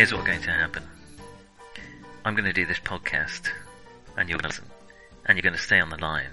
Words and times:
Here's 0.00 0.14
what's 0.14 0.26
going 0.26 0.40
to 0.40 0.50
happen. 0.50 0.82
I'm 2.24 2.34
going 2.34 2.46
to 2.46 2.54
do 2.54 2.64
this 2.64 2.78
podcast, 2.78 3.50
and 4.16 4.30
you're 4.30 4.38
going 4.38 4.50
to 4.50 4.56
listen, 4.56 4.70
and 5.26 5.36
you're 5.36 5.42
going 5.42 5.54
to 5.54 5.60
stay 5.60 5.78
on 5.78 5.90
the 5.90 6.00
line, 6.00 6.30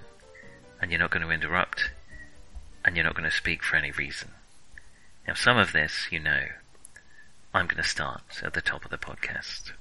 and 0.82 0.90
you're 0.90 1.02
not 1.02 1.12
going 1.12 1.26
to 1.26 1.32
interrupt, 1.32 1.92
and 2.86 2.96
you're 2.96 3.04
not 3.04 3.16
going 3.16 3.30
to 3.30 3.36
speak 3.36 3.64
for 3.64 3.76
any 3.76 3.92
reason. 3.92 4.30
Now, 5.28 5.34
some 5.34 5.58
of 5.58 5.74
this, 5.74 6.08
you 6.12 6.22
know, 6.22 6.44
I'm 7.54 7.68
going 7.68 7.84
to 7.84 7.90
start 7.90 8.42
at 8.42 8.54
the 8.54 8.62
top 8.62 8.86
of 8.86 8.90
the 8.90 8.98
podcast. 8.98 9.74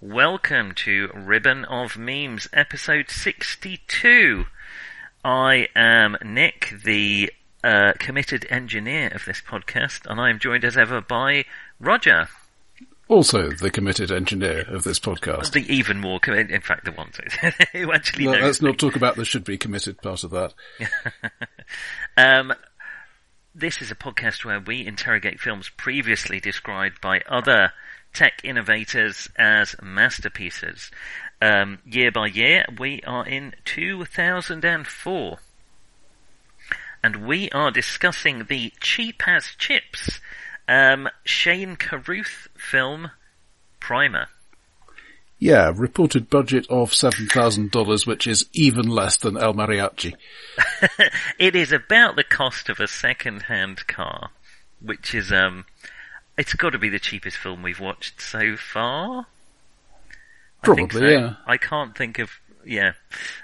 Welcome 0.00 0.72
to 0.76 1.10
Ribbon 1.12 1.64
of 1.64 1.98
Memes, 1.98 2.46
episode 2.52 3.10
62. 3.10 4.44
I 5.24 5.66
am 5.74 6.16
Nick, 6.24 6.72
the 6.84 7.32
uh, 7.64 7.94
committed 7.98 8.46
engineer 8.48 9.08
of 9.08 9.24
this 9.24 9.40
podcast, 9.40 10.08
and 10.08 10.20
I 10.20 10.30
am 10.30 10.38
joined 10.38 10.64
as 10.64 10.76
ever 10.76 11.00
by 11.00 11.46
Roger. 11.80 12.28
Also, 13.12 13.50
the 13.50 13.70
committed 13.70 14.10
engineer 14.10 14.64
of 14.68 14.84
this 14.84 14.98
podcast. 14.98 15.52
The 15.52 15.70
even 15.70 16.00
more 16.00 16.18
committed, 16.18 16.50
in 16.50 16.62
fact, 16.62 16.86
the 16.86 16.92
one 16.92 17.10
who 17.72 17.92
actually 17.92 18.24
no, 18.24 18.32
knows. 18.32 18.42
Let's 18.42 18.62
not 18.62 18.78
talk 18.78 18.96
about 18.96 19.16
the 19.16 19.26
should 19.26 19.44
be 19.44 19.58
committed 19.58 20.00
part 20.00 20.24
of 20.24 20.30
that. 20.30 20.54
um, 22.16 22.54
this 23.54 23.82
is 23.82 23.90
a 23.90 23.94
podcast 23.94 24.46
where 24.46 24.60
we 24.60 24.86
interrogate 24.86 25.40
films 25.40 25.68
previously 25.68 26.40
described 26.40 27.02
by 27.02 27.20
other 27.28 27.72
tech 28.14 28.40
innovators 28.44 29.28
as 29.36 29.76
masterpieces. 29.82 30.90
Um, 31.42 31.80
year 31.84 32.12
by 32.12 32.28
year, 32.28 32.64
we 32.78 33.02
are 33.02 33.26
in 33.26 33.54
2004. 33.66 35.38
And 37.04 37.26
we 37.26 37.50
are 37.50 37.70
discussing 37.70 38.46
the 38.48 38.72
cheap 38.80 39.28
as 39.28 39.48
chips 39.58 40.18
um, 40.68 41.08
Shane 41.24 41.76
Carruth 41.76 42.48
film 42.56 43.10
Primer. 43.80 44.28
Yeah, 45.42 45.72
reported 45.74 46.30
budget 46.30 46.68
of 46.70 46.92
$7,000, 46.92 48.06
which 48.06 48.28
is 48.28 48.46
even 48.52 48.86
less 48.86 49.16
than 49.16 49.36
El 49.36 49.54
Mariachi. 49.54 50.14
it 51.38 51.56
is 51.56 51.72
about 51.72 52.14
the 52.14 52.22
cost 52.22 52.68
of 52.68 52.78
a 52.78 52.86
second-hand 52.86 53.88
car, 53.88 54.30
which 54.80 55.16
is, 55.16 55.32
um, 55.32 55.64
it's 56.38 56.54
got 56.54 56.70
to 56.70 56.78
be 56.78 56.90
the 56.90 57.00
cheapest 57.00 57.38
film 57.38 57.60
we've 57.60 57.80
watched 57.80 58.20
so 58.20 58.56
far. 58.56 59.26
Probably, 60.62 61.00
so. 61.00 61.08
yeah. 61.08 61.34
I 61.44 61.56
can't 61.56 61.98
think 61.98 62.20
of, 62.20 62.30
yeah, 62.64 62.92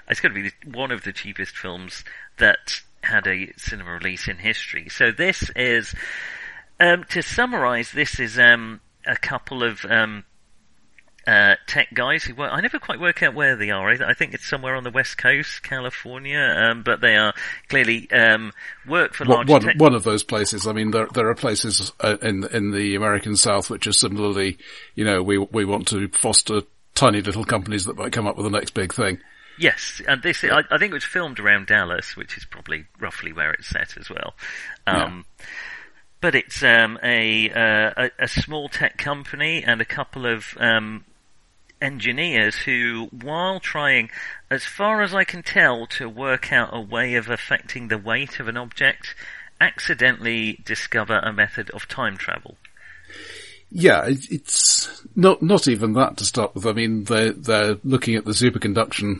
it's 0.07 0.21
got 0.21 0.29
to 0.29 0.41
be 0.41 0.51
one 0.71 0.91
of 0.91 1.03
the 1.03 1.11
cheapest 1.11 1.57
films 1.57 2.05
that 2.37 2.79
had 3.03 3.27
a 3.27 3.51
cinema 3.57 3.91
release 3.91 4.29
in 4.29 4.37
history. 4.37 4.87
So 4.87 5.11
this 5.11 5.51
is, 5.53 5.93
um, 6.79 7.03
to 7.09 7.21
summarise, 7.21 7.91
this 7.91 8.19
is 8.19 8.39
um, 8.39 8.81
a 9.05 9.15
couple 9.15 9.63
of 9.63 9.85
um, 9.85 10.23
uh, 11.27 11.55
tech 11.67 11.93
guys 11.93 12.23
who 12.23 12.33
work. 12.33 12.51
I 12.51 12.61
never 12.61 12.79
quite 12.79 12.99
work 12.99 13.21
out 13.21 13.33
where 13.33 13.55
they 13.55 13.69
are. 13.69 13.89
I, 13.89 14.09
I 14.09 14.13
think 14.13 14.33
it's 14.33 14.47
somewhere 14.47 14.75
on 14.75 14.83
the 14.83 14.91
west 14.91 15.17
coast, 15.17 15.61
California, 15.63 16.39
um, 16.39 16.83
but 16.83 17.01
they 17.01 17.15
are 17.15 17.33
clearly 17.67 18.09
um, 18.11 18.51
work 18.87 19.13
for 19.13 19.25
large. 19.25 19.49
One, 19.49 19.61
tech- 19.61 19.79
one 19.79 19.93
of 19.93 20.03
those 20.03 20.23
places. 20.23 20.65
I 20.65 20.73
mean, 20.73 20.91
there 20.91 21.07
there 21.13 21.29
are 21.29 21.35
places 21.35 21.91
uh, 21.99 22.17
in 22.21 22.45
in 22.45 22.71
the 22.71 22.95
American 22.95 23.35
South 23.35 23.69
which 23.69 23.85
are 23.85 23.93
similarly, 23.93 24.57
you 24.95 25.05
know, 25.05 25.21
we 25.21 25.37
we 25.37 25.65
want 25.65 25.87
to 25.89 26.07
foster 26.09 26.61
tiny 26.95 27.21
little 27.21 27.45
companies 27.45 27.85
that 27.85 27.97
might 27.97 28.11
come 28.11 28.27
up 28.27 28.35
with 28.35 28.45
the 28.45 28.57
next 28.57 28.73
big 28.73 28.93
thing. 28.93 29.19
Yes, 29.59 30.01
and 30.07 30.23
this 30.23 30.43
I, 30.43 30.63
I 30.71 30.77
think 30.77 30.91
it 30.91 30.93
was 30.93 31.03
filmed 31.03 31.39
around 31.39 31.67
Dallas, 31.67 32.15
which 32.15 32.37
is 32.37 32.45
probably 32.45 32.85
roughly 32.99 33.33
where 33.33 33.51
it's 33.51 33.67
set 33.67 33.97
as 33.97 34.09
well. 34.09 34.33
Um, 34.87 35.25
yeah. 35.37 35.45
But 36.21 36.35
it's 36.35 36.61
um, 36.63 36.99
a, 37.01 37.49
uh, 37.49 37.93
a, 37.95 38.23
a 38.23 38.27
small 38.27 38.67
tech 38.67 38.97
company 38.97 39.63
and 39.63 39.79
a 39.79 39.85
couple 39.85 40.25
of 40.25 40.57
um, 40.59 41.05
engineers 41.81 42.55
who, 42.55 43.07
while 43.11 43.59
trying, 43.59 44.09
as 44.49 44.65
far 44.65 45.01
as 45.01 45.13
I 45.13 45.23
can 45.23 45.43
tell, 45.43 45.87
to 45.87 46.09
work 46.09 46.51
out 46.51 46.69
a 46.73 46.81
way 46.81 47.15
of 47.15 47.29
affecting 47.29 47.87
the 47.87 47.97
weight 47.97 48.39
of 48.39 48.47
an 48.49 48.57
object, 48.57 49.15
accidentally 49.61 50.59
discover 50.65 51.19
a 51.19 51.31
method 51.31 51.69
of 51.71 51.87
time 51.87 52.17
travel. 52.17 52.57
Yeah, 53.71 54.05
it's 54.07 55.03
not 55.15 55.43
not 55.43 55.67
even 55.67 55.93
that 55.93 56.17
to 56.17 56.25
start 56.25 56.55
with. 56.55 56.65
I 56.65 56.73
mean, 56.73 57.03
they're 57.03 57.33
they're 57.33 57.77
looking 57.83 58.15
at 58.15 58.25
the 58.25 58.31
superconduction, 58.31 59.19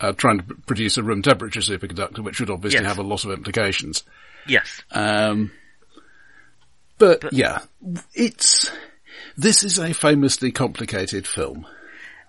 uh, 0.00 0.12
trying 0.12 0.38
to 0.38 0.54
produce 0.66 0.96
a 0.96 1.02
room 1.02 1.20
temperature 1.20 1.60
superconductor, 1.60 2.20
which 2.20 2.40
would 2.40 2.50
obviously 2.50 2.80
Yes. 2.80 2.88
have 2.88 2.98
a 2.98 3.02
lot 3.02 3.24
of 3.24 3.30
implications. 3.30 4.02
Yes. 4.46 4.82
Um, 4.90 5.52
but, 7.00 7.20
But- 7.22 7.32
yeah, 7.32 7.62
it's 8.14 8.70
this 9.36 9.64
is 9.64 9.78
a 9.78 9.92
famously 9.92 10.52
complicated 10.52 11.26
film. 11.26 11.66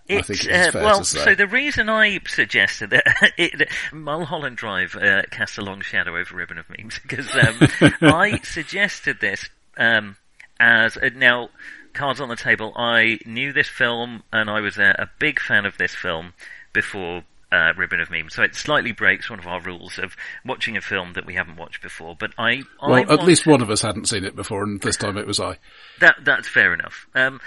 I 0.10 0.14
It's, 0.16 0.28
think 0.28 0.46
it 0.46 0.52
is 0.52 0.76
uh, 0.76 0.80
well, 0.84 1.04
so 1.04 1.36
the 1.36 1.48
reason 1.48 1.88
I 1.90 2.20
suggested 2.28 2.90
that 2.90 3.32
it, 3.38 3.70
Mulholland 3.94 4.58
Drive 4.58 4.96
uh, 4.96 5.22
cast 5.32 5.58
a 5.58 5.62
long 5.62 5.82
shadow 5.82 6.18
over 6.18 6.36
Ribbon 6.36 6.58
of 6.58 6.66
Memes 6.70 7.00
because 7.04 7.30
um, 7.36 7.60
I 8.02 8.40
suggested 8.44 9.20
this 9.22 9.48
um, 9.78 10.18
as 10.60 10.98
uh, 10.98 11.10
now 11.16 11.50
cards 11.94 12.20
on 12.20 12.30
the 12.30 12.36
table. 12.36 12.74
I 12.76 13.20
knew 13.26 13.54
this 13.54 13.68
film 13.70 14.24
and 14.34 14.50
I 14.50 14.60
was 14.62 14.78
a, 14.78 14.96
a 14.98 15.10
big 15.20 15.40
fan 15.40 15.66
of 15.66 15.78
this 15.78 15.94
film 15.94 16.34
before 16.74 17.24
uh, 17.52 17.74
Ribbon 17.78 18.00
of 18.00 18.10
Memes, 18.10 18.34
so 18.34 18.44
it 18.44 18.56
slightly 18.56 18.92
breaks 18.92 19.30
one 19.30 19.40
of 19.40 19.48
our 19.48 19.60
rules 19.62 19.98
of 20.00 20.16
watching 20.46 20.78
a 20.78 20.82
film 20.82 21.14
that 21.14 21.26
we 21.26 21.34
haven't 21.34 21.58
watched 21.58 21.82
before. 21.82 22.16
But 22.18 22.32
I, 22.38 22.64
I 22.82 22.90
well, 22.90 22.96
at 23.02 23.08
want- 23.10 23.24
least 23.26 23.46
one 23.46 23.62
of 23.62 23.70
us 23.70 23.82
hadn't 23.82 24.08
seen 24.08 24.24
it 24.24 24.36
before, 24.36 24.64
and 24.64 24.80
this 24.82 24.98
time 24.98 25.18
it 25.18 25.28
was 25.28 25.40
I. 25.40 25.58
that 26.00 26.16
that's 26.24 26.48
fair 26.48 26.74
enough. 26.74 27.08
Um, 27.14 27.42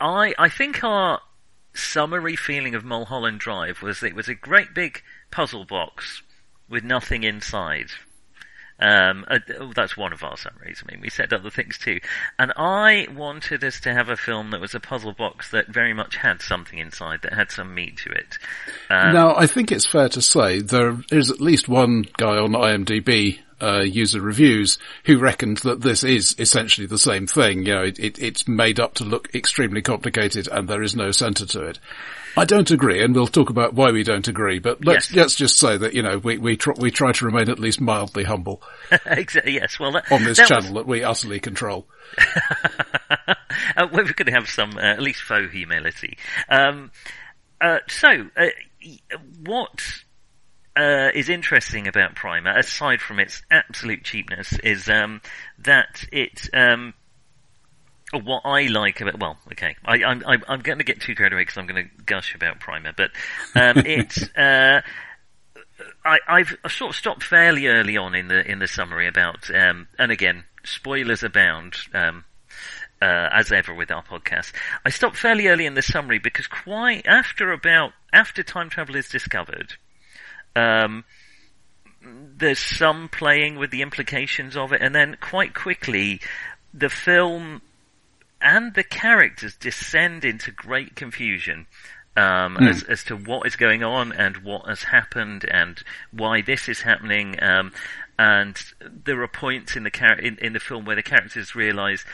I 0.00 0.34
I 0.38 0.48
think 0.48 0.84
our 0.84 1.20
summary 1.74 2.36
feeling 2.36 2.74
of 2.74 2.84
Mulholland 2.84 3.38
Drive 3.40 3.82
was 3.82 4.02
it 4.02 4.14
was 4.14 4.28
a 4.28 4.34
great 4.34 4.74
big 4.74 5.02
puzzle 5.30 5.64
box 5.64 6.22
with 6.68 6.84
nothing 6.84 7.22
inside. 7.24 7.88
Um, 8.78 9.24
uh, 9.28 9.38
oh, 9.58 9.72
that's 9.74 9.96
one 9.96 10.12
of 10.12 10.22
our 10.22 10.36
summaries. 10.36 10.82
I 10.84 10.92
mean, 10.92 11.00
we 11.00 11.08
said 11.08 11.32
other 11.32 11.50
things 11.50 11.78
too. 11.78 12.00
And 12.38 12.52
I 12.56 13.06
wanted 13.14 13.64
us 13.64 13.80
to 13.80 13.94
have 13.94 14.08
a 14.08 14.16
film 14.16 14.50
that 14.50 14.60
was 14.60 14.74
a 14.74 14.80
puzzle 14.80 15.12
box 15.12 15.50
that 15.50 15.68
very 15.68 15.94
much 15.94 16.16
had 16.16 16.42
something 16.42 16.78
inside, 16.78 17.22
that 17.22 17.32
had 17.32 17.50
some 17.50 17.74
meat 17.74 17.96
to 17.98 18.10
it. 18.10 18.38
Um, 18.90 19.14
Now, 19.14 19.34
I 19.34 19.46
think 19.46 19.72
it's 19.72 19.86
fair 19.86 20.08
to 20.10 20.20
say 20.20 20.60
there 20.60 20.98
is 21.10 21.30
at 21.30 21.40
least 21.40 21.68
one 21.68 22.04
guy 22.18 22.36
on 22.36 22.52
IMDb 22.52 23.38
uh, 23.60 23.80
user 23.80 24.20
reviews 24.20 24.78
who 25.04 25.18
reckoned 25.18 25.58
that 25.58 25.80
this 25.80 26.04
is 26.04 26.34
essentially 26.38 26.86
the 26.86 26.98
same 26.98 27.26
thing. 27.26 27.64
You 27.64 27.74
know, 27.74 27.82
it, 27.82 27.98
it, 27.98 28.18
it's 28.18 28.46
made 28.46 28.78
up 28.78 28.94
to 28.94 29.04
look 29.04 29.34
extremely 29.34 29.82
complicated, 29.82 30.48
and 30.48 30.68
there 30.68 30.82
is 30.82 30.94
no 30.94 31.10
centre 31.10 31.46
to 31.46 31.62
it. 31.62 31.78
I 32.36 32.44
don't 32.44 32.70
agree, 32.70 33.02
and 33.02 33.14
we'll 33.14 33.26
talk 33.26 33.50
about 33.50 33.72
why 33.74 33.90
we 33.92 34.02
don't 34.02 34.26
agree. 34.28 34.58
But 34.58 34.84
let's 34.84 35.10
Yes. 35.10 35.16
let's 35.16 35.34
just 35.34 35.58
say 35.58 35.76
that 35.78 35.94
you 35.94 36.02
know 36.02 36.18
we 36.18 36.38
we 36.38 36.56
tr- 36.56 36.72
we 36.78 36.90
try 36.90 37.12
to 37.12 37.24
remain 37.24 37.48
at 37.48 37.58
least 37.58 37.80
mildly 37.80 38.24
humble 38.24 38.62
exactly, 39.06 39.54
yes, 39.54 39.78
well, 39.80 39.92
that, 39.92 40.10
on 40.12 40.24
this 40.24 40.36
that 40.38 40.50
was- 40.50 40.64
channel 40.64 40.74
that 40.76 40.86
we 40.86 41.02
utterly 41.02 41.40
control. 41.40 41.86
uh, 43.76 43.86
we're 43.92 44.04
going 44.04 44.26
to 44.26 44.32
have 44.32 44.48
some 44.48 44.76
uh, 44.76 44.80
at 44.82 45.00
least 45.02 45.22
faux 45.22 45.50
humility. 45.52 46.18
Um, 46.48 46.90
uh, 47.60 47.78
so, 47.88 48.08
uh, 48.36 48.46
what 49.44 49.82
uh, 50.76 51.08
is 51.14 51.28
interesting 51.28 51.88
about 51.88 52.14
Primer, 52.14 52.56
aside 52.56 53.00
from 53.00 53.18
its 53.18 53.42
absolute 53.50 54.04
cheapness, 54.04 54.52
is 54.62 54.88
um, 54.88 55.20
that 55.58 56.04
it. 56.12 56.48
Um, 56.54 56.92
what 58.12 58.42
I 58.44 58.66
like 58.68 59.00
about 59.00 59.18
well, 59.18 59.38
okay, 59.52 59.76
I, 59.84 60.04
I'm 60.04 60.22
I'm, 60.26 60.44
I'm 60.48 60.60
going 60.60 60.78
to 60.78 60.84
get 60.84 61.00
too 61.00 61.14
carried 61.14 61.32
away 61.32 61.42
because 61.42 61.58
I'm 61.58 61.66
going 61.66 61.88
to 61.88 62.04
gush 62.04 62.34
about 62.34 62.60
Primer, 62.60 62.92
but 62.96 63.10
um, 63.54 63.78
it's. 63.86 64.22
Uh, 64.36 64.82
I, 66.04 66.18
I've 66.26 66.56
sort 66.68 66.90
of 66.90 66.96
stopped 66.96 67.22
fairly 67.22 67.66
early 67.66 67.96
on 67.96 68.14
in 68.14 68.28
the 68.28 68.48
in 68.50 68.60
the 68.60 68.68
summary 68.68 69.08
about, 69.08 69.50
um, 69.54 69.88
and 69.98 70.10
again, 70.10 70.44
spoilers 70.64 71.22
abound, 71.22 71.76
um, 71.92 72.24
uh, 73.02 73.28
as 73.32 73.52
ever 73.52 73.74
with 73.74 73.90
our 73.90 74.02
podcast. 74.02 74.52
I 74.84 74.90
stopped 74.90 75.16
fairly 75.16 75.48
early 75.48 75.66
in 75.66 75.74
the 75.74 75.82
summary 75.82 76.18
because 76.18 76.46
quite 76.46 77.06
after 77.06 77.52
about 77.52 77.92
after 78.12 78.42
time 78.42 78.70
travel 78.70 78.96
is 78.96 79.08
discovered, 79.08 79.74
um, 80.54 81.04
there's 82.02 82.58
some 82.58 83.08
playing 83.08 83.56
with 83.56 83.70
the 83.70 83.82
implications 83.82 84.56
of 84.56 84.72
it, 84.72 84.80
and 84.80 84.94
then 84.94 85.16
quite 85.20 85.54
quickly, 85.54 86.20
the 86.72 86.88
film 86.88 87.60
and 88.46 88.74
the 88.74 88.84
characters 88.84 89.56
descend 89.56 90.24
into 90.24 90.52
great 90.52 90.94
confusion 90.94 91.66
um, 92.16 92.56
as, 92.58 92.84
as 92.84 93.02
to 93.02 93.16
what 93.16 93.44
is 93.44 93.56
going 93.56 93.82
on 93.82 94.12
and 94.12 94.36
what 94.38 94.68
has 94.68 94.84
happened 94.84 95.44
and 95.50 95.82
why 96.12 96.42
this 96.42 96.68
is 96.68 96.80
happening. 96.80 97.42
Um, 97.42 97.72
and 98.16 98.56
there 98.80 99.20
are 99.22 99.28
points 99.28 99.74
in 99.74 99.82
the 99.82 99.90
char- 99.90 100.20
in, 100.20 100.38
in 100.38 100.52
the 100.52 100.60
film 100.60 100.84
where 100.84 100.94
the 100.94 101.02
characters 101.02 101.56
realise 101.56 102.04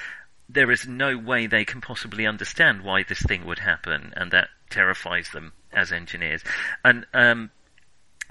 there 0.49 0.71
is 0.71 0.89
no 0.89 1.19
way 1.19 1.47
they 1.47 1.67
can 1.67 1.83
possibly 1.83 2.27
understand 2.27 2.83
why 2.83 3.03
this 3.03 3.21
thing 3.23 3.45
would 3.45 3.59
happen, 3.59 4.15
and 4.17 4.31
that 4.33 4.49
terrifies 4.71 5.29
them 5.33 5.53
as 5.71 5.93
engineers. 5.93 6.43
And 6.83 7.07
um, 7.13 7.51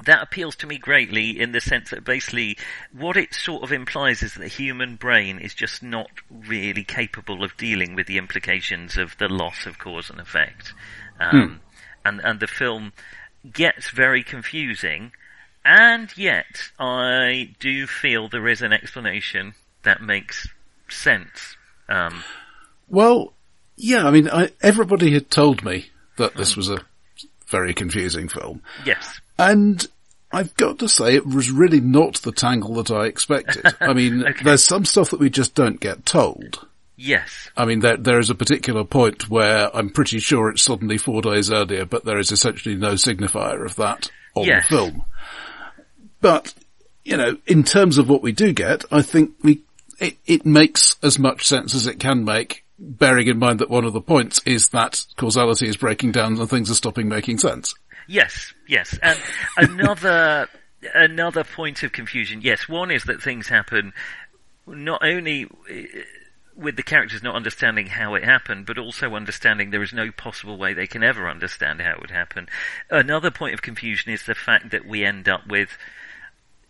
that 0.06 0.24
appeals 0.24 0.56
to 0.58 0.68
me 0.68 0.78
greatly 0.78 1.40
in 1.40 1.52
the 1.52 1.62
sense 1.62 1.92
that 1.92 2.04
basically 2.04 2.58
what 2.92 3.18
it 3.18 3.34
sort 3.34 3.64
of 3.64 3.72
implies 3.72 4.24
is 4.24 4.34
that 4.34 4.40
the 4.40 4.48
human 4.48 4.96
brain 4.96 5.40
is 5.40 5.54
just 5.54 5.84
not 5.84 6.10
really 6.30 6.84
capable 6.84 7.44
of 7.44 7.56
dealing 7.58 7.96
with 7.96 8.08
the 8.08 8.18
implications 8.18 8.98
of 8.98 9.18
the 9.18 9.28
loss 9.28 9.66
of 9.66 9.78
cause 9.78 10.10
and 10.10 10.20
effect. 10.20 10.74
Um, 11.20 11.62
and, 12.04 12.20
and 12.24 12.40
the 12.40 12.48
film 12.48 12.94
gets 13.54 13.90
very 13.90 14.24
confusing 14.24 15.12
and 15.64 16.16
yet 16.18 16.72
I 16.80 17.54
do 17.60 17.86
feel 17.86 18.28
there 18.28 18.48
is 18.48 18.62
an 18.62 18.74
explanation 18.74 19.54
that 19.84 20.02
makes 20.02 20.48
sense. 20.90 21.56
Um, 21.88 22.24
Well, 22.88 23.34
yeah, 23.78 24.08
I 24.08 24.12
mean, 24.12 24.30
I, 24.30 24.52
everybody 24.62 25.14
had 25.14 25.30
told 25.30 25.64
me 25.64 25.90
that 26.18 26.36
this 26.36 26.56
was 26.56 26.70
a 26.70 26.80
very 27.52 27.74
confusing 27.76 28.28
film. 28.30 28.62
yes. 28.86 29.22
And 29.38 29.86
I've 30.32 30.56
got 30.56 30.80
to 30.80 30.88
say, 30.88 31.16
it 31.16 31.26
was 31.28 31.52
really 31.52 31.82
not 31.82 32.16
the 32.22 32.32
tangle 32.32 32.76
that 32.76 32.90
I 32.92 33.06
expected. 33.06 33.66
I 33.82 33.94
mean, 33.94 34.24
Okay. 34.26 34.44
there's 34.44 34.64
some 34.64 34.86
stuff 34.86 35.10
that 35.12 35.20
we 35.20 35.30
just 35.30 35.54
don't 35.56 35.80
get 35.80 36.06
told. 36.06 36.66
Yes. 36.96 37.50
I 37.58 37.66
mean, 37.66 37.80
there, 37.80 37.98
there 37.98 38.20
is 38.20 38.30
a 38.30 38.36
particular 38.36 38.84
point 38.84 39.30
where 39.30 39.76
I'm 39.76 39.90
pretty 39.90 40.20
sure 40.20 40.50
it's 40.50 40.62
suddenly 40.62 40.98
four 40.98 41.22
days 41.22 41.52
earlier, 41.52 41.84
but 41.86 42.06
there 42.06 42.20
is 42.20 42.32
essentially 42.32 42.76
no 42.76 42.94
signifier 42.94 43.66
of 43.66 43.76
that 43.78 44.10
on 44.36 44.46
Yes. 44.46 44.70
the 44.70 44.76
film. 44.78 45.04
But, 46.22 46.54
you 47.04 47.18
know, 47.18 47.38
in 47.48 47.64
terms 47.64 47.98
of 47.98 48.08
what 48.08 48.22
we 48.22 48.32
do 48.32 48.54
get, 48.54 48.86
I 48.92 49.02
think 49.02 49.32
we, 49.42 49.62
it, 50.00 50.18
it 50.26 50.46
makes 50.46 50.96
as 51.02 51.18
much 51.18 51.48
sense 51.48 51.74
as 51.74 51.88
it 51.88 52.00
can 52.00 52.24
make, 52.24 52.64
bearing 52.82 53.28
in 53.28 53.38
mind 53.38 53.60
that 53.60 53.70
one 53.70 53.86
of 53.86 53.94
the 53.94 54.02
points 54.02 54.42
is 54.46 54.70
that 54.70 55.06
causality 55.16 55.68
is 55.68 55.78
breaking 55.78 56.12
down 56.12 56.40
and 56.40 56.50
things 56.50 56.72
are 56.72 56.76
stopping 56.76 57.08
making 57.08 57.38
sense. 57.38 57.76
Yes, 58.08 58.54
yes. 58.68 58.98
And 59.02 59.20
another 59.56 60.50
another 60.96 61.44
point 61.44 61.84
of 61.84 61.92
confusion. 61.92 62.42
Yes, 62.42 62.68
one 62.68 62.92
is 62.92 63.04
that 63.06 63.22
things 63.22 63.48
happen 63.48 63.94
not 64.68 65.04
only 65.04 65.46
uh, 65.46 66.02
with 66.56 66.76
the 66.76 66.84
characters 66.84 67.24
not 67.24 67.36
understanding 67.36 67.88
how 67.88 68.16
it 68.16 68.24
happened, 68.24 68.66
but 68.66 68.78
also 68.78 69.16
understanding 69.16 69.70
there 69.70 69.84
is 69.84 69.94
no 69.94 70.12
possible 70.12 70.58
way 70.58 70.74
they 70.74 70.88
can 70.88 71.04
ever 71.04 71.30
understand 71.30 71.82
how 71.82 71.92
it 71.94 72.02
would 72.02 72.12
happen. 72.12 72.48
Another 72.90 73.32
point 73.32 73.54
of 73.54 73.62
confusion 73.62 74.12
is 74.12 74.26
the 74.26 74.36
fact 74.36 74.72
that 74.72 74.86
we 74.86 75.06
end 75.06 75.30
up 75.30 75.48
with 75.48 75.78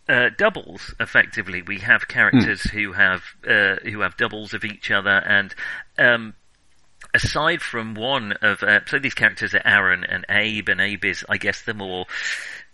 uh, 0.08 0.30
doubles. 0.36 0.94
Effectively, 1.00 1.62
we 1.62 1.78
have 1.78 2.08
characters 2.08 2.62
who 2.62 2.92
have 2.92 3.22
uh, 3.46 3.76
who 3.84 4.00
have 4.00 4.16
doubles 4.16 4.54
of 4.54 4.64
each 4.64 4.90
other, 4.90 5.10
and 5.10 5.54
um, 5.98 6.34
aside 7.14 7.62
from 7.62 7.94
one 7.94 8.32
of 8.42 8.62
uh, 8.62 8.80
so 8.86 8.98
these 8.98 9.14
characters 9.14 9.54
are 9.54 9.62
Aaron 9.64 10.04
and 10.04 10.24
Abe, 10.28 10.68
and 10.68 10.80
Abe 10.80 11.04
is, 11.04 11.24
I 11.28 11.36
guess, 11.36 11.62
the 11.62 11.74
more 11.74 12.06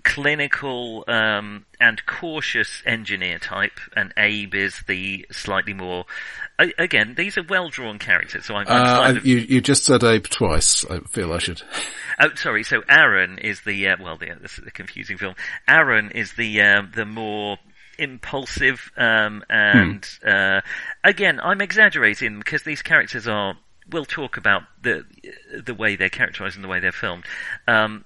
clinical 0.04 1.04
um, 1.08 1.66
and 1.80 2.04
cautious 2.06 2.82
engineer 2.86 3.38
type, 3.38 3.78
and 3.96 4.12
Abe 4.16 4.54
is 4.54 4.82
the 4.86 5.26
slightly 5.30 5.74
more. 5.74 6.06
Again, 6.58 7.14
these 7.16 7.38
are 7.38 7.44
well 7.44 7.68
drawn 7.68 7.98
characters, 8.00 8.44
so 8.46 8.56
I'm, 8.56 8.66
Uh, 8.68 9.12
of- 9.16 9.24
you, 9.26 9.36
you 9.36 9.60
just 9.60 9.84
said 9.84 10.02
Abe 10.02 10.24
twice. 10.26 10.84
I 10.90 10.98
feel 11.00 11.32
I 11.32 11.38
should. 11.38 11.62
Oh, 12.20 12.34
sorry. 12.34 12.64
So 12.64 12.82
Aaron 12.88 13.38
is 13.38 13.60
the 13.60 13.86
uh, 13.90 13.96
well, 14.02 14.16
the, 14.16 14.36
this 14.42 14.58
is 14.58 14.66
a 14.66 14.72
confusing 14.72 15.18
film. 15.18 15.36
Aaron 15.68 16.10
is 16.10 16.32
the 16.32 16.60
um, 16.62 16.90
the 16.92 17.04
more 17.04 17.58
impulsive, 17.96 18.90
um, 18.96 19.44
and 19.48 20.04
uh, 20.26 20.60
again, 21.04 21.38
I'm 21.40 21.60
exaggerating 21.60 22.38
because 22.38 22.64
these 22.64 22.82
characters 22.82 23.28
are. 23.28 23.54
We'll 23.90 24.04
talk 24.04 24.36
about 24.36 24.62
the 24.82 25.04
the 25.64 25.74
way 25.74 25.94
they're 25.94 26.08
characterized 26.08 26.56
and 26.56 26.64
the 26.64 26.68
way 26.68 26.80
they're 26.80 26.90
filmed. 26.90 27.24
Um, 27.68 28.04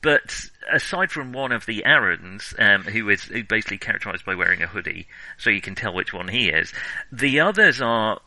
but 0.00 0.48
aside 0.70 1.10
from 1.10 1.32
one 1.32 1.52
of 1.52 1.66
the 1.66 1.84
Aarons, 1.84 2.54
um, 2.58 2.82
who 2.82 3.08
is 3.08 3.24
who 3.24 3.42
basically 3.44 3.78
characterized 3.78 4.24
by 4.24 4.34
wearing 4.34 4.62
a 4.62 4.66
hoodie, 4.66 5.08
so 5.36 5.50
you 5.50 5.60
can 5.60 5.74
tell 5.74 5.94
which 5.94 6.12
one 6.12 6.28
he 6.28 6.48
is, 6.48 6.72
the 7.12 7.40
others 7.40 7.80
are. 7.80 8.20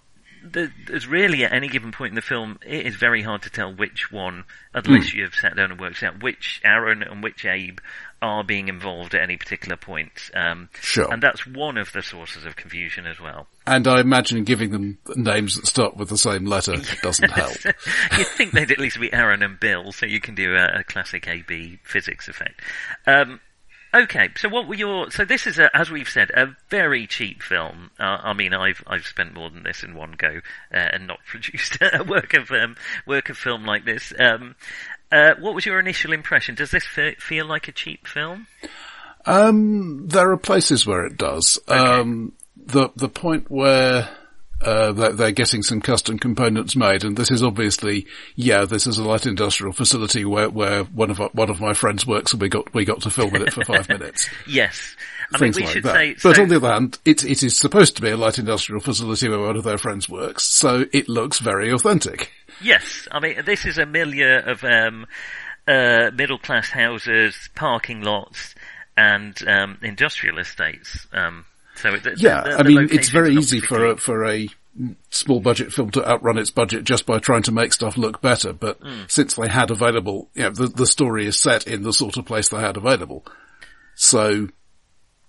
There's 0.44 1.06
really 1.06 1.44
at 1.44 1.54
any 1.54 1.68
given 1.68 1.92
point 1.92 2.12
in 2.12 2.16
the 2.16 2.22
film, 2.22 2.58
it 2.66 2.88
is 2.88 2.96
very 2.96 3.22
hard 3.22 3.44
to 3.44 3.52
tell 3.52 3.72
which 3.72 4.12
one, 4.12 4.46
unless 4.74 5.14
you 5.14 5.22
have 5.22 5.36
sat 5.36 5.56
down 5.56 5.70
and 5.70 5.80
worked 5.80 6.02
out 6.02 6.24
which 6.24 6.60
Aaron 6.64 7.04
and 7.04 7.22
which 7.22 7.46
Abe 7.46 7.78
are 8.22 8.44
being 8.44 8.68
involved 8.68 9.16
at 9.16 9.22
any 9.22 9.38
particular 9.38 9.76
point. 9.76 10.30
Um, 10.34 10.70
Sure. 10.80 11.12
And 11.12 11.22
that's 11.24 11.46
one 11.48 11.78
of 11.78 11.92
the 11.92 12.04
sources 12.04 12.46
of 12.46 12.56
confusion 12.56 13.06
as 13.06 13.20
well. 13.20 13.48
And 13.66 13.88
I 13.88 14.00
imagine 14.00 14.44
giving 14.44 14.72
them 14.72 14.98
names 15.16 15.56
that 15.56 15.68
start 15.68 15.98
with 15.98 16.10
the 16.10 16.18
same 16.18 16.46
letter 16.46 16.76
doesn't 17.02 17.32
help. 17.32 17.56
You'd 18.18 18.28
think 18.28 18.52
they'd 18.52 18.72
at 18.72 18.80
least 18.80 19.00
be 19.00 19.12
Aaron 19.12 19.44
and 19.44 19.60
Bill, 19.60 19.92
so 19.92 20.06
you 20.06 20.20
can 20.20 20.36
do 20.36 20.56
a, 20.56 20.80
a 20.80 20.84
classic 20.84 21.28
AB 21.28 21.80
physics 21.84 22.28
effect. 22.28 22.62
Um, 23.08 23.40
okay, 23.94 24.30
so 24.36 24.50
what 24.50 24.68
were 24.68 24.76
your? 24.76 25.12
So 25.12 25.26
this 25.26 25.48
is, 25.48 25.60
a, 25.60 25.76
as 25.76 25.90
we've 25.90 26.10
said, 26.10 26.32
a 26.32 26.56
very 26.70 27.08
cheap 27.08 27.42
film. 27.42 27.92
Uh, 28.00 28.18
I 28.24 28.34
mean, 28.34 28.54
I've 28.54 28.84
I've 28.88 29.06
spent 29.06 29.34
more 29.34 29.50
than 29.50 29.64
this 29.64 29.84
in 29.84 29.96
one 29.96 30.14
go 30.18 30.42
uh, 30.74 30.78
and 30.78 31.08
not 31.08 31.20
produced 31.26 31.78
a 31.82 32.04
work 32.04 32.34
of 32.34 32.52
um, 32.52 32.76
work 33.06 33.30
of 33.30 33.38
film 33.38 33.66
like 33.66 33.86
this. 33.86 34.14
Um, 34.20 34.56
uh, 35.12 35.32
what 35.40 35.54
was 35.54 35.66
your 35.66 35.80
initial 35.80 36.14
impression? 36.14 36.56
Does 36.56 36.72
this 36.72 36.86
fe- 36.86 37.16
feel 37.16 37.46
like 37.46 37.68
a 37.68 37.72
cheap 37.72 38.08
film? 38.08 38.48
Um, 39.26 40.08
there 40.08 40.32
are 40.32 40.38
places 40.38 40.86
where 40.86 41.06
it 41.06 41.18
does. 41.18 41.60
Um, 41.68 42.34
the 42.58 42.90
the 42.96 43.10
point 43.10 43.50
where 43.52 44.10
uh, 44.62 44.92
they're, 44.94 45.12
they're 45.14 45.32
getting 45.32 45.64
some 45.64 45.82
custom 45.82 46.18
components 46.20 46.76
made, 46.76 47.04
and 47.04 47.16
this 47.18 47.32
is 47.32 47.44
obviously, 47.44 48.06
yeah, 48.36 48.66
this 48.66 48.86
is 48.88 48.98
a 48.98 49.04
light 49.04 49.26
industrial 49.26 49.74
facility 49.74 50.26
where 50.26 50.50
where 50.50 50.84
one 50.86 51.12
of 51.12 51.20
our, 51.22 51.30
one 51.34 51.50
of 51.50 51.60
my 51.60 51.74
friends 51.74 52.06
works, 52.08 52.34
and 52.34 52.42
we 52.42 52.50
got 52.50 52.74
we 52.74 52.86
got 52.86 53.02
to 53.02 53.10
film 53.10 53.36
in 53.36 53.44
it 53.44 53.54
for 53.54 53.64
five 53.66 53.88
minutes. 53.90 54.28
Yes, 54.48 54.96
I 55.34 55.38
Things 55.38 55.56
mean 55.58 55.64
we 55.64 55.66
like 55.68 55.74
should 55.74 55.84
that. 55.84 55.96
say. 55.96 56.14
but 56.14 56.36
so- 56.36 56.42
on 56.44 56.50
the 56.50 56.56
other 56.58 56.72
hand, 56.72 56.98
it 57.06 57.24
it 57.24 57.44
is 57.44 57.58
supposed 57.58 57.96
to 57.98 58.02
be 58.02 58.10
a 58.10 58.18
light 58.18 58.40
industrial 58.40 58.82
facility 58.82 59.30
where 59.30 59.40
one 59.40 59.56
of 59.58 59.64
their 59.64 59.78
friends 59.78 60.10
works, 60.10 60.44
so 60.44 60.86
it 60.92 61.08
looks 61.10 61.40
very 61.40 61.72
authentic. 61.72 62.32
Yes, 62.64 63.08
I 63.12 63.20
mean 63.20 63.44
this 63.46 63.66
is 63.66 63.78
a 63.78 63.86
milieu 63.86 64.40
of 64.46 64.64
um, 64.64 65.06
uh, 65.68 66.12
middle 66.14 66.40
class 66.40 66.70
houses, 66.70 67.50
parking 67.56 68.02
lots, 68.02 68.56
and 68.98 69.36
um, 69.48 69.78
industrial 69.82 70.38
estates. 70.40 71.08
Um, 71.14 71.46
so 71.76 71.94
it, 71.94 72.06
Yeah, 72.18 72.42
the- 72.42 72.60
I 72.60 72.64
mean, 72.64 72.88
it's 72.92 73.10
very 73.10 73.34
easy 73.36 73.60
for 73.62 73.86
a, 73.86 73.98
for 73.98 74.26
a 74.26 74.48
small 75.10 75.40
budget 75.40 75.72
film 75.74 75.90
to 75.92 76.08
outrun 76.08 76.38
its 76.38 76.50
budget 76.52 76.84
just 76.84 77.06
by 77.06 77.20
trying 77.20 77.44
to 77.44 77.52
make 77.52 77.74
stuff 77.74 77.98
look 77.98 78.22
better. 78.22 78.54
But 78.54 78.80
Hmm. 78.82 79.04
since 79.08 79.36
they 79.36 79.48
had 79.50 79.72
available, 79.72 80.30
you 80.34 80.44
know, 80.44 80.50
the, 80.52 80.68
the 80.68 80.86
story 80.86 81.26
is 81.26 81.38
set 81.38 81.68
in 81.68 81.84
the 81.84 81.94
sort 81.94 82.18
of 82.18 82.26
place 82.26 82.50
they 82.50 82.60
had 82.60 82.78
available. 82.78 83.26
So, 83.96 84.48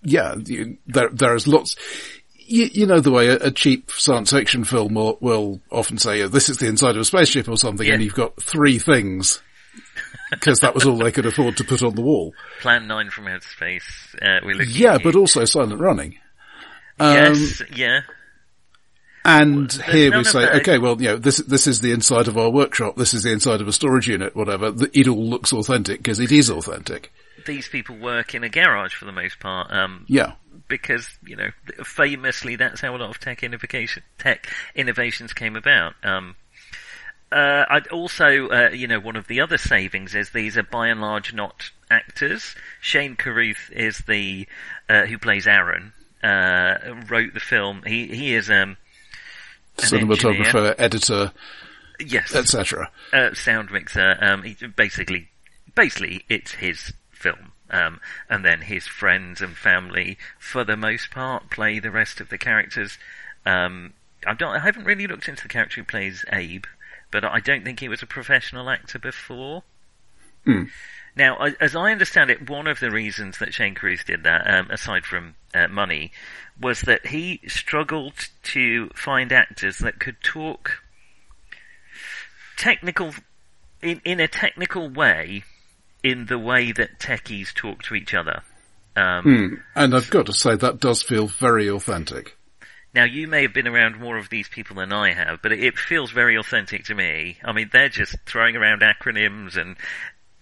yeah, 0.03 0.35
you, 0.45 0.79
there, 0.87 1.09
there's 1.11 1.47
lots, 1.49 1.77
you, 2.53 2.69
you 2.73 2.87
know 2.87 3.01
the 3.01 3.11
way 3.11 3.29
a, 3.29 3.37
a 3.47 3.51
cheap 3.51 3.91
science 3.91 4.31
fiction 4.31 4.65
film 4.65 4.95
will, 4.95 5.19
will 5.21 5.61
often 5.71 5.99
say, 5.99 6.23
oh, 6.23 6.29
this 6.29 6.49
is 6.49 6.59
the 6.59 6.67
inside 6.69 6.95
of 6.97 7.01
a 7.01 7.05
spaceship 7.05 7.49
or 7.49 7.57
something, 7.57 7.87
Yeah. 7.87 7.95
and 7.95 8.03
you've 8.03 8.15
got 8.15 8.41
three 8.43 8.79
things. 8.79 9.43
Because 10.31 10.61
that 10.61 10.75
was 10.75 10.87
all 10.87 10.97
they 10.97 11.13
could 11.13 11.27
afford 11.27 11.59
to 11.59 11.65
put 11.65 11.83
on 11.83 11.95
the 11.95 12.01
wall. 12.03 12.33
Plan 12.61 12.87
Nine 12.87 13.11
from 13.11 13.27
Outer 13.29 13.47
Space. 13.47 14.15
Uh, 14.21 14.41
Yeah, 14.67 14.97
but 15.03 15.15
also 15.15 15.45
silent 15.45 15.79
running. 15.81 16.19
Um, 16.99 17.15
yes, 17.15 17.63
yeah, 17.75 18.01
And 19.25 19.71
here 19.73 20.17
we 20.17 20.25
say, 20.25 20.49
okay, 20.61 20.79
well, 20.79 21.01
you 21.01 21.09
know, 21.09 21.17
this 21.17 21.37
this 21.39 21.67
is 21.67 21.81
the 21.81 21.93
inside 21.93 22.29
of 22.29 22.37
our 22.39 22.51
workshop. 22.51 22.97
This 22.97 23.13
is 23.15 23.23
the 23.25 23.33
inside 23.33 23.61
of 23.61 23.69
a 23.69 23.73
storage 23.73 24.09
unit, 24.09 24.35
whatever. 24.35 24.73
It 24.93 25.07
all 25.07 25.25
looks 25.25 25.53
authentic 25.53 25.99
because 25.99 26.19
it 26.19 26.33
is 26.33 26.51
authentic. 26.51 27.13
these 27.47 27.69
people 27.69 27.97
work 27.99 28.35
in 28.35 28.43
a 28.45 28.49
garage 28.49 28.95
for 28.95 29.05
the 29.05 29.13
most 29.13 29.39
part. 29.41 29.71
Um, 29.71 30.05
Yeah, 30.09 30.33
because 30.73 31.07
you 31.23 31.37
know 31.37 31.51
famously 31.85 32.57
that's 32.57 32.81
how 32.81 32.97
a 32.97 32.99
lot 32.99 33.11
of 33.11 33.21
tech 33.21 33.43
innovation 33.43 34.03
tech 34.17 34.49
innovations 34.75 35.35
came 35.35 35.55
about. 35.55 35.93
Um, 36.03 36.35
uh, 37.31 37.65
I'd 37.69 37.89
also, 37.89 38.49
uh, 38.49 38.71
you 38.71 38.87
know, 38.87 39.01
one 39.01 39.17
of 39.17 39.27
the 39.27 39.41
other 39.41 39.59
savings 39.59 40.15
is 40.15 40.31
these 40.31 40.57
are 40.57 40.63
by 40.63 40.89
and 40.89 41.03
large 41.03 41.35
not 41.35 41.71
actors. 41.91 42.55
Shane 42.81 43.17
Carruth 43.17 43.71
is 43.71 43.99
the 44.09 44.47
uh, 44.89 45.05
who 45.05 45.19
plays 45.19 45.47
Aaron. 45.47 45.93
Uh, 46.23 46.79
wrote 47.09 47.35
the 47.35 47.41
film. 47.41 47.83
He 47.87 48.07
he 48.07 48.35
is 48.35 48.49
um 48.49 48.79
cinematographer, 49.77 50.75
editor, 50.79 51.33
yes 52.01 52.35
etc. 52.35 52.91
uh, 53.13 53.35
sound 53.35 53.71
mixer. 53.71 54.17
Um, 54.21 54.43
he, 54.43 54.57
basically, 54.69 55.29
basically, 55.75 56.25
it's 56.31 56.53
his 56.53 56.95
film. 57.11 57.52
Um, 57.73 58.01
and 58.29 58.45
then 58.45 58.61
his 58.61 58.87
friends 58.87 59.41
and 59.41 59.57
family, 59.57 60.19
for 60.39 60.63
the 60.63 60.77
most 60.77 61.11
part, 61.11 61.51
play 61.51 61.79
the 61.79 61.91
rest 61.91 62.21
of 62.21 62.29
the 62.29 62.39
characters. 62.39 62.99
Um, 63.47 63.95
I 64.27 64.35
don't, 64.35 64.55
I 64.55 64.59
haven't 64.59 64.85
really 64.85 65.07
looked 65.07 65.29
into 65.29 65.43
the 65.43 65.49
character 65.49 65.81
who 65.81 65.85
plays 65.85 66.25
Abe, 66.31 66.67
but 67.11 67.25
I 67.25 67.41
don't 67.41 67.65
think 67.65 67.81
he 67.81 67.89
was 67.89 68.03
a 68.03 68.07
professional 68.07 68.69
actor 68.69 68.99
before. 68.99 69.63
Hmm. 70.45 70.65
Now, 71.15 71.37
as 71.61 71.77
I 71.77 71.93
understand 71.93 72.31
it, 72.31 72.49
one 72.49 72.67
of 72.67 72.81
the 72.81 72.91
reasons 72.91 73.39
that 73.39 73.53
Shane 73.53 73.75
Carruth 73.75 74.07
did 74.07 74.25
that, 74.25 74.49
um, 74.53 74.71
aside 74.71 75.05
from 75.05 75.35
uh, 75.55 75.69
money, 75.69 76.13
was 76.59 76.83
that 76.83 77.07
he 77.07 77.41
struggled 77.47 78.29
to 78.45 78.89
find 78.95 79.33
actors 79.33 79.79
that 79.79 79.99
could 80.01 80.23
talk 80.23 80.83
technical 82.57 83.15
in 83.83 84.01
in 84.05 84.21
a 84.21 84.29
technical 84.29 84.89
way 84.89 85.43
in 86.03 86.27
the 86.27 86.39
way 86.39 86.73
that 86.73 86.99
techies 86.99 87.55
talk 87.55 87.83
to 87.85 87.95
each 87.95 88.15
other. 88.15 88.43
Um, 88.97 89.23
Hmm. 89.23 89.55
And 89.75 89.95
I've 89.95 90.11
got 90.11 90.27
to 90.27 90.33
say 90.35 90.57
that 90.57 90.81
does 90.81 91.03
feel 91.03 91.27
very 91.27 91.69
authentic. 91.69 92.37
Now, 92.95 93.05
you 93.05 93.27
may 93.27 93.43
have 93.43 93.55
been 93.55 93.69
around 93.69 93.99
more 93.99 94.19
of 94.19 94.29
these 94.29 94.49
people 94.49 94.77
than 94.77 94.93
I 94.93 95.13
have, 95.13 95.41
but 95.41 95.53
it 95.53 95.79
feels 95.79 96.11
very 96.11 96.37
authentic 96.37 96.85
to 96.85 96.95
me. 96.95 97.39
I 97.43 97.53
mean, 97.53 97.71
they're 97.73 97.89
just 97.89 98.17
throwing 98.27 98.55
around 98.55 98.83
acronyms 98.83 99.57
and 99.57 99.77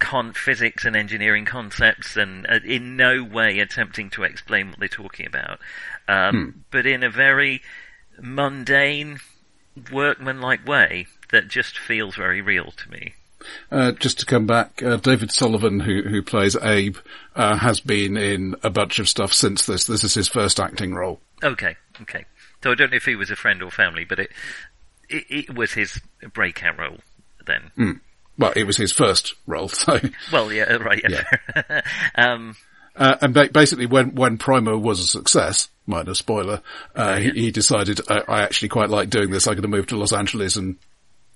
con- 0.01 0.33
physics 0.33 0.85
and 0.85 0.97
engineering 0.97 1.45
concepts 1.45 2.17
and 2.17 2.47
uh, 2.49 2.59
in 2.65 2.97
no 2.97 3.23
way 3.23 3.61
attempting 3.61 4.11
to 4.11 4.25
explain 4.25 4.71
what 4.71 4.81
they're 4.81 4.89
talking 4.89 5.27
about. 5.27 5.61
Um, 6.09 6.65
But 6.73 6.87
in 6.87 7.05
a 7.05 7.11
very 7.11 7.63
mundane, 8.21 9.21
workmanlike 9.93 10.67
way 10.67 11.07
that 11.31 11.47
just 11.47 11.79
feels 11.79 12.17
very 12.17 12.41
real 12.41 12.73
to 12.73 12.91
me. 12.91 13.15
Uh, 13.71 13.93
just 13.93 14.21
to 14.21 14.27
come 14.27 14.47
back, 14.47 14.83
uh, 14.83 14.97
David 14.97 15.31
Sullivan, 15.33 15.81
who 15.81 16.03
who 16.03 16.23
plays 16.23 16.57
Abe, 16.57 16.97
uh, 17.35 17.57
has 17.57 17.81
been 17.81 18.17
in 18.17 18.55
a 18.63 18.71
bunch 18.71 18.99
of 18.99 19.09
stuff 19.09 19.33
since 19.33 19.67
this. 19.67 19.87
This 19.87 20.05
is 20.05 20.15
his 20.15 20.29
first 20.29 20.61
acting 20.61 20.95
role. 20.95 21.21
Okay, 21.43 21.77
okay. 22.03 22.25
So 22.63 22.73
I 22.73 22.75
don't 22.75 22.91
know 22.91 22.97
if 22.97 23.05
he 23.07 23.17
was 23.17 23.31
a 23.31 23.37
friend 23.37 23.63
or 23.63 23.71
family, 23.71 24.05
but 24.05 24.19
it, 24.19 24.31
it, 25.09 25.25
it 25.31 25.55
was 25.55 25.73
his 25.73 26.01
breakout 26.35 26.79
role 26.79 26.99
then. 27.47 27.71
Well, 28.39 28.53
it 28.55 28.65
was 28.65 28.77
his 28.77 28.93
first 28.93 29.35
role, 29.47 29.69
so. 29.71 29.99
Well, 30.33 30.53
yeah, 30.53 30.75
right, 30.75 31.03
yeah. 31.09 31.81
um, 32.15 32.57
Uh, 32.97 33.17
and 33.23 33.33
ba- 33.33 33.49
basically, 33.53 33.87
when 33.87 34.15
when 34.15 34.37
Primer 34.37 34.77
was 34.77 35.01
a 35.01 35.07
success, 35.07 35.69
minor 35.87 36.13
spoiler, 36.15 36.61
uh, 36.95 37.17
he, 37.17 37.31
he 37.31 37.51
decided 37.51 38.01
I, 38.11 38.23
I 38.29 38.43
actually 38.43 38.69
quite 38.69 38.91
like 38.91 39.09
doing 39.09 39.31
this. 39.31 39.47
I'm 39.47 39.55
going 39.55 39.63
to 39.63 39.69
move 39.69 39.87
to 39.89 39.97
Los 39.97 40.13
Angeles 40.13 40.57
and 40.57 40.77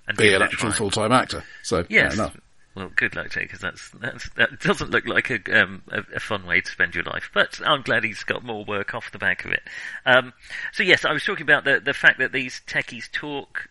and 0.08 0.16
be 0.16 0.32
an 0.34 0.42
actual 0.42 0.72
full 0.72 0.90
time 0.90 1.12
actor. 1.12 1.44
So 1.62 1.84
Yes. 1.88 2.14
fair 2.14 2.24
enough. 2.26 2.40
Well, 2.74 2.90
good 2.96 3.14
luck 3.14 3.30
to 3.30 3.40
you, 3.40 3.46
because 3.46 3.60
that's, 3.60 3.90
that's, 4.00 4.28
that 4.30 4.58
doesn't 4.60 4.90
look 4.90 5.06
like 5.06 5.30
a, 5.30 5.62
um, 5.62 5.82
a, 5.92 6.02
a 6.16 6.20
fun 6.20 6.44
way 6.44 6.60
to 6.60 6.70
spend 6.70 6.94
your 6.96 7.04
life. 7.04 7.30
But 7.32 7.60
I'm 7.64 7.82
glad 7.82 8.02
he's 8.02 8.24
got 8.24 8.42
more 8.42 8.64
work 8.64 8.94
off 8.94 9.12
the 9.12 9.18
back 9.18 9.44
of 9.44 9.52
it. 9.52 9.62
Um, 10.04 10.32
so 10.72 10.82
yes, 10.82 11.04
I 11.04 11.12
was 11.12 11.22
talking 11.24 11.44
about 11.44 11.64
the, 11.64 11.78
the 11.78 11.94
fact 11.94 12.18
that 12.18 12.32
these 12.32 12.60
techies 12.66 13.08
talk 13.12 13.68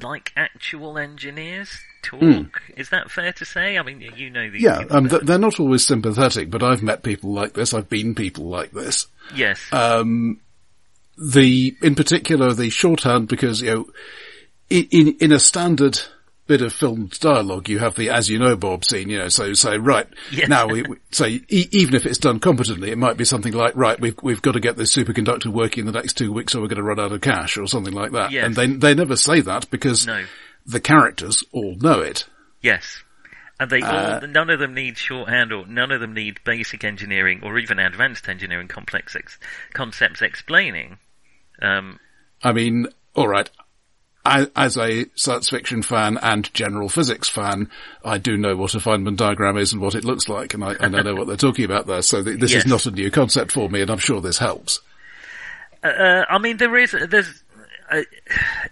like 0.00 0.32
actual 0.36 0.98
engineers 0.98 1.78
talk. 2.02 2.62
Is 2.76 2.88
that 2.88 3.10
fair 3.10 3.32
to 3.34 3.44
say? 3.44 3.78
I 3.78 3.82
mean, 3.82 4.00
you 4.16 4.30
know 4.30 4.50
these. 4.50 4.62
Yeah, 4.62 4.84
um, 4.90 5.06
they're 5.06 5.38
not 5.38 5.60
always 5.60 5.86
sympathetic, 5.86 6.50
but 6.50 6.62
I've 6.64 6.82
met 6.82 7.02
people 7.04 7.32
like 7.32 7.52
this. 7.52 7.72
I've 7.74 7.88
been 7.88 8.14
people 8.14 8.46
like 8.46 8.72
this. 8.72 9.06
yes. 9.36 9.60
Um, 9.72 10.40
the, 11.16 11.76
in 11.82 11.94
particular, 11.94 12.54
the 12.54 12.70
shorthand, 12.70 13.28
because, 13.28 13.60
you 13.60 13.70
know, 13.70 13.86
in, 14.72 14.86
in, 14.90 15.16
in 15.20 15.32
a 15.32 15.38
standard 15.38 16.00
bit 16.46 16.60
of 16.60 16.72
filmed 16.72 17.18
dialogue, 17.20 17.68
you 17.68 17.78
have 17.78 17.94
the 17.94 18.10
as 18.10 18.28
you 18.28 18.38
know 18.38 18.56
Bob 18.56 18.84
scene, 18.84 19.08
you 19.08 19.18
know, 19.18 19.28
so 19.28 19.52
say, 19.54 19.78
right, 19.78 20.06
Yes. 20.32 20.48
now 20.48 20.66
we, 20.66 20.82
we 20.82 20.96
say, 21.12 21.40
e- 21.48 21.68
even 21.70 21.94
if 21.94 22.04
it's 22.04 22.18
done 22.18 22.40
competently, 22.40 22.90
it 22.90 22.98
might 22.98 23.16
be 23.16 23.24
something 23.24 23.52
like, 23.52 23.76
right, 23.76 23.98
we've, 24.00 24.16
we've 24.22 24.42
got 24.42 24.52
to 24.52 24.60
get 24.60 24.76
this 24.76 24.92
superconductor 24.94 25.46
working 25.46 25.86
in 25.86 25.86
the 25.86 25.98
next 25.98 26.14
two 26.14 26.32
weeks 26.32 26.54
or 26.54 26.60
we're 26.60 26.66
going 26.68 26.76
to 26.78 26.82
run 26.82 26.98
out 26.98 27.12
of 27.12 27.20
cash 27.20 27.56
or 27.56 27.66
something 27.68 27.94
like 27.94 28.10
that. 28.12 28.32
Yes. 28.32 28.44
And 28.44 28.56
they, 28.56 28.66
they 28.66 28.94
never 28.94 29.14
say 29.16 29.40
that 29.40 29.70
because 29.70 30.06
No. 30.06 30.24
the 30.66 30.80
characters 30.80 31.44
all 31.52 31.76
know 31.76 32.00
it. 32.00 32.26
Yes. 32.60 33.02
And 33.60 33.70
they 33.70 33.80
Uh, 33.80 34.20
all, 34.22 34.26
none 34.26 34.50
of 34.50 34.58
them 34.58 34.74
need 34.74 34.98
shorthand 34.98 35.52
or 35.52 35.64
none 35.66 35.92
of 35.92 36.00
them 36.00 36.12
need 36.12 36.40
basic 36.44 36.82
engineering 36.82 37.40
or 37.44 37.56
even 37.60 37.78
advanced 37.78 38.28
engineering 38.28 38.66
complex 38.66 39.14
ex- 39.14 39.38
concepts 39.72 40.20
explaining. 40.22 40.98
Um, 41.62 42.00
I 42.42 42.52
mean, 42.52 42.88
as 44.24 44.76
a 44.78 45.06
science 45.14 45.48
fiction 45.50 45.82
fan 45.82 46.18
and 46.22 46.52
general 46.54 46.88
physics 46.88 47.28
fan, 47.28 47.70
I 48.04 48.18
do 48.18 48.36
know 48.36 48.54
what 48.56 48.74
a 48.74 48.78
Feynman 48.78 49.16
diagram 49.16 49.56
is 49.56 49.72
and 49.72 49.82
what 49.82 49.94
it 49.94 50.04
looks 50.04 50.28
like, 50.28 50.54
and 50.54 50.62
I, 50.64 50.74
and 50.74 50.96
I 50.96 51.02
know 51.02 51.14
what 51.14 51.26
they're 51.26 51.36
talking 51.36 51.64
about 51.64 51.86
there. 51.86 52.02
So 52.02 52.22
th- 52.22 52.38
this 52.38 52.52
Yes. 52.52 52.64
is 52.64 52.70
not 52.70 52.86
a 52.86 52.90
new 52.92 53.10
concept 53.10 53.52
for 53.52 53.68
me, 53.68 53.80
and 53.82 53.90
I'm 53.90 53.98
sure 53.98 54.20
this 54.20 54.38
helps. 54.38 54.80
Uh, 55.82 56.24
I 56.28 56.38
mean, 56.38 56.58
there 56.58 56.76
is 56.76 56.92
there's 56.92 57.42
uh, 57.90 58.02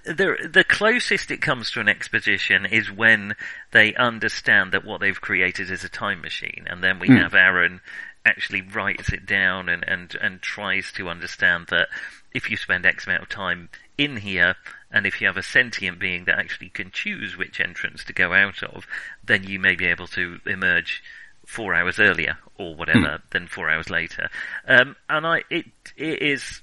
the 0.04 0.48
the 0.52 0.64
closest 0.64 1.30
it 1.32 1.42
comes 1.42 1.72
to 1.72 1.80
an 1.80 1.88
exposition 1.88 2.64
is 2.66 2.90
when 2.90 3.34
they 3.72 3.94
understand 3.96 4.72
that 4.72 4.84
what 4.84 5.00
they've 5.00 5.20
created 5.20 5.70
is 5.70 5.82
a 5.82 5.88
time 5.88 6.20
machine, 6.20 6.64
and 6.68 6.82
then 6.84 7.00
we 7.00 7.08
have 7.08 7.34
Aaron 7.34 7.80
actually 8.24 8.60
writes 8.62 9.12
it 9.12 9.26
down 9.26 9.68
and 9.68 9.84
and 9.88 10.14
and 10.20 10.40
tries 10.40 10.92
to 10.92 11.08
understand 11.08 11.66
that 11.70 11.88
if 12.32 12.48
you 12.50 12.56
spend 12.56 12.86
X 12.86 13.06
amount 13.06 13.22
of 13.24 13.28
time 13.28 13.68
in 13.98 14.16
here. 14.16 14.54
And 14.92 15.06
if 15.06 15.20
you 15.20 15.26
have 15.26 15.36
a 15.36 15.42
sentient 15.42 15.98
being 15.98 16.24
that 16.24 16.38
actually 16.38 16.68
can 16.68 16.90
choose 16.90 17.36
which 17.36 17.60
entrance 17.60 18.02
to 18.04 18.12
go 18.12 18.32
out 18.32 18.62
of, 18.62 18.86
then 19.24 19.44
you 19.44 19.58
may 19.58 19.76
be 19.76 19.86
able 19.86 20.08
to 20.08 20.40
emerge 20.46 21.02
four 21.46 21.74
hours 21.74 21.98
earlier 21.98 22.38
or 22.58 22.74
whatever 22.74 23.20
than 23.30 23.46
four 23.46 23.70
hours 23.70 23.90
later. 23.90 24.28
Um, 24.66 24.96
and 25.08 25.26
I, 25.26 25.42
it, 25.50 25.66
it 25.96 26.22
is, 26.22 26.60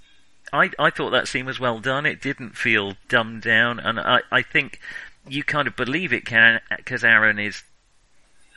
I, 0.51 0.72
I 0.79 0.89
thought 0.89 1.12
that 1.12 1.27
scene 1.27 1.46
was 1.46 1.60
well 1.60 1.79
done. 1.79 2.05
It 2.05 2.22
didn't 2.22 2.57
feel 2.57 2.96
dumbed 3.10 3.43
down, 3.43 3.79
and 3.79 4.00
I, 4.00 4.19
I 4.31 4.41
think 4.41 4.79
you 5.27 5.43
kind 5.43 5.67
of 5.67 5.75
believe 5.75 6.13
it 6.13 6.25
can 6.25 6.62
because 6.75 7.03
Aaron 7.03 7.39
is 7.39 7.63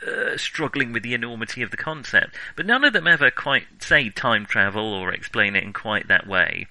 uh, 0.06 0.36
struggling 0.36 0.92
with 0.92 1.02
the 1.02 1.14
enormity 1.14 1.62
of 1.62 1.70
the 1.70 1.76
concept. 1.76 2.36
But 2.56 2.66
none 2.66 2.84
of 2.84 2.92
them 2.92 3.06
ever 3.06 3.30
quite 3.30 3.64
say 3.80 4.08
time 4.08 4.46
travel 4.46 4.94
or 4.94 5.12
explain 5.12 5.56
it 5.56 5.64
in 5.64 5.72
quite 5.72 6.08
that 6.08 6.26
way. 6.26 6.66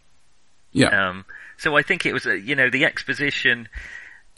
Yeah. 0.71 1.09
Um, 1.09 1.25
so 1.59 1.77
I 1.77 1.81
think 1.83 2.05
it 2.05 2.13
was, 2.13 2.25
uh, 2.25 2.31
you 2.33 2.55
know, 2.55 2.69
the 2.69 2.85
exposition. 2.85 3.67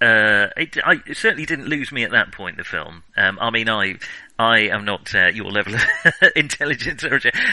Uh, 0.01 0.47
it, 0.57 0.77
I, 0.83 0.95
it 1.05 1.15
certainly 1.15 1.45
didn't 1.45 1.67
lose 1.67 1.91
me 1.91 2.03
at 2.03 2.09
that 2.11 2.31
point. 2.31 2.57
The 2.57 2.63
film. 2.63 3.03
Um, 3.15 3.37
I 3.39 3.51
mean, 3.51 3.69
I, 3.69 3.99
I 4.39 4.61
am 4.69 4.83
not 4.83 5.13
uh, 5.13 5.27
your 5.27 5.51
level 5.51 5.75
of 5.75 5.81
intelligence, 6.35 7.03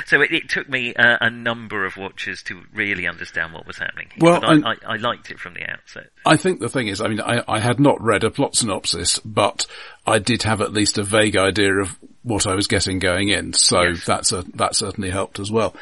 so 0.07 0.23
it, 0.23 0.33
it 0.33 0.49
took 0.49 0.67
me 0.67 0.95
uh, 0.95 1.19
a 1.21 1.29
number 1.29 1.85
of 1.85 1.99
watches 1.99 2.43
to 2.45 2.63
really 2.73 3.07
understand 3.07 3.53
what 3.53 3.67
was 3.67 3.77
happening. 3.77 4.09
here. 4.15 4.31
Well, 4.31 4.41
but 4.41 4.65
I, 4.65 4.71
I, 4.71 4.77
I 4.95 4.97
liked 4.97 5.31
it 5.31 5.39
from 5.39 5.53
the 5.53 5.71
outset. 5.71 6.09
I 6.25 6.39
think 6.39 6.61
the 6.61 6.71
thing 6.71 6.89
is, 6.89 7.03
I 7.03 7.09
mean, 7.09 7.21
I, 7.21 7.43
I 7.47 7.61
had 7.61 7.79
not 7.79 8.01
read 8.01 8.25
a 8.25 8.31
plot 8.31 8.57
synopsis, 8.57 9.19
but 9.19 9.67
I 10.07 10.19
did 10.19 10.45
have 10.45 10.63
at 10.63 10.73
least 10.73 10.97
a 10.97 11.03
vague 11.03 11.37
idea 11.37 11.75
of 11.75 11.99
what 12.23 12.47
I 12.47 12.55
was 12.55 12.67
getting 12.67 12.99
going 12.99 13.29
in, 13.29 13.53
so 13.53 13.83
Yes. 13.83 14.07
that's 14.07 14.33
a, 14.33 14.43
that 14.55 14.75
certainly 14.75 15.11
helped 15.11 15.39
as 15.39 15.51
well. 15.51 15.77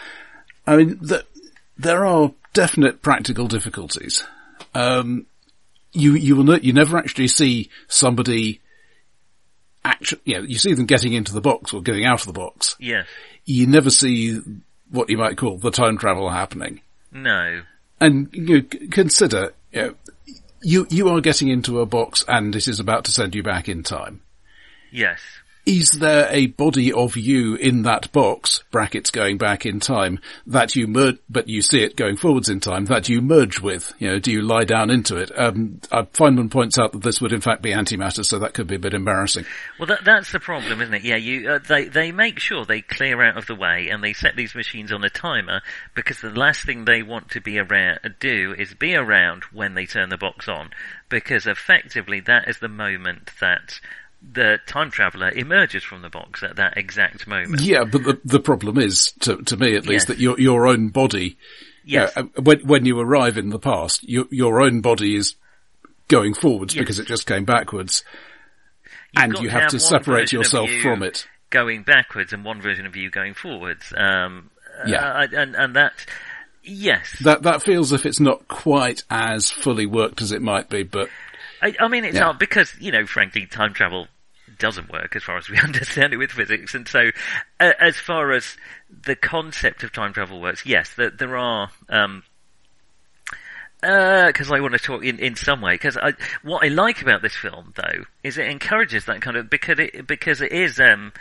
I 0.67 0.75
mean, 0.75 0.99
the, 1.01 1.25
there 1.79 2.05
are 2.07 2.33
definite 2.53 3.03
practical 3.03 3.47
difficulties. 3.47 4.25
Um, 4.75 5.27
you, 5.93 6.15
you 6.15 6.37
will 6.37 6.45
not, 6.45 6.65
you 6.65 6.73
never 6.73 6.99
actually 6.99 7.29
see 7.29 7.71
somebody 7.89 8.61
actually, 9.85 10.21
you 10.25 10.35
know, 10.39 10.43
you 10.43 10.59
see 10.59 10.75
them 10.75 10.87
getting 10.87 11.13
into 11.13 11.33
the 11.33 11.41
box 11.41 11.73
or 11.73 11.81
getting 11.83 12.05
out 12.05 12.21
of 12.21 12.27
the 12.27 12.33
box. 12.33 12.77
Yes. 12.79 13.07
You 13.45 13.67
never 13.67 13.91
see 13.91 14.41
what 14.91 15.11
you 15.11 15.17
might 15.19 15.37
call 15.37 15.59
the 15.59 15.71
time 15.71 15.99
travel 15.99 16.31
happening 16.31 16.81
No. 17.13 17.63
and 18.01 18.29
you 18.33 18.61
know, 18.63 18.89
consider 18.91 19.53
you, 19.73 19.83
know, 19.83 19.95
you 20.63 20.87
you 20.91 21.09
are 21.09 21.21
getting 21.21 21.49
into 21.49 21.81
a 21.81 21.87
box 21.87 22.25
and 22.29 22.55
it 22.55 22.69
is 22.69 22.79
about 22.81 23.05
to 23.05 23.11
send 23.11 23.35
you 23.35 23.43
back 23.43 23.69
in 23.69 23.83
time. 23.83 24.21
Yes. 24.93 25.21
Is 25.67 25.91
there 25.91 26.29
a 26.31 26.47
body 26.47 26.93
of 26.93 27.17
you 27.17 27.57
in 27.57 27.83
that 27.83 28.13
box, 28.13 28.63
brackets 28.71 29.11
going 29.11 29.37
back 29.37 29.67
in 29.67 29.81
time, 29.81 30.21
that 30.47 30.77
you 30.77 30.87
merge, 30.87 31.19
but 31.29 31.49
you 31.49 31.61
see 31.61 31.83
it 31.83 31.97
going 31.97 32.17
forwards 32.17 32.49
in 32.49 32.61
time, 32.61 32.85
that 32.85 33.09
you 33.09 33.21
merge 33.21 33.61
with? 33.61 33.93
You 33.99 34.11
know, 34.11 34.19
do 34.21 34.31
you 34.31 34.43
lie 34.43 34.63
down 34.63 34.91
into 34.91 35.17
it? 35.17 35.37
Um, 35.37 35.81
Feynman 35.91 36.53
points 36.53 36.79
out 36.79 36.93
that 36.93 37.03
this 37.03 37.21
would 37.21 37.33
in 37.33 37.41
fact 37.41 37.63
be 37.63 37.73
antimatter, 37.73 38.25
so 38.25 38.39
that 38.39 38.55
could 38.55 38.69
be 38.69 38.77
a 38.77 38.79
bit 38.79 38.95
embarrassing. 38.95 39.45
Well, 39.77 39.89
that, 39.89 40.05
that's 40.05 40.31
the 40.31 40.39
problem, 40.39 40.81
isn't 40.81 40.95
it? 40.95 41.03
Yeah, 41.03 41.17
you 41.17 41.51
uh, 41.51 41.59
they 41.59 41.87
they 41.87 42.13
make 42.13 42.39
sure 42.39 42.65
they 42.65 42.81
clear 42.81 43.21
out 43.21 43.37
of 43.37 43.47
the 43.47 43.57
way 43.57 43.89
and 43.91 44.05
they 44.05 44.13
set 44.13 44.37
these 44.37 44.55
machines 44.55 44.93
on 44.93 45.03
a 45.03 45.11
timer 45.11 45.63
because 45.97 46.21
the 46.21 46.31
last 46.31 46.65
thing 46.65 46.85
they 46.85 47.03
want 47.03 47.33
to 47.33 47.41
be 47.41 47.59
around 47.59 47.99
do 48.21 48.55
is 48.57 48.73
be 48.75 48.95
around 48.95 49.43
when 49.53 49.75
they 49.75 49.87
turn 49.87 50.11
the 50.11 50.17
box 50.17 50.47
on 50.47 50.71
because 51.09 51.47
effectively 51.47 52.21
that 52.21 52.49
is 52.49 52.59
the 52.59 52.69
moment 52.69 53.33
that 53.41 53.81
the 54.33 54.59
time 54.67 54.91
traveler 54.91 55.31
emerges 55.31 55.83
from 55.85 56.03
the 56.03 56.11
box 56.11 56.43
at 56.43 56.57
that 56.57 56.77
exact 56.77 57.27
moment. 57.27 57.63
Yeah, 57.63 57.85
but 57.85 58.03
the, 58.05 58.21
the 58.25 58.41
problem 58.41 58.79
is, 58.79 59.13
to, 59.21 59.37
to 59.43 59.57
me 59.57 59.69
at 59.77 59.85
Yes. 59.85 59.87
least, 59.87 60.07
that 60.09 60.19
your, 60.19 60.39
your 60.41 60.67
own 60.67 60.89
body 60.89 61.37
Yes. 61.89 62.13
Yeah, 62.17 62.23
uh, 62.25 62.43
when, 62.43 62.67
when 62.67 62.85
you 62.85 62.99
arrive 62.99 63.39
in 63.39 63.51
the 63.51 63.61
past, 63.61 64.03
your, 64.03 64.25
your 64.31 64.61
own 64.61 64.81
body 64.81 65.15
is 65.15 65.37
going 66.09 66.35
forwards 66.35 66.75
Yes. 66.75 66.83
because 66.83 66.99
it 66.99 67.07
just 67.07 67.27
came 67.27 67.45
backwards. 67.45 68.03
You've 69.13 69.23
and 69.25 69.33
you 69.39 69.49
to 69.49 69.51
have 69.51 69.71
to 69.71 69.79
separate 69.79 70.33
yourself 70.33 70.69
you 70.69 70.83
from 70.83 71.05
it. 71.05 71.29
Going 71.51 71.85
backwards 71.85 72.33
and 72.33 72.45
one 72.45 72.61
version 72.61 72.87
of 72.87 72.97
you 72.97 73.09
going 73.11 73.35
forwards. 73.35 73.93
Um, 73.97 74.51
Yeah. 74.85 75.05
uh, 75.07 75.27
and 75.33 75.55
and 75.55 75.77
that 75.77 75.93
yes. 76.65 77.21
That, 77.23 77.45
that 77.45 77.63
feels 77.63 77.93
if 77.93 78.05
it's 78.05 78.19
not 78.21 78.49
quite 78.49 79.05
as 79.09 79.51
fully 79.53 79.87
worked 79.87 80.21
as 80.21 80.33
it 80.33 80.43
might 80.43 80.69
be, 80.69 80.83
but 80.83 81.09
I, 81.63 81.73
I 81.79 81.87
mean, 81.87 82.05
it's 82.05 82.17
Yeah. 82.17 82.23
not 82.25 82.41
because 82.41 82.75
you 82.81 82.91
know, 82.91 83.07
frankly, 83.07 83.47
time 83.47 83.73
travel 83.73 84.09
doesn't 84.59 84.91
work 84.91 85.17
as 85.17 85.23
far 85.23 85.37
as 85.37 85.49
we 85.49 85.59
understand 85.63 86.13
it 86.13 86.17
with 86.17 86.31
physics, 86.31 86.75
and 86.75 86.87
so 86.89 87.11
uh, 87.61 87.73
as 87.81 87.97
far 87.97 88.33
as 88.33 88.57
the 89.05 89.17
concept 89.17 89.83
of 89.83 89.93
time 89.93 90.13
travel 90.13 90.41
works, 90.41 90.65
yes, 90.67 90.93
there, 90.97 91.11
there 91.11 91.37
are. 91.37 91.71
Um, 91.89 92.23
because 93.83 94.51
I 94.51 94.61
want 94.61 94.73
to 94.73 94.81
talk 94.81 95.05
in, 95.05 95.19
in 95.19 95.37
some 95.37 95.61
way. 95.61 95.75
Because 95.75 95.99
what 96.43 96.65
I 96.65 96.69
like 96.69 97.03
about 97.03 97.23
this 97.23 97.37
film, 97.37 97.73
though, 97.77 98.05
is 98.25 98.39
it 98.39 98.49
encourages 98.49 99.05
that 99.05 99.21
kind 99.21 99.37
of 99.37 99.51
because 99.51 99.79
it 99.79 100.07
because 100.07 100.41
it 100.41 100.51
is 100.51 100.81
um, 100.81 101.13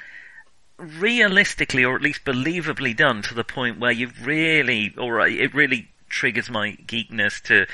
realistically 0.78 1.84
or 1.84 1.96
at 1.96 2.02
least 2.02 2.26
believably 2.26 2.96
done 2.96 3.22
to 3.24 3.34
the 3.34 3.44
point 3.44 3.80
where 3.80 3.92
you've 3.92 4.26
really, 4.26 4.94
or 4.98 5.20
it 5.28 5.54
really 5.54 5.90
triggers 6.10 6.50
my 6.50 6.78
geekness 6.86 7.42
to 7.44 7.66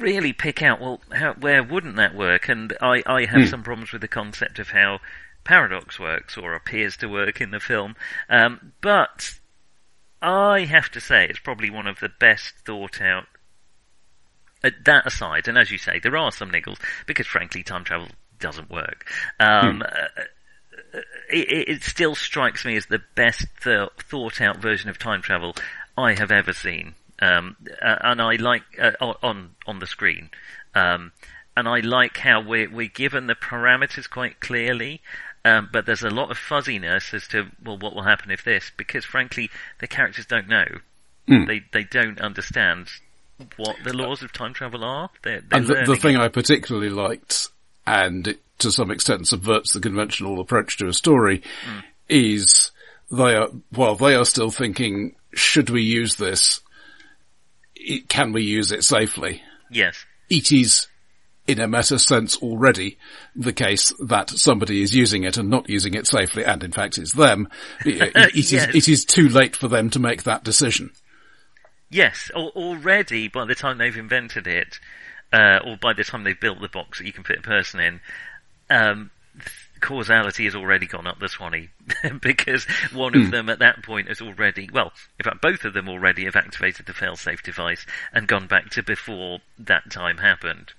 really 0.00 0.32
pick 0.32 0.62
out, 0.62 0.80
well, 0.80 1.00
how, 1.12 1.34
where 1.34 1.62
wouldn't 1.62 1.96
that 1.96 2.14
work? 2.14 2.48
And 2.48 2.76
I, 2.80 3.02
I 3.06 3.24
have 3.26 3.42
hmm. 3.42 3.46
some 3.46 3.62
problems 3.62 3.92
with 3.92 4.00
the 4.00 4.08
concept 4.08 4.58
of 4.58 4.70
how 4.70 5.00
paradox 5.44 5.98
works 5.98 6.36
or 6.36 6.54
appears 6.54 6.96
to 6.98 7.08
work 7.08 7.40
in 7.40 7.50
the 7.50 7.60
film. 7.60 7.96
Um, 8.28 8.72
but 8.80 9.34
I 10.20 10.60
have 10.60 10.90
to 10.90 11.00
say 11.00 11.26
it's 11.26 11.38
probably 11.38 11.70
one 11.70 11.86
of 11.86 12.00
the 12.00 12.10
best 12.20 12.54
thought 12.64 13.00
out. 13.00 13.24
Uh, 14.64 14.70
that 14.84 15.06
aside, 15.06 15.48
and 15.48 15.58
as 15.58 15.72
you 15.72 15.78
say, 15.78 15.98
there 15.98 16.16
are 16.16 16.30
some 16.30 16.50
niggles 16.50 16.78
because 17.06 17.26
frankly, 17.26 17.64
time 17.64 17.82
travel 17.82 18.06
doesn't 18.38 18.70
work. 18.70 19.10
Um, 19.40 19.76
hmm. 19.76 19.82
uh, 19.82 21.00
it, 21.30 21.68
it, 21.68 21.82
still 21.82 22.14
strikes 22.14 22.64
me 22.64 22.76
as 22.76 22.86
the 22.86 23.00
best 23.14 23.46
th- 23.62 23.88
thought 23.98 24.40
out 24.40 24.58
version 24.58 24.90
of 24.90 24.98
time 24.98 25.22
travel 25.22 25.56
I 25.96 26.14
have 26.14 26.30
ever 26.30 26.52
seen. 26.52 26.94
Um, 27.20 27.56
and 27.80 28.20
I 28.20 28.36
like 28.36 28.62
uh, 28.80 28.92
on 29.00 29.50
on 29.66 29.78
the 29.78 29.86
screen, 29.86 30.30
um, 30.74 31.12
and 31.56 31.68
I 31.68 31.80
like 31.80 32.16
how 32.16 32.40
we're 32.40 32.70
we're 32.70 32.88
given 32.88 33.26
the 33.26 33.34
parameters 33.34 34.10
quite 34.10 34.40
clearly, 34.40 35.00
um, 35.44 35.68
but 35.72 35.86
there's 35.86 36.02
a 36.02 36.10
lot 36.10 36.30
of 36.30 36.38
fuzziness 36.38 37.14
as 37.14 37.28
to 37.28 37.46
well 37.64 37.78
what 37.78 37.94
will 37.94 38.02
happen 38.02 38.30
if 38.30 38.42
this 38.44 38.72
because 38.76 39.04
frankly 39.04 39.50
the 39.78 39.86
characters 39.86 40.26
don't 40.26 40.48
know, 40.48 40.66
mm. 41.28 41.46
they 41.46 41.62
they 41.72 41.84
don't 41.84 42.20
understand 42.20 42.88
what 43.56 43.76
the 43.84 43.92
laws 43.92 44.22
of 44.22 44.32
time 44.32 44.52
travel 44.52 44.82
are. 44.82 45.10
They're, 45.22 45.42
they're 45.42 45.58
and 45.58 45.66
the, 45.66 45.84
the 45.86 45.96
thing 45.96 46.16
I 46.16 46.28
particularly 46.28 46.90
liked, 46.90 47.48
and 47.86 48.26
it 48.26 48.40
to 48.62 48.72
some 48.72 48.90
extent 48.90 49.28
subverts 49.28 49.72
the 49.72 49.80
conventional 49.80 50.40
approach 50.40 50.78
to 50.78 50.86
a 50.86 50.92
story 50.92 51.42
mm. 51.66 51.84
is 52.08 52.70
they 53.10 53.34
are, 53.34 53.48
well, 53.72 53.94
they 53.94 54.14
are 54.14 54.24
still 54.24 54.50
thinking, 54.50 55.14
should 55.34 55.68
we 55.68 55.82
use 55.82 56.16
this? 56.16 56.61
It, 57.84 58.08
can 58.08 58.32
we 58.32 58.42
use 58.42 58.72
it 58.72 58.84
safely? 58.84 59.42
Yes. 59.70 60.04
It 60.28 60.52
is, 60.52 60.88
in 61.46 61.60
a 61.60 61.68
meta 61.68 61.98
sense 61.98 62.36
already, 62.38 62.98
the 63.34 63.52
case 63.52 63.92
that 64.04 64.30
somebody 64.30 64.82
is 64.82 64.94
using 64.94 65.24
it 65.24 65.36
and 65.36 65.50
not 65.50 65.68
using 65.68 65.94
it 65.94 66.06
safely, 66.06 66.44
and 66.44 66.62
in 66.62 66.72
fact 66.72 66.98
it's 66.98 67.12
them. 67.12 67.48
It, 67.84 68.12
it, 68.14 68.34
yes. 68.34 68.52
is, 68.52 68.74
it 68.74 68.88
is 68.88 69.04
too 69.04 69.28
late 69.28 69.56
for 69.56 69.68
them 69.68 69.90
to 69.90 69.98
make 69.98 70.22
that 70.22 70.44
decision. 70.44 70.90
Yes, 71.90 72.30
already 72.34 73.28
by 73.28 73.44
the 73.44 73.54
time 73.54 73.78
they've 73.78 73.96
invented 73.96 74.46
it, 74.46 74.78
uh, 75.32 75.58
or 75.66 75.76
by 75.76 75.92
the 75.92 76.04
time 76.04 76.24
they've 76.24 76.38
built 76.38 76.60
the 76.60 76.68
box 76.68 76.98
that 76.98 77.06
you 77.06 77.12
can 77.12 77.24
fit 77.24 77.40
a 77.40 77.42
person 77.42 77.80
in, 77.80 78.00
um, 78.70 79.10
causality 79.82 80.44
has 80.44 80.54
already 80.54 80.86
gone 80.86 81.06
up 81.06 81.18
the 81.18 81.28
Swanee 81.28 81.68
because 82.22 82.64
one 82.94 83.14
of 83.14 83.22
mm. 83.22 83.30
them 83.30 83.50
at 83.50 83.58
that 83.58 83.82
point 83.82 84.08
has 84.08 84.22
already, 84.22 84.70
well, 84.72 84.92
in 85.18 85.24
fact, 85.24 85.42
both 85.42 85.64
of 85.64 85.74
them 85.74 85.88
already 85.88 86.24
have 86.24 86.36
activated 86.36 86.86
the 86.86 86.92
failsafe 86.92 87.42
device 87.42 87.84
and 88.12 88.26
gone 88.26 88.46
back 88.46 88.70
to 88.70 88.82
before 88.82 89.40
that 89.58 89.90
time 89.90 90.18
happened. 90.18 90.72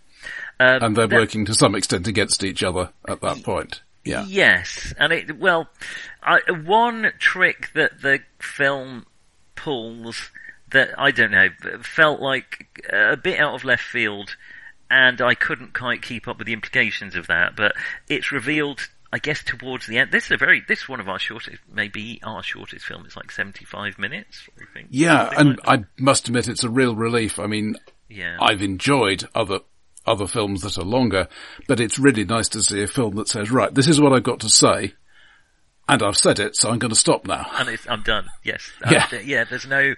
Um, 0.59 0.81
and 0.81 0.95
they're 0.95 1.07
that, 1.07 1.15
working 1.15 1.45
to 1.45 1.53
some 1.53 1.75
extent 1.75 2.07
against 2.07 2.43
each 2.43 2.63
other 2.63 2.89
at 3.07 3.21
that 3.21 3.43
point. 3.43 3.81
Yeah. 4.05 4.25
Yes, 4.27 4.93
and 4.97 5.13
it 5.13 5.37
well, 5.37 5.69
I, 6.21 6.39
one 6.65 7.13
trick 7.19 7.69
that 7.73 8.01
the 8.01 8.19
film 8.39 9.05
pulls 9.55 10.29
that 10.71 10.89
I 10.97 11.11
don't 11.11 11.31
know 11.31 11.49
felt 11.81 12.19
like 12.19 12.85
a 12.91 13.15
bit 13.15 13.39
out 13.39 13.55
of 13.55 13.63
left 13.63 13.83
field 13.83 14.35
and 14.93 15.21
I 15.21 15.33
couldn't 15.33 15.73
quite 15.73 16.03
keep 16.03 16.27
up 16.27 16.37
with 16.37 16.45
the 16.45 16.53
implications 16.53 17.15
of 17.15 17.25
that. 17.25 17.55
But 17.55 17.73
it's 18.07 18.31
revealed, 18.31 18.89
I 19.13 19.19
guess, 19.19 19.43
towards 19.43 19.85
the 19.85 19.99
end. 19.99 20.11
This 20.11 20.25
is 20.25 20.31
a 20.31 20.37
very, 20.37 20.63
this 20.67 20.81
is 20.81 20.89
one 20.89 20.99
of 20.99 21.07
our 21.07 21.19
shortest, 21.19 21.59
maybe 21.71 22.19
our 22.23 22.41
shortest 22.41 22.83
film. 22.83 23.05
It's 23.05 23.15
like 23.15 23.29
75 23.29 23.99
minutes, 23.99 24.49
I 24.57 24.63
think. 24.73 24.87
Yeah, 24.89 25.29
and 25.37 25.59
like 25.67 25.81
I 25.81 25.83
must 25.99 26.27
admit 26.27 26.47
it's 26.47 26.63
a 26.63 26.69
real 26.69 26.95
relief. 26.95 27.37
I 27.37 27.45
mean, 27.45 27.75
yeah. 28.09 28.37
I've 28.41 28.63
enjoyed 28.63 29.23
other, 29.35 29.59
other 30.03 30.25
films 30.25 30.61
that 30.63 30.79
are 30.79 30.83
longer, 30.83 31.27
but 31.67 31.79
it's 31.79 31.99
really 31.99 32.25
nice 32.25 32.49
to 32.49 32.63
see 32.63 32.81
a 32.81 32.87
film 32.87 33.13
that 33.17 33.27
says, 33.27 33.51
right, 33.51 33.71
this 33.71 33.87
is 33.87 34.01
what 34.01 34.13
I've 34.13 34.23
got 34.23 34.39
to 34.39 34.49
say. 34.49 34.95
And 35.87 36.01
I've 36.01 36.17
said 36.17 36.39
it, 36.39 36.55
so 36.55 36.71
I'm 36.71 36.79
going 36.79 36.89
to 36.89 36.99
stop 36.99 37.27
now. 37.27 37.45
And 37.53 37.77
I'm 37.87 38.01
done. 38.01 38.29
Yes. 38.43 38.67
Yeah. 38.89 39.07
Uh, 39.13 39.17
yeah. 39.17 39.43
There's 39.43 39.67
no. 39.67 39.93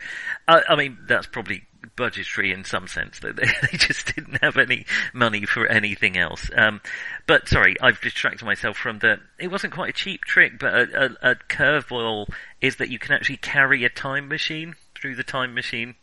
I, 0.45 0.61
I 0.67 0.75
mean, 0.75 0.97
that's 1.07 1.27
probably 1.27 1.63
budgetary 1.95 2.51
in 2.51 2.63
some 2.63 2.87
sense 2.87 3.19
that 3.19 3.35
they, 3.37 3.45
they, 3.45 3.77
just 3.77 4.15
didn't 4.15 4.41
have 4.41 4.57
any 4.57 4.85
money 5.13 5.45
for 5.45 5.67
anything 5.67 6.17
else. 6.17 6.49
Um, 6.55 6.81
but 7.27 7.47
sorry, 7.47 7.75
I've 7.81 8.01
distracted 8.01 8.45
myself 8.45 8.77
from 8.77 8.99
the. 8.99 9.19
It 9.39 9.49
wasn't 9.49 9.73
quite 9.73 9.89
a 9.89 9.93
cheap 9.93 10.21
trick, 10.21 10.59
but 10.59 10.73
a, 10.73 11.17
a, 11.21 11.31
a 11.31 11.35
curveball 11.35 12.29
is 12.61 12.77
that 12.77 12.89
you 12.89 12.99
can 12.99 13.13
actually 13.13 13.37
carry 13.37 13.83
a 13.83 13.89
time 13.89 14.27
machine 14.27 14.75
through 14.95 15.15
the 15.15 15.23
time 15.23 15.53
machine, 15.53 15.95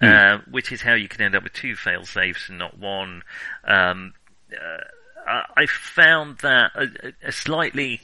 mm. 0.00 0.38
uh, 0.38 0.42
which 0.50 0.72
is 0.72 0.82
how 0.82 0.94
you 0.94 1.08
can 1.08 1.22
end 1.22 1.34
up 1.34 1.42
with 1.42 1.52
two 1.52 1.74
fail 1.74 2.04
safes 2.04 2.48
and 2.48 2.58
not 2.58 2.78
one. 2.78 3.22
Um, 3.64 4.14
uh, 4.52 5.42
I 5.56 5.66
found 5.66 6.38
that 6.38 6.72
a, 6.74 7.12
a 7.28 7.32
slightly 7.32 8.00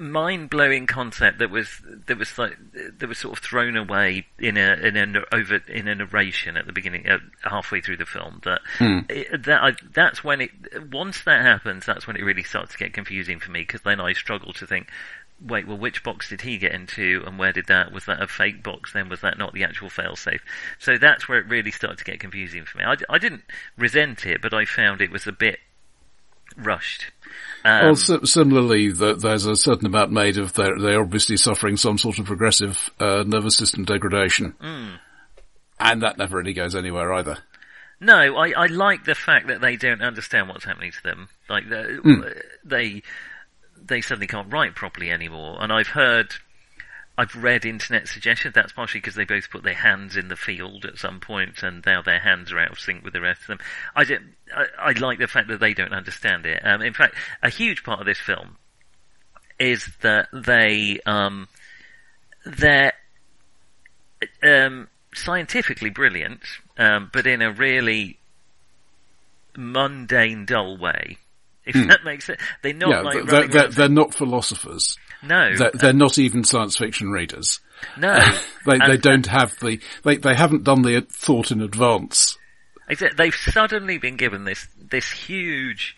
mind 0.00 0.48
blowing 0.48 0.86
concept 0.86 1.38
that 1.38 1.50
was 1.50 1.68
that 2.06 2.16
was 2.16 2.38
like 2.38 2.56
that 2.98 3.06
was 3.06 3.18
sort 3.18 3.36
of 3.36 3.44
thrown 3.44 3.76
away 3.76 4.26
in 4.38 4.56
a 4.56 4.72
in 4.74 4.96
a 4.96 5.22
over 5.34 5.56
in 5.68 5.86
a 5.86 5.94
narration 5.94 6.56
at 6.56 6.66
the 6.66 6.72
beginning 6.72 7.06
uh, 7.08 7.18
halfway 7.42 7.80
through 7.80 7.96
the 7.96 8.06
film 8.06 8.40
that 8.44 8.60
hmm. 8.78 9.00
it, 9.10 9.44
that 9.44 9.62
I, 9.62 9.72
that's 9.92 10.24
when 10.24 10.40
it 10.40 10.50
once 10.90 11.22
that 11.24 11.42
happens 11.42 11.84
that's 11.84 12.06
when 12.06 12.16
it 12.16 12.24
really 12.24 12.42
starts 12.42 12.72
to 12.72 12.78
get 12.78 12.94
confusing 12.94 13.38
for 13.38 13.50
me 13.50 13.60
because 13.60 13.82
then 13.82 14.00
I 14.00 14.14
struggle 14.14 14.54
to 14.54 14.66
think 14.66 14.88
wait 15.46 15.66
well 15.66 15.76
which 15.78 16.02
box 16.02 16.30
did 16.30 16.40
he 16.40 16.56
get 16.56 16.72
into 16.72 17.22
and 17.26 17.38
where 17.38 17.52
did 17.52 17.66
that 17.66 17.92
was 17.92 18.06
that 18.06 18.22
a 18.22 18.26
fake 18.26 18.62
box 18.62 18.94
then? 18.94 19.10
Was 19.10 19.20
that 19.20 19.36
not 19.36 19.52
the 19.52 19.64
actual 19.64 19.90
failsafe? 19.90 20.40
So 20.78 20.96
that's 20.96 21.28
where 21.28 21.38
it 21.38 21.48
really 21.48 21.70
started 21.70 21.98
to 21.98 22.04
get 22.04 22.20
confusing 22.20 22.64
for 22.64 22.78
me. 22.78 22.84
I, 22.84 22.96
I 23.10 23.18
didn't 23.18 23.42
resent 23.76 24.24
it 24.24 24.40
but 24.40 24.54
I 24.54 24.64
found 24.64 25.02
it 25.02 25.10
was 25.10 25.26
a 25.26 25.32
bit 25.32 25.58
rushed 26.56 27.10
um, 27.64 27.84
well, 27.84 27.96
similarly, 27.96 28.90
the, 28.90 29.14
there's 29.14 29.46
a 29.46 29.56
certain 29.56 29.86
amount 29.86 30.10
made 30.10 30.38
of 30.38 30.52
they're, 30.54 30.78
they're 30.78 31.00
obviously 31.00 31.36
suffering 31.36 31.76
some 31.76 31.98
sort 31.98 32.18
of 32.18 32.26
progressive 32.26 32.90
uh, 32.98 33.24
nervous 33.26 33.56
system 33.56 33.84
degradation, 33.84 34.54
mm. 34.60 34.98
and 35.78 36.02
that 36.02 36.18
never 36.18 36.38
really 36.38 36.54
goes 36.54 36.74
anywhere 36.74 37.12
either. 37.12 37.38
No, 38.00 38.16
I, 38.16 38.50
I 38.50 38.66
like 38.66 39.04
the 39.04 39.14
fact 39.14 39.46
that 39.46 39.60
they 39.60 39.76
don't 39.76 40.02
understand 40.02 40.48
what's 40.48 40.64
happening 40.64 40.90
to 40.90 41.02
them. 41.04 41.28
Like 41.48 41.64
mm. 41.66 42.42
they 42.64 43.02
they 43.80 44.00
suddenly 44.00 44.26
can't 44.26 44.52
write 44.52 44.74
properly 44.74 45.10
anymore, 45.10 45.58
and 45.60 45.72
I've 45.72 45.88
heard 45.88 46.34
I've 47.16 47.34
read 47.34 47.66
internet 47.66 48.08
suggestions. 48.08 48.54
That's 48.54 48.72
partially 48.72 49.00
because 49.00 49.14
they 49.14 49.24
both 49.24 49.50
put 49.50 49.62
their 49.62 49.74
hands 49.74 50.16
in 50.16 50.28
the 50.28 50.36
field 50.36 50.84
at 50.84 50.98
some 50.98 51.20
point, 51.20 51.62
and 51.62 51.84
now 51.84 52.02
their 52.02 52.20
hands 52.20 52.52
are 52.52 52.58
out 52.58 52.72
of 52.72 52.80
sync 52.80 53.04
with 53.04 53.12
the 53.12 53.20
rest 53.20 53.42
of 53.42 53.46
them. 53.48 53.58
I, 53.94 54.04
did, 54.04 54.20
I, 54.54 54.66
I 54.78 54.92
like 54.92 55.18
the 55.18 55.26
fact 55.26 55.48
that 55.48 55.60
they 55.60 55.74
don't 55.74 55.92
understand 55.92 56.46
it. 56.46 56.62
Um, 56.64 56.80
in 56.80 56.94
fact, 56.94 57.14
a 57.42 57.50
huge 57.50 57.84
part 57.84 58.00
of 58.00 58.06
this 58.06 58.18
film 58.18 58.56
is 59.58 59.88
that 60.00 60.28
they 60.32 61.00
um, 61.06 61.48
they're 62.44 62.92
um, 64.42 64.88
scientifically 65.14 65.90
brilliant, 65.90 66.40
um, 66.78 67.10
but 67.12 67.26
in 67.26 67.42
a 67.42 67.52
really 67.52 68.18
mundane, 69.56 70.46
dull 70.46 70.78
way. 70.78 71.18
If 71.64 71.74
mm. 71.76 71.88
that 71.88 72.04
makes 72.04 72.26
sense, 72.26 72.40
they're 72.62 72.74
not 72.74 72.90
yeah, 72.90 73.00
like 73.02 73.26
they're, 73.26 73.48
they're, 73.48 73.68
they're 73.68 73.88
not 73.88 74.14
philosophers. 74.14 74.96
No, 75.22 75.54
they're, 75.56 75.70
they're 75.72 75.92
not 75.92 76.18
even 76.18 76.42
science 76.44 76.76
fiction 76.76 77.10
readers. 77.10 77.60
No, 77.96 78.20
they 78.66 78.78
they 78.78 78.96
don't 78.96 79.26
have 79.26 79.58
the 79.60 79.80
they 80.02 80.16
they 80.16 80.34
haven't 80.34 80.64
done 80.64 80.82
the 80.82 81.00
thought 81.08 81.50
in 81.50 81.60
advance. 81.60 82.36
They've 83.16 83.34
suddenly 83.34 83.98
been 83.98 84.16
given 84.16 84.44
this 84.44 84.66
this 84.76 85.10
huge 85.10 85.96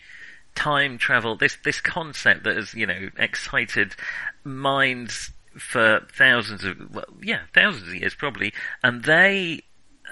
time 0.55 0.97
travel, 0.97 1.35
this 1.35 1.57
this 1.63 1.81
concept 1.81 2.43
that 2.43 2.55
has 2.55 2.73
you 2.73 2.87
know 2.87 3.09
excited 3.17 3.95
minds 4.43 5.31
for 5.57 6.01
thousands 6.13 6.63
of 6.63 6.77
well, 6.93 7.05
yeah 7.21 7.41
thousands 7.53 7.87
of 7.87 7.95
years 7.95 8.15
probably, 8.15 8.53
and 8.83 9.03
they 9.03 9.61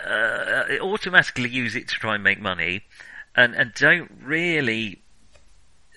uh, 0.05 0.63
automatically 0.81 1.49
use 1.49 1.75
it 1.75 1.87
to 1.87 1.95
try 1.95 2.15
and 2.15 2.23
make 2.23 2.39
money, 2.39 2.83
and 3.35 3.55
and 3.55 3.73
don't 3.73 4.11
really 4.21 5.02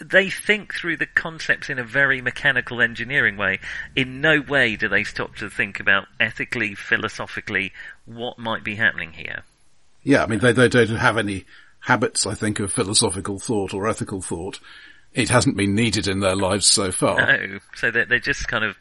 they 0.01 0.31
think 0.31 0.75
through 0.75 0.99
the 0.99 1.07
concepts 1.07 1.71
in 1.71 1.79
a 1.79 1.85
very 1.85 2.21
mechanical 2.21 2.81
engineering 2.81 3.37
way. 3.37 3.61
In 3.95 4.21
no 4.21 4.41
way 4.41 4.77
do 4.77 4.89
they 4.89 5.05
stop 5.05 5.37
to 5.37 5.49
think 5.49 5.81
about 5.81 6.07
ethically, 6.21 6.75
philosophically, 6.75 7.73
what 8.05 8.39
might 8.39 8.65
be 8.65 8.75
happening 8.75 9.13
here. 9.13 9.43
Yeah, 10.03 10.23
I 10.23 10.27
mean, 10.27 10.41
they, 10.41 10.53
they 10.53 10.69
don't 10.69 10.89
have 10.97 11.17
any 11.17 11.45
habits, 11.81 12.27
I 12.27 12.35
think, 12.35 12.61
of 12.61 12.73
philosophical 12.73 13.39
thought 13.39 13.73
or 13.75 13.89
ethical 13.89 14.21
thought. 14.21 14.61
It 15.15 15.31
hasn't 15.31 15.57
been 15.57 15.75
needed 15.75 16.07
in 16.09 16.21
their 16.21 16.37
lives 16.37 16.67
so 16.67 16.93
far. 16.93 17.17
No, 17.17 17.59
so 17.75 17.91
they're, 17.91 18.05
they're 18.05 18.19
just 18.19 18.49
kind 18.49 18.65
of 18.65 18.77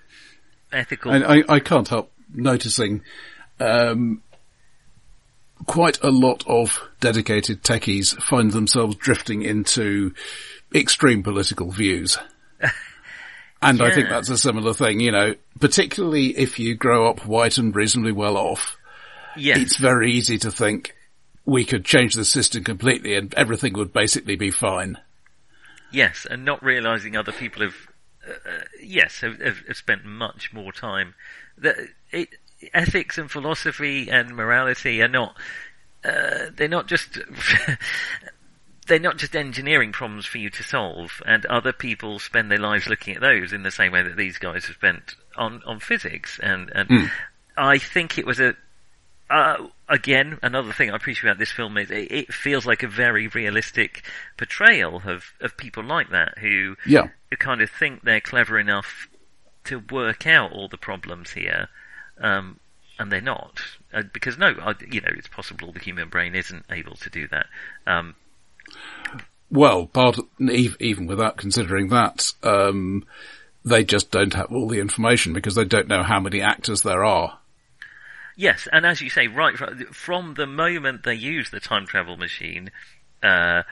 ethical. 0.71 1.11
I, 1.11 1.37
I, 1.37 1.43
I 1.47 1.59
can't 1.59 1.87
help 1.87 2.11
noticing 2.33 3.01
um, 3.59 4.21
quite 5.65 6.01
a 6.03 6.09
lot 6.09 6.43
of 6.47 6.81
dedicated 6.99 7.63
techies 7.63 8.21
find 8.21 8.51
themselves 8.51 8.95
drifting 8.95 9.41
into 9.43 10.13
extreme 10.75 11.23
political 11.23 11.71
views. 11.71 12.17
And 13.61 13.81
I 13.81 13.89
think 13.89 14.09
that's 14.09 14.29
a 14.29 14.37
similar 14.37 14.73
thing, 14.75 14.99
you 14.99 15.11
know, 15.11 15.33
particularly 15.59 16.37
if 16.37 16.59
you 16.59 16.75
grow 16.75 17.09
up 17.09 17.25
white 17.25 17.57
and 17.57 17.75
reasonably 17.75 18.11
well 18.11 18.37
off, 18.37 18.77
Yes. 19.35 19.57
it's 19.57 19.77
very 19.77 20.11
easy 20.11 20.37
to 20.39 20.51
think 20.51 20.93
we 21.45 21.65
could 21.65 21.83
change 21.83 22.13
the 22.13 22.25
system 22.25 22.63
completely 22.63 23.15
and 23.15 23.33
everything 23.33 23.73
would 23.73 23.91
basically 23.91 24.35
be 24.35 24.51
fine. 24.51 24.99
Yes, 25.91 26.27
and 26.29 26.45
not 26.45 26.61
realizing 26.61 27.15
other 27.15 27.31
people 27.31 27.63
have, 27.63 27.75
uh, 28.27 28.31
uh, 28.33 28.63
yes, 28.83 29.21
have, 29.21 29.39
have, 29.39 29.59
have 29.67 29.77
spent 29.77 30.05
much 30.05 30.53
more 30.53 30.71
time. 30.71 31.15
That 31.57 31.77
it, 32.11 32.29
ethics 32.73 33.17
and 33.17 33.31
philosophy 33.31 34.09
and 34.11 34.35
morality 34.35 35.01
are 35.01 35.07
not. 35.07 35.35
Uh, 36.03 36.51
they're 36.55 36.67
not 36.67 36.87
just. 36.87 37.17
they're 38.87 38.99
not 38.99 39.17
just 39.17 39.35
engineering 39.35 39.91
problems 39.91 40.25
for 40.25 40.37
you 40.37 40.49
to 40.51 40.63
solve, 40.63 41.21
and 41.25 41.45
other 41.47 41.73
people 41.73 42.19
spend 42.19 42.51
their 42.51 42.59
lives 42.59 42.87
looking 42.87 43.15
at 43.15 43.21
those 43.21 43.53
in 43.53 43.63
the 43.63 43.71
same 43.71 43.91
way 43.91 44.03
that 44.03 44.17
these 44.17 44.37
guys 44.37 44.65
have 44.65 44.75
spent 44.75 45.15
on 45.35 45.61
on 45.65 45.79
physics. 45.79 46.39
And 46.41 46.71
and 46.73 47.11
I 47.57 47.77
think 47.77 48.17
it 48.17 48.25
was 48.25 48.39
a 48.39 48.55
uh, 49.29 49.67
again, 49.89 50.37
another 50.43 50.71
thing 50.71 50.91
I 50.91 50.95
appreciate 50.95 51.29
about 51.29 51.39
this 51.39 51.51
film 51.51 51.77
is 51.77 51.89
it, 51.89 52.11
it 52.11 52.33
feels 52.33 52.65
like 52.65 52.83
a 52.83 52.87
very 52.87 53.27
realistic 53.27 54.03
portrayal 54.37 55.01
of, 55.03 55.33
of 55.41 55.57
people 55.57 55.83
like 55.83 56.11
that 56.11 56.37
who, 56.37 56.75
Yeah. 56.85 57.07
who 57.31 57.37
kind 57.37 57.61
of 57.61 57.71
think 57.71 58.03
they're 58.03 58.21
clever 58.21 58.59
enough 58.59 59.07
to 59.63 59.79
work 59.79 60.27
out 60.27 60.51
all 60.51 60.67
the 60.67 60.77
problems 60.77 61.31
here, 61.31 61.69
um, 62.19 62.59
and 62.99 63.11
they're 63.11 63.19
not. 63.19 63.61
Uh, 63.91 64.03
because 64.13 64.37
no, 64.37 64.53
I, 64.61 64.75
you 64.91 65.01
know, 65.01 65.09
it's 65.11 65.27
possible 65.27 65.71
the 65.71 65.79
human 65.79 66.09
brain 66.09 66.35
isn't 66.35 66.65
able 66.69 66.95
to 66.97 67.09
do 67.09 67.27
that. 67.29 67.47
Um, 67.87 68.13
Well, 69.49 69.85
part 69.87 70.17
ev- 70.41 70.77
even 70.79 71.07
without 71.07 71.37
considering 71.37 71.89
that, 71.89 72.33
um, 72.43 73.05
they 73.63 73.83
just 73.83 74.11
don't 74.11 74.33
have 74.33 74.51
all 74.51 74.67
the 74.67 74.79
information 74.79 75.33
because 75.33 75.55
they 75.55 75.65
don't 75.65 75.87
know 75.87 76.03
how 76.03 76.19
many 76.19 76.41
actors 76.41 76.81
there 76.81 77.03
are. 77.03 77.39
Yes, 78.35 78.67
and 78.71 78.85
as 78.85 79.01
you 79.01 79.09
say, 79.09 79.27
right 79.27 79.55
from 79.95 80.33
the 80.33 80.45
moment 80.45 81.03
they 81.03 81.15
use 81.15 81.49
the 81.49 81.61
time 81.61 81.85
travel 81.85 82.17
machine, 82.17 82.69
uh, 83.23 83.63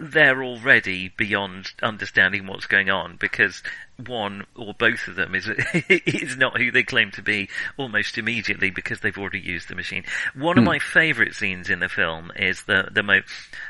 they're 0.00 0.42
already 0.42 1.12
beyond 1.16 1.72
understanding 1.82 2.46
what's 2.46 2.66
going 2.66 2.88
on 2.88 3.16
because 3.16 3.62
one 4.06 4.44
or 4.56 4.72
both 4.72 5.06
of 5.08 5.16
them 5.16 5.34
is 5.34 5.48
is 5.88 6.36
not 6.36 6.58
who 6.58 6.70
they 6.70 6.82
claim 6.82 7.10
to 7.12 7.22
be 7.22 7.48
almost 7.76 8.16
immediately 8.16 8.70
because 8.70 9.00
they've 9.00 9.18
already 9.18 9.40
used 9.40 9.68
the 9.68 9.74
machine. 9.74 10.04
One 10.34 10.56
of 10.58 10.64
my 10.64 10.78
favourite 10.78 11.34
scenes 11.34 11.68
in 11.68 11.80
the 11.80 11.88
film 11.88 12.32
is 12.36 12.62
the 12.62 12.88
the 12.90 13.02
mo- 13.02 13.22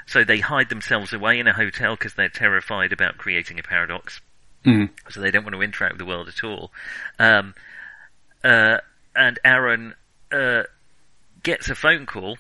so 0.07 0.23
they 0.25 0.39
hide 0.39 0.69
themselves 0.69 1.13
away 1.13 1.39
in 1.39 1.49
a 1.49 1.53
hotel 1.53 1.97
because 1.97 2.15
they're 2.15 2.29
terrified 2.29 2.93
about 2.93 3.19
creating 3.19 3.59
a 3.59 3.63
paradox 3.63 4.21
so 5.11 5.21
they 5.21 5.31
don't 5.31 5.45
want 5.45 5.55
to 5.55 5.63
interact 5.63 5.95
with 5.95 5.99
the 5.99 6.07
world 6.07 6.29
at 6.29 6.43
all. 6.45 6.71
Um, 7.19 7.55
uh, 8.43 8.79
and 9.15 9.39
Aaron 9.45 9.95
uh, 10.33 10.63
gets 11.43 11.69
a 11.69 11.75
phone 11.75 12.07
call 12.07 12.39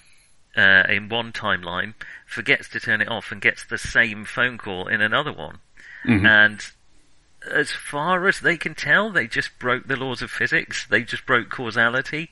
uh, 0.57 0.85
in 0.88 1.09
one 1.09 1.33
timeline, 1.33 1.95
forgets 2.27 2.69
to 2.71 2.81
turn 2.81 3.01
it 3.01 3.09
off, 3.09 3.33
and 3.33 3.40
gets 3.40 3.64
the 3.64 3.79
same 3.79 4.25
phone 4.25 4.59
call 4.59 4.88
in 4.88 5.01
another 5.01 5.33
one. 5.33 5.59
Mm-hmm. 6.07 6.27
And 6.27 6.61
as 7.51 7.71
far 7.71 8.27
as 8.27 8.40
they 8.40 8.57
can 8.57 8.75
tell, 8.75 9.11
they 9.11 9.27
just 9.27 9.59
broke 9.59 9.87
the 9.87 9.97
laws 9.97 10.23
of 10.23 10.31
physics. 10.31 10.87
They 10.87 11.03
just 11.03 11.27
broke 11.27 11.51
causality, 11.51 12.31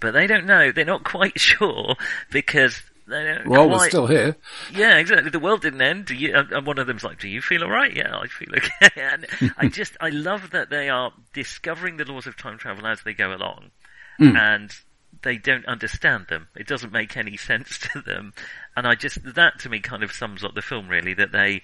but 0.00 0.12
they 0.12 0.26
don't 0.26 0.46
know. 0.46 0.72
They're 0.72 0.84
not 0.84 1.04
quite 1.16 1.38
sure 1.38 1.96
because. 2.30 2.82
They 3.04 3.24
don't 3.24 3.48
Well, 3.48 3.66
quite, 3.66 3.80
we're 3.80 3.88
still 3.88 4.06
here. 4.06 4.36
yeah, 4.72 4.96
exactly. 4.96 5.28
The 5.30 5.40
world 5.40 5.62
didn't 5.62 5.82
end. 5.82 6.06
Do 6.06 6.14
you? 6.14 6.34
And 6.36 6.52
and 6.52 6.64
one 6.64 6.78
of 6.78 6.86
them's 6.86 7.02
like, 7.02 7.18
"Do 7.18 7.28
you 7.28 7.42
feel 7.42 7.64
alright?" 7.64 7.96
Yeah, 7.96 8.16
I 8.16 8.28
feel 8.28 8.48
okay. 8.56 8.88
And 8.96 9.52
I 9.58 9.66
just, 9.80 9.96
I 10.00 10.10
love 10.10 10.50
that 10.50 10.70
they 10.70 10.88
are 10.88 11.12
discovering 11.32 11.96
the 11.96 12.04
laws 12.04 12.28
of 12.28 12.36
time 12.36 12.58
travel 12.58 12.86
as 12.86 13.02
they 13.02 13.12
go 13.12 13.34
along, 13.34 13.72
hmm. 14.18 14.36
and 14.36 14.70
they 15.22 15.36
don't 15.36 15.66
understand 15.66 16.26
them. 16.28 16.48
It 16.56 16.66
doesn't 16.66 16.92
make 16.92 17.16
any 17.16 17.36
sense 17.36 17.78
to 17.92 18.00
them, 18.00 18.32
and 18.76 18.86
I 18.86 18.94
just 18.94 19.18
that 19.34 19.58
to 19.60 19.68
me 19.68 19.80
kind 19.80 20.02
of 20.02 20.12
sums 20.12 20.44
up 20.44 20.54
the 20.54 20.62
film 20.62 20.88
really. 20.88 21.14
That 21.14 21.32
they, 21.32 21.62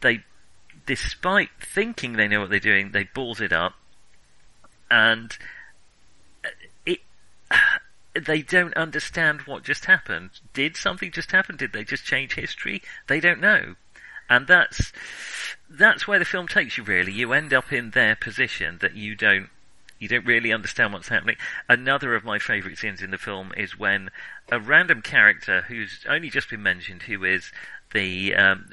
they, 0.00 0.24
despite 0.86 1.50
thinking 1.60 2.14
they 2.14 2.28
know 2.28 2.40
what 2.40 2.50
they're 2.50 2.60
doing, 2.60 2.92
they 2.92 3.04
balls 3.04 3.40
it 3.40 3.52
up, 3.52 3.74
and 4.90 5.36
it 6.86 7.00
they 8.14 8.42
don't 8.42 8.74
understand 8.74 9.42
what 9.42 9.64
just 9.64 9.84
happened. 9.84 10.30
Did 10.52 10.76
something 10.76 11.12
just 11.12 11.30
happen? 11.30 11.56
Did 11.56 11.72
they 11.72 11.84
just 11.84 12.04
change 12.04 12.34
history? 12.34 12.82
They 13.06 13.20
don't 13.20 13.40
know. 13.40 13.76
And 14.30 14.46
that's, 14.46 14.92
that's 15.68 16.06
where 16.06 16.20
the 16.20 16.24
film 16.24 16.46
takes 16.46 16.78
you 16.78 16.84
really. 16.84 17.12
You 17.12 17.32
end 17.32 17.52
up 17.52 17.72
in 17.72 17.90
their 17.90 18.14
position 18.14 18.78
that 18.80 18.94
you 18.94 19.16
don't, 19.16 19.48
you 20.00 20.08
don't 20.08 20.26
really 20.26 20.52
understand 20.52 20.92
what's 20.92 21.08
happening. 21.08 21.36
Another 21.68 22.14
of 22.14 22.24
my 22.24 22.38
favourite 22.38 22.78
scenes 22.78 23.02
in 23.02 23.10
the 23.10 23.18
film 23.18 23.52
is 23.56 23.78
when 23.78 24.10
a 24.50 24.58
random 24.58 25.02
character 25.02 25.60
who's 25.68 26.04
only 26.08 26.30
just 26.30 26.50
been 26.50 26.62
mentioned, 26.62 27.02
who 27.02 27.22
is 27.22 27.52
the, 27.92 28.34
um, 28.34 28.66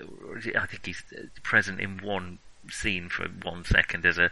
I 0.57 0.65
think 0.65 0.85
he's 0.85 1.03
present 1.43 1.79
in 1.79 1.99
one 1.99 2.39
scene 2.71 3.09
for 3.09 3.27
one 3.43 3.65
second 3.65 4.05
as 4.05 4.17
a, 4.17 4.25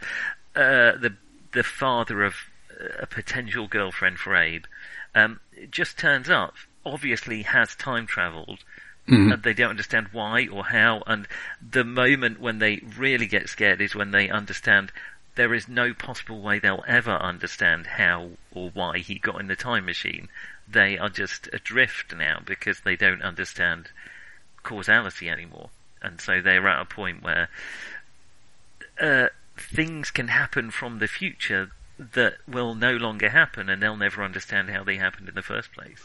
uh, 0.56 0.96
the, 0.96 1.14
the 1.52 1.62
father 1.62 2.24
of 2.24 2.34
a 2.98 3.06
potential 3.06 3.68
girlfriend 3.68 4.18
for 4.18 4.34
Abe, 4.34 4.64
um, 5.14 5.40
just 5.70 5.98
turns 5.98 6.30
up, 6.30 6.54
obviously 6.84 7.42
has 7.42 7.74
time 7.76 8.06
travelled, 8.06 8.60
and 9.08 9.42
they 9.42 9.54
don't 9.54 9.70
understand 9.70 10.08
why 10.12 10.48
or 10.48 10.64
how, 10.64 11.02
and 11.06 11.28
the 11.62 11.84
moment 11.84 12.40
when 12.40 12.58
they 12.58 12.82
really 12.98 13.26
get 13.26 13.48
scared 13.48 13.80
is 13.80 13.94
when 13.94 14.10
they 14.10 14.28
understand 14.28 14.90
there 15.36 15.54
is 15.54 15.68
no 15.68 15.94
possible 15.94 16.40
way 16.40 16.58
they'll 16.58 16.84
ever 16.88 17.12
understand 17.12 17.86
how 17.86 18.30
or 18.52 18.70
why 18.70 18.98
he 18.98 19.18
got 19.18 19.40
in 19.40 19.46
the 19.46 19.56
time 19.56 19.86
machine. 19.86 20.28
They 20.66 20.98
are 20.98 21.08
just 21.08 21.48
adrift 21.52 22.14
now 22.14 22.40
because 22.44 22.80
they 22.80 22.96
don't 22.96 23.22
understand 23.22 23.90
causality 24.62 25.28
anymore. 25.28 25.70
And 26.02 26.20
so 26.20 26.40
they're 26.40 26.66
at 26.66 26.82
a 26.82 26.84
point 26.84 27.22
where 27.22 27.48
uh, 29.00 29.28
things 29.56 30.10
can 30.10 30.28
happen 30.28 30.70
from 30.70 30.98
the 30.98 31.06
future 31.06 31.70
that 31.98 32.34
will 32.46 32.74
no 32.74 32.92
longer 32.92 33.28
happen 33.28 33.70
and 33.70 33.82
they'll 33.82 33.96
never 33.96 34.22
understand 34.22 34.68
how 34.68 34.84
they 34.84 34.96
happened 34.96 35.28
in 35.28 35.34
the 35.34 35.42
first 35.42 35.72
place. 35.72 35.98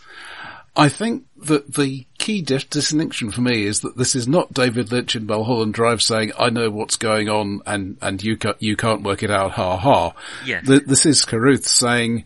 I 0.75 0.87
think 0.87 1.25
that 1.45 1.73
the 1.73 2.05
key 2.17 2.41
dis- 2.41 2.63
distinction 2.63 3.31
for 3.31 3.41
me 3.41 3.65
is 3.65 3.81
that 3.81 3.97
this 3.97 4.15
is 4.15 4.27
not 4.27 4.53
David 4.53 4.91
Lynch 4.91 5.15
in 5.15 5.25
Mulholland 5.25 5.73
Drive 5.73 6.01
saying, 6.01 6.31
I 6.39 6.49
know 6.49 6.69
what's 6.69 6.95
going 6.95 7.27
on 7.27 7.61
and, 7.65 7.97
and 8.01 8.23
you, 8.23 8.37
ca- 8.37 8.55
you 8.59 8.77
can't 8.77 9.03
work 9.03 9.21
it 9.21 9.31
out, 9.31 9.51
ha 9.51 9.75
ha. 9.77 10.13
Yes. 10.45 10.65
Th- 10.65 10.83
this 10.85 11.05
is 11.05 11.25
Carruth 11.25 11.65
saying, 11.65 12.23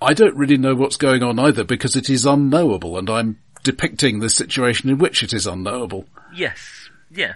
I 0.00 0.14
don't 0.14 0.36
really 0.36 0.58
know 0.58 0.74
what's 0.74 0.96
going 0.96 1.22
on 1.22 1.38
either 1.38 1.64
because 1.64 1.94
it 1.94 2.10
is 2.10 2.26
unknowable 2.26 2.98
and 2.98 3.08
I'm 3.08 3.38
depicting 3.62 4.18
the 4.18 4.30
situation 4.30 4.90
in 4.90 4.98
which 4.98 5.22
it 5.22 5.32
is 5.32 5.46
unknowable. 5.46 6.06
Yes, 6.34 6.90
yeah. 7.10 7.34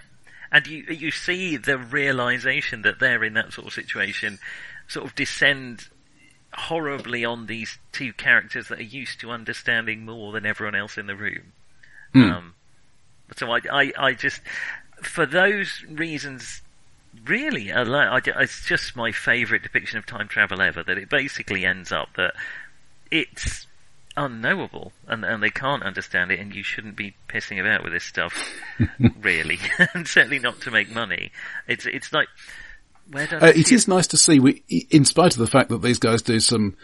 And 0.51 0.67
you 0.67 0.83
you 0.89 1.09
see 1.09 1.57
the 1.57 1.79
realization 1.79 2.83
that 2.83 2.99
they're 2.99 3.23
in 3.23 3.33
that 3.33 3.53
sort 3.53 3.65
of 3.65 3.73
situation 3.73 4.37
sort 4.87 5.05
of 5.05 5.15
descend 5.15 5.87
horribly 6.53 7.25
on 7.25 7.47
these 7.47 7.77
two 7.91 8.13
characters 8.13 8.67
that 8.67 8.79
are 8.79 8.83
used 8.83 9.19
to 9.21 9.31
understanding 9.31 10.05
more 10.05 10.31
than 10.31 10.45
everyone 10.45 10.75
else 10.75 10.97
in 10.97 11.07
the 11.07 11.15
room. 11.15 11.51
Um, 12.31 12.53
so 13.35 13.51
I, 13.51 13.59
I, 13.71 13.93
I 13.97 14.13
just, 14.13 14.41
for 15.01 15.25
those 15.25 15.83
reasons, 15.89 16.61
really, 17.25 17.71
I 17.71 18.21
it's 18.25 18.65
just 18.65 18.95
my 18.95 19.11
favourite 19.11 19.63
depiction 19.63 19.97
of 19.97 20.05
time 20.05 20.27
travel 20.27 20.61
ever. 20.61 20.83
That 20.83 20.97
it 20.97 21.09
basically 21.09 21.65
ends 21.65 21.91
up 21.91 22.09
that 22.17 22.33
it's 23.11 23.67
unknowable 24.15 24.91
and, 25.07 25.25
and 25.25 25.41
they 25.41 25.49
can't 25.49 25.83
understand 25.83 26.31
it, 26.31 26.39
and 26.39 26.53
you 26.53 26.63
shouldn't 26.63 26.95
be 26.95 27.15
pissing 27.27 27.59
about 27.59 27.83
with 27.83 27.93
this 27.93 28.03
stuff, 28.03 28.33
really, 29.21 29.59
and 29.93 30.07
certainly 30.07 30.39
not 30.39 30.61
to 30.61 30.71
make 30.71 30.89
money. 30.91 31.31
It's 31.67 31.85
it's 31.85 32.13
like 32.13 32.27
where 32.27 32.27
do 32.27 32.29
I 32.29 32.62
Uh, 33.41 33.51
it 33.55 33.71
is 33.71 33.87
nice 33.87 34.07
to 34.07 34.17
see 34.17 34.39
we, 34.39 34.63
in 34.89 35.05
spite 35.05 35.33
of 35.33 35.39
the 35.39 35.47
fact 35.47 35.69
that 35.69 35.81
these 35.81 35.99
guys 35.99 36.21
do 36.21 36.39
some, 36.39 36.75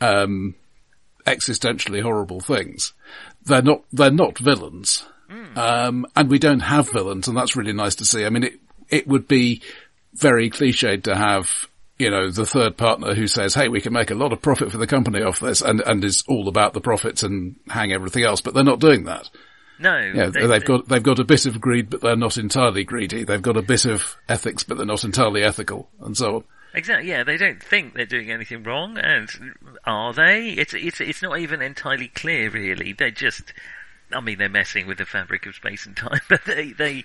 um, 0.00 0.54
existentially 1.26 2.02
horrible 2.02 2.40
things, 2.40 2.92
they're 3.44 3.62
not, 3.62 3.84
they're 3.92 4.10
not 4.10 4.38
villains. 4.38 5.04
Um, 5.56 6.06
and 6.16 6.28
we 6.28 6.38
don't 6.38 6.60
have 6.60 6.90
villains 6.90 7.28
and 7.28 7.36
that's 7.36 7.56
really 7.56 7.72
nice 7.72 7.94
to 7.96 8.04
see. 8.04 8.24
I 8.24 8.30
mean, 8.30 8.44
it, 8.44 8.60
it 8.88 9.06
would 9.06 9.28
be 9.28 9.62
very 10.14 10.50
cliched 10.50 11.04
to 11.04 11.14
have, 11.14 11.68
you 11.98 12.10
know, 12.10 12.30
the 12.30 12.46
third 12.46 12.76
partner 12.76 13.14
who 13.14 13.28
says, 13.28 13.54
hey, 13.54 13.68
we 13.68 13.80
can 13.80 13.92
make 13.92 14.10
a 14.10 14.14
lot 14.16 14.32
of 14.32 14.42
profit 14.42 14.72
for 14.72 14.78
the 14.78 14.86
company 14.86 15.22
off 15.22 15.38
this 15.38 15.62
and, 15.62 15.80
and 15.82 16.04
is 16.04 16.24
all 16.26 16.48
about 16.48 16.72
the 16.72 16.80
profits 16.80 17.22
and 17.22 17.56
hang 17.68 17.92
everything 17.92 18.24
else, 18.24 18.40
but 18.40 18.54
they're 18.54 18.64
not 18.64 18.80
doing 18.80 19.04
that. 19.04 19.30
No, 19.80 19.98
Yeah, 19.98 20.26
they- 20.26 20.46
they've 20.46 20.64
got, 20.64 20.88
they've 20.88 21.02
got 21.02 21.18
a 21.18 21.24
bit 21.24 21.46
of 21.46 21.60
greed, 21.60 21.88
but 21.90 22.00
they're 22.02 22.14
not 22.16 22.36
entirely 22.36 22.84
greedy. 22.84 23.24
They've 23.24 23.40
got 23.40 23.56
a 23.56 23.62
bit 23.62 23.86
of 23.86 24.16
ethics, 24.28 24.62
but 24.62 24.76
they're 24.76 24.86
not 24.86 25.04
entirely 25.04 25.42
ethical 25.42 25.88
and 26.00 26.16
so 26.16 26.36
on. 26.36 26.44
Exactly. 26.74 27.08
Yeah, 27.08 27.24
they 27.24 27.36
don't 27.36 27.60
think 27.62 27.94
they're 27.94 28.06
doing 28.06 28.30
anything 28.30 28.62
wrong, 28.62 28.96
and 28.98 29.28
are 29.84 30.12
they? 30.12 30.50
It's 30.50 30.72
it's 30.74 31.00
it's 31.00 31.20
not 31.22 31.38
even 31.40 31.62
entirely 31.62 32.06
clear, 32.08 32.48
really. 32.50 32.92
They're 32.92 33.10
just 33.10 33.52
I 34.12 34.20
mean, 34.20 34.38
they're 34.38 34.48
messing 34.48 34.86
with 34.86 34.98
the 34.98 35.04
fabric 35.04 35.46
of 35.46 35.54
space 35.56 35.86
and 35.86 35.96
time, 35.96 36.20
but 36.28 36.44
they, 36.44 36.72
they, 36.72 37.04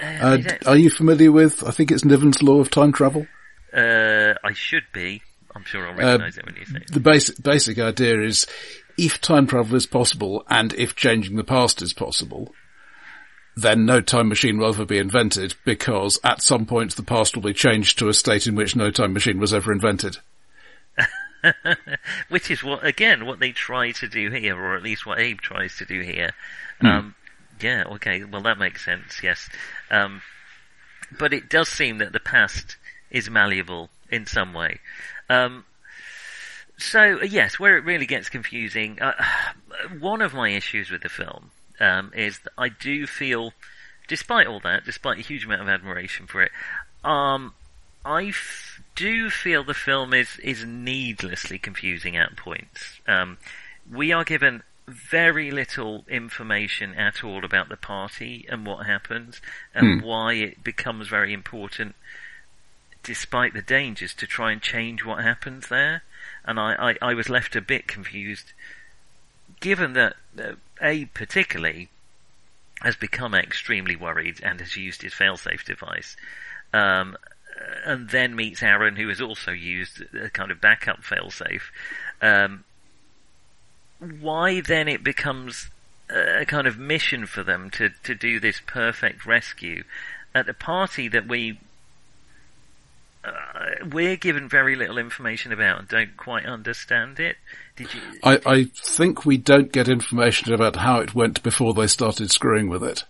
uh, 0.00 0.02
Uh, 0.04 0.36
they 0.38 0.58
are 0.66 0.76
you 0.76 0.88
familiar 0.90 1.30
with, 1.30 1.62
I 1.64 1.70
think 1.72 1.90
it's 1.92 2.04
Niven's 2.04 2.42
law 2.42 2.58
of 2.60 2.70
time 2.70 2.92
travel? 2.92 3.26
uh, 3.72 4.34
I 4.42 4.52
should 4.54 4.84
be. 4.92 5.22
I'm 5.54 5.64
sure 5.64 5.86
I'll 5.88 5.94
recognise 5.94 6.38
it 6.38 6.46
when 6.46 6.54
you 6.56 6.64
say 6.66 6.78
it. 6.78 6.92
The 6.92 7.00
basic, 7.00 7.42
basic 7.42 7.78
idea 7.78 8.20
is 8.22 8.46
if 8.98 9.20
time 9.20 9.46
travel 9.46 9.76
is 9.76 9.86
possible 9.86 10.44
and 10.50 10.74
if 10.74 10.94
changing 10.96 11.36
the 11.36 11.44
past 11.44 11.80
is 11.80 11.92
possible, 11.92 12.52
then 13.56 13.86
no 13.86 14.00
time 14.00 14.28
machine 14.28 14.58
will 14.58 14.68
ever 14.68 14.84
be 14.84 14.98
invented 14.98 15.54
because 15.64 16.18
at 16.22 16.42
some 16.42 16.66
point 16.66 16.96
the 16.96 17.02
past 17.02 17.34
will 17.34 17.42
be 17.42 17.54
changed 17.54 17.98
to 17.98 18.08
a 18.08 18.14
state 18.14 18.46
in 18.46 18.54
which 18.54 18.76
no 18.76 18.90
time 18.90 19.12
machine 19.12 19.38
was 19.38 19.54
ever 19.54 19.72
invented. 19.72 20.18
Which 22.28 22.50
is 22.50 22.64
what, 22.64 22.84
again, 22.84 23.24
what 23.24 23.38
they 23.38 23.52
try 23.52 23.92
to 23.92 24.08
do 24.08 24.28
here, 24.30 24.56
or 24.56 24.76
at 24.76 24.82
least 24.82 25.06
what 25.06 25.20
Abe 25.20 25.40
tries 25.40 25.76
to 25.76 25.84
do 25.84 26.00
here. 26.00 26.32
Um, 26.80 27.14
yeah, 27.60 27.84
okay, 27.92 28.24
well 28.24 28.42
that 28.42 28.58
makes 28.58 28.84
sense, 28.84 29.20
yes. 29.22 29.48
Um, 29.88 30.20
but 31.16 31.32
it 31.32 31.48
does 31.48 31.68
seem 31.68 31.98
that 31.98 32.12
the 32.12 32.20
past 32.20 32.76
is 33.10 33.30
malleable 33.30 33.88
in 34.10 34.26
some 34.26 34.52
way. 34.52 34.80
Um, 35.30 35.64
so, 36.78 37.20
yes, 37.22 37.58
where 37.58 37.76
it 37.76 37.84
really 37.84 38.06
gets 38.06 38.28
confusing, 38.28 39.00
uh, 39.02 39.12
one 39.98 40.22
of 40.22 40.32
my 40.32 40.50
issues 40.50 40.90
with 40.90 41.02
the 41.02 41.08
film 41.08 41.50
um, 41.80 42.12
is 42.16 42.38
that 42.40 42.52
I 42.56 42.68
do 42.68 43.06
feel, 43.06 43.52
despite 44.06 44.46
all 44.46 44.60
that, 44.60 44.84
despite 44.84 45.18
a 45.18 45.22
huge 45.22 45.44
amount 45.44 45.62
of 45.62 45.68
admiration 45.68 46.26
for 46.26 46.42
it, 46.42 46.52
um, 47.04 47.54
I 48.04 48.26
f- 48.26 48.80
do 48.94 49.28
feel 49.28 49.64
the 49.64 49.74
film 49.74 50.14
is 50.14 50.38
is 50.42 50.64
needlessly 50.64 51.58
confusing 51.58 52.16
at 52.16 52.36
points. 52.36 53.00
Um, 53.06 53.38
we 53.90 54.12
are 54.12 54.24
given 54.24 54.62
very 54.86 55.50
little 55.50 56.04
information 56.08 56.94
at 56.94 57.22
all 57.22 57.44
about 57.44 57.68
the 57.68 57.76
party 57.76 58.46
and 58.48 58.64
what 58.64 58.86
happens 58.86 59.40
and 59.74 60.02
why 60.02 60.32
it 60.34 60.64
becomes 60.64 61.08
very 61.08 61.32
important, 61.32 61.94
despite 63.02 63.52
the 63.52 63.62
dangers, 63.62 64.14
to 64.14 64.26
try 64.26 64.52
and 64.52 64.62
change 64.62 65.04
what 65.04 65.22
happens 65.22 65.68
there. 65.68 66.02
And 66.44 66.58
I, 66.58 66.90
I, 67.02 67.10
I 67.10 67.14
was 67.14 67.28
left 67.28 67.56
a 67.56 67.60
bit 67.60 67.86
confused, 67.86 68.52
given 69.60 69.92
that 69.94 70.14
uh, 70.38 71.04
particularly 71.14 71.88
has 72.82 72.96
become 72.96 73.34
extremely 73.34 73.96
worried 73.96 74.40
and 74.42 74.60
has 74.60 74.76
used 74.76 75.02
his 75.02 75.12
failsafe 75.12 75.64
device. 75.64 76.16
Um, 76.72 77.16
and 77.84 78.08
then 78.10 78.36
meets 78.36 78.62
Aaron, 78.62 78.96
who 78.96 79.08
has 79.08 79.20
also 79.20 79.50
used 79.50 80.02
a 80.14 80.30
kind 80.30 80.50
of 80.50 80.60
backup 80.60 81.02
failsafe. 81.02 81.62
Um, 82.22 82.64
why 83.98 84.60
then 84.60 84.86
it 84.86 85.02
becomes 85.02 85.68
a 86.08 86.44
kind 86.46 86.66
of 86.66 86.78
mission 86.78 87.26
for 87.26 87.42
them 87.42 87.70
to, 87.70 87.90
to 88.04 88.14
do 88.14 88.40
this 88.40 88.60
perfect 88.64 89.26
rescue 89.26 89.84
at 90.34 90.48
a 90.48 90.54
party 90.54 91.08
that 91.08 91.26
we 91.26 91.58
we're 93.92 94.16
given 94.16 94.48
very 94.48 94.76
little 94.76 94.98
information 94.98 95.52
about 95.52 95.78
and 95.80 95.88
don't 95.88 96.16
quite 96.16 96.46
understand 96.46 97.18
it. 97.20 97.36
Did 97.76 97.92
you? 97.94 98.00
I, 98.22 98.40
I 98.46 98.64
think 98.64 99.24
we 99.24 99.36
don't 99.36 99.70
get 99.72 99.88
information 99.88 100.52
about 100.52 100.76
how 100.76 101.00
it 101.00 101.14
went 101.14 101.42
before 101.42 101.74
they 101.74 101.86
started 101.86 102.30
screwing 102.30 102.68
with 102.68 102.82
it. 102.84 103.04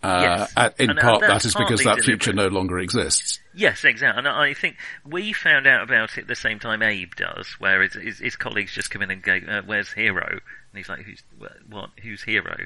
Uh, 0.00 0.46
Yes. 0.56 0.72
in 0.78 0.90
And, 0.90 0.98
uh, 0.98 1.02
part, 1.02 1.20
that's 1.22 1.44
because 1.46 1.82
partly 1.82 1.84
that 1.84 2.04
future 2.04 2.30
deliberate. 2.32 2.52
no 2.52 2.56
longer 2.58 2.78
exists. 2.78 3.40
Yes, 3.52 3.84
exactly. 3.84 4.18
And 4.18 4.28
I 4.28 4.54
think 4.54 4.76
we 5.04 5.32
found 5.32 5.66
out 5.66 5.82
about 5.82 6.16
it 6.18 6.28
the 6.28 6.36
same 6.36 6.60
time 6.60 6.82
Abe 6.82 7.12
does, 7.16 7.48
where 7.58 7.82
his, 7.82 7.94
his, 7.94 8.18
his 8.20 8.36
colleagues 8.36 8.72
just 8.72 8.90
come 8.92 9.02
in 9.02 9.10
and 9.10 9.20
go, 9.22 9.40
uh, 9.48 9.62
"Where's 9.66 9.92
Hero?" 9.92 10.28
And 10.30 10.40
he's 10.74 10.88
like, 10.88 11.00
"Who's 11.00 11.22
what? 11.68 11.90
Who's 12.00 12.22
Hero?" 12.22 12.56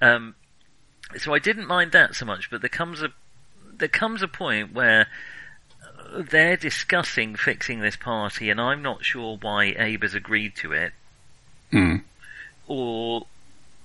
Um, 0.00 0.34
so 1.18 1.34
I 1.34 1.38
didn't 1.38 1.66
mind 1.66 1.92
that 1.92 2.14
so 2.14 2.24
much, 2.24 2.50
but 2.50 2.62
there 2.62 2.70
comes 2.70 3.02
a 3.02 3.08
there 3.76 3.88
comes 3.88 4.22
a 4.22 4.28
point 4.28 4.72
where 4.72 5.08
they're 6.12 6.56
discussing 6.56 7.36
fixing 7.36 7.80
this 7.80 7.96
party, 7.96 8.50
and 8.50 8.60
I'm 8.60 8.82
not 8.82 9.04
sure 9.04 9.38
why 9.40 9.74
Abe 9.78 10.02
has 10.02 10.14
agreed 10.14 10.56
to 10.56 10.72
it, 10.72 10.92
Hmm. 11.70 11.96
or 12.66 13.26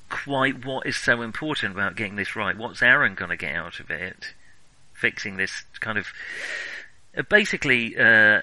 quite 0.10 0.64
what 0.64 0.86
is 0.86 0.96
so 0.96 1.22
important 1.22 1.74
about 1.74 1.96
getting 1.96 2.16
this 2.16 2.36
right. 2.36 2.56
What's 2.56 2.82
Aaron 2.82 3.16
going 3.16 3.30
to 3.30 3.38
get 3.38 3.56
out 3.56 3.80
of 3.80 3.90
it? 3.90 4.34
Fixing 4.94 5.38
this 5.38 5.64
kind 5.80 5.98
of 5.98 6.08
uh, 7.18 7.24
basically. 7.24 7.98
Uh, 7.98 8.42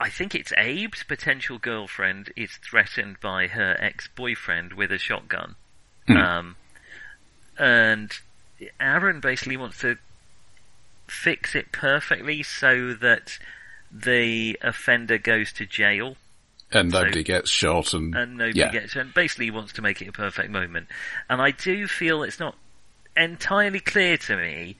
I 0.00 0.08
think 0.08 0.34
it's 0.34 0.52
Abe's 0.58 1.04
potential 1.04 1.58
girlfriend 1.58 2.32
is 2.36 2.50
threatened 2.56 3.20
by 3.20 3.46
her 3.46 3.76
ex-boyfriend 3.78 4.72
with 4.72 4.90
a 4.90 4.98
shotgun. 4.98 5.54
Hmm. 6.08 6.16
Um, 6.16 6.56
and 7.56 8.12
Aaron 8.80 9.20
basically 9.20 9.56
wants 9.56 9.78
to 9.80 9.98
fix 11.06 11.54
it 11.54 11.72
perfectly 11.72 12.42
so 12.42 12.94
that 12.94 13.38
the 13.90 14.58
offender 14.62 15.18
goes 15.18 15.52
to 15.52 15.66
jail 15.66 16.16
And 16.72 16.90
So- 16.90 17.02
nobody 17.02 17.22
gets 17.22 17.50
shot 17.50 17.92
and, 17.92 18.14
and 18.14 18.38
nobody 18.38 18.60
yeah. 18.60 18.72
gets 18.72 18.96
and 18.96 19.12
basically 19.12 19.46
he 19.46 19.50
wants 19.50 19.74
to 19.74 19.82
make 19.82 20.00
it 20.00 20.08
a 20.08 20.12
perfect 20.12 20.50
moment. 20.50 20.88
And 21.28 21.42
I 21.42 21.50
do 21.50 21.86
feel 21.86 22.22
it's 22.22 22.40
not 22.40 22.56
entirely 23.16 23.80
clear 23.80 24.16
to 24.16 24.36
me, 24.38 24.76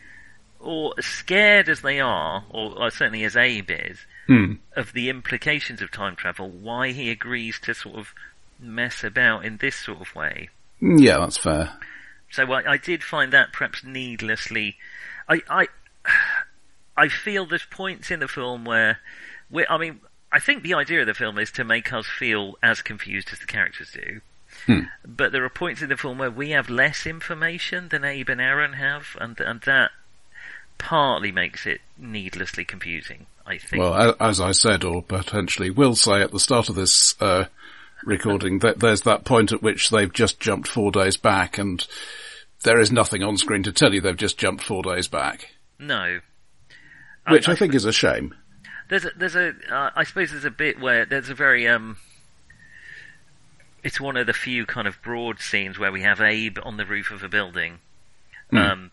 or 0.59 0.95
scared 1.01 1.69
as 1.69 1.83
they 1.83 2.01
are, 2.01 2.45
or, 2.49 2.73
or 2.85 2.91
certainly 2.91 3.25
as 3.25 3.37
Abe 3.37 3.71
is, 3.71 3.99
Hmm. 4.29 4.55
of 4.77 4.93
the 4.93 5.11
implications 5.11 5.83
of 5.83 5.91
time 5.91 6.15
travel, 6.17 6.49
why 6.49 6.93
he 6.93 7.11
agrees 7.11 7.59
to 7.61 7.75
sort 7.75 7.97
of 7.97 8.15
mess 8.61 9.03
about 9.05 9.45
in 9.45 9.57
this 9.59 9.75
sort 9.77 10.01
of 10.01 10.15
way. 10.15 10.49
Yeah, 10.81 11.19
that's 11.19 11.37
fair. 11.37 11.73
So 12.31 12.51
I, 12.53 12.73
I 12.73 12.77
did 12.79 13.03
find 13.03 13.33
that 13.33 13.53
perhaps 13.53 13.83
needlessly. 13.85 14.77
I, 15.29 15.43
I, 15.51 15.67
I 16.97 17.09
feel 17.09 17.47
there's 17.47 17.65
points 17.65 18.11
in 18.11 18.21
the 18.21 18.29
film 18.29 18.65
where, 18.65 18.99
where, 19.49 19.71
I 19.71 19.79
mean, 19.79 20.01
I 20.33 20.39
think 20.39 20.63
the 20.63 20.75
idea 20.75 21.01
of 21.01 21.07
the 21.07 21.15
film 21.15 21.39
is 21.39 21.51
to 21.53 21.65
make 21.65 21.93
us 21.93 22.07
feel 22.07 22.57
as 22.63 22.83
confused 22.83 23.31
as 23.33 23.39
the 23.39 23.47
characters 23.47 23.93
do. 23.93 24.21
Hmm. 24.67 24.81
But 25.05 25.33
there 25.33 25.45
are 25.45 25.51
points 25.51 25.83
in 25.83 25.89
the 25.89 25.97
film 25.97 26.19
where 26.19 26.31
we 26.31 26.51
have 26.51 26.71
less 26.71 27.07
information 27.07 27.89
than 27.89 28.05
Abe 28.05 28.29
and 28.29 28.41
Aaron 28.41 28.75
have, 28.75 29.17
and 29.21 29.39
and 29.41 29.61
that 29.63 29.91
partly 30.79 31.33
makes 31.33 31.67
it 31.67 31.81
needlessly 31.99 32.65
confusing. 32.65 33.27
I 33.47 33.59
think. 33.59 33.83
Well, 33.83 34.15
as 34.21 34.41
I 34.41 34.53
said, 34.53 34.85
or 34.85 35.03
potentially 35.03 35.71
will 35.71 35.97
say 35.97 36.23
at 36.23 36.31
the 36.31 36.39
start 36.39 36.69
of 36.69 36.75
this 36.75 37.21
uh, 37.21 37.47
recording, 38.05 38.61
that 38.61 38.79
there's 38.79 39.03
that 39.03 39.25
point 39.25 39.53
at 39.53 39.63
which 39.63 39.91
they've 39.91 40.13
just 40.13 40.39
jumped 40.39 40.69
four 40.69 40.93
days 40.93 41.17
back, 41.17 41.59
and 41.59 41.85
there 42.63 42.79
is 42.79 42.93
nothing 42.93 43.23
on 43.23 43.37
screen 43.37 43.65
to 43.65 43.73
tell 43.73 43.93
you 43.93 44.01
they've 44.01 44.17
just 44.17 44.39
jumped 44.39 44.63
four 44.63 44.83
days 44.83 45.09
back, 45.09 45.55
no. 45.87 46.21
which 47.29 47.49
I, 47.49 47.55
think 47.55 47.75
is 47.75 47.85
a 47.85 47.93
shame. 47.93 48.35
There's 48.89 49.05
a, 49.05 49.11
there's 49.17 49.37
a, 49.37 49.53
uh, 49.71 49.91
I 49.95 50.05
suppose 50.05 50.31
there's 50.31 50.45
a 50.45 50.51
bit 50.51 50.81
where 50.81 51.05
there's 51.07 51.29
a 51.31 51.35
very, 51.35 51.69
um, 51.69 51.97
it's 53.83 54.01
one 54.01 54.17
of 54.17 54.27
the 54.27 54.33
few 54.33 54.65
kind 54.67 54.87
of 54.87 55.01
broad 55.03 55.41
scenes 55.41 55.79
where 55.79 55.93
we 55.93 56.03
have 56.03 56.21
Abe 56.21 56.59
on 56.63 56.77
the 56.77 56.87
roof 56.87 57.11
of 57.11 57.23
a 57.23 57.29
building, 57.29 57.79
Hmm. 58.51 58.57
um, 58.57 58.91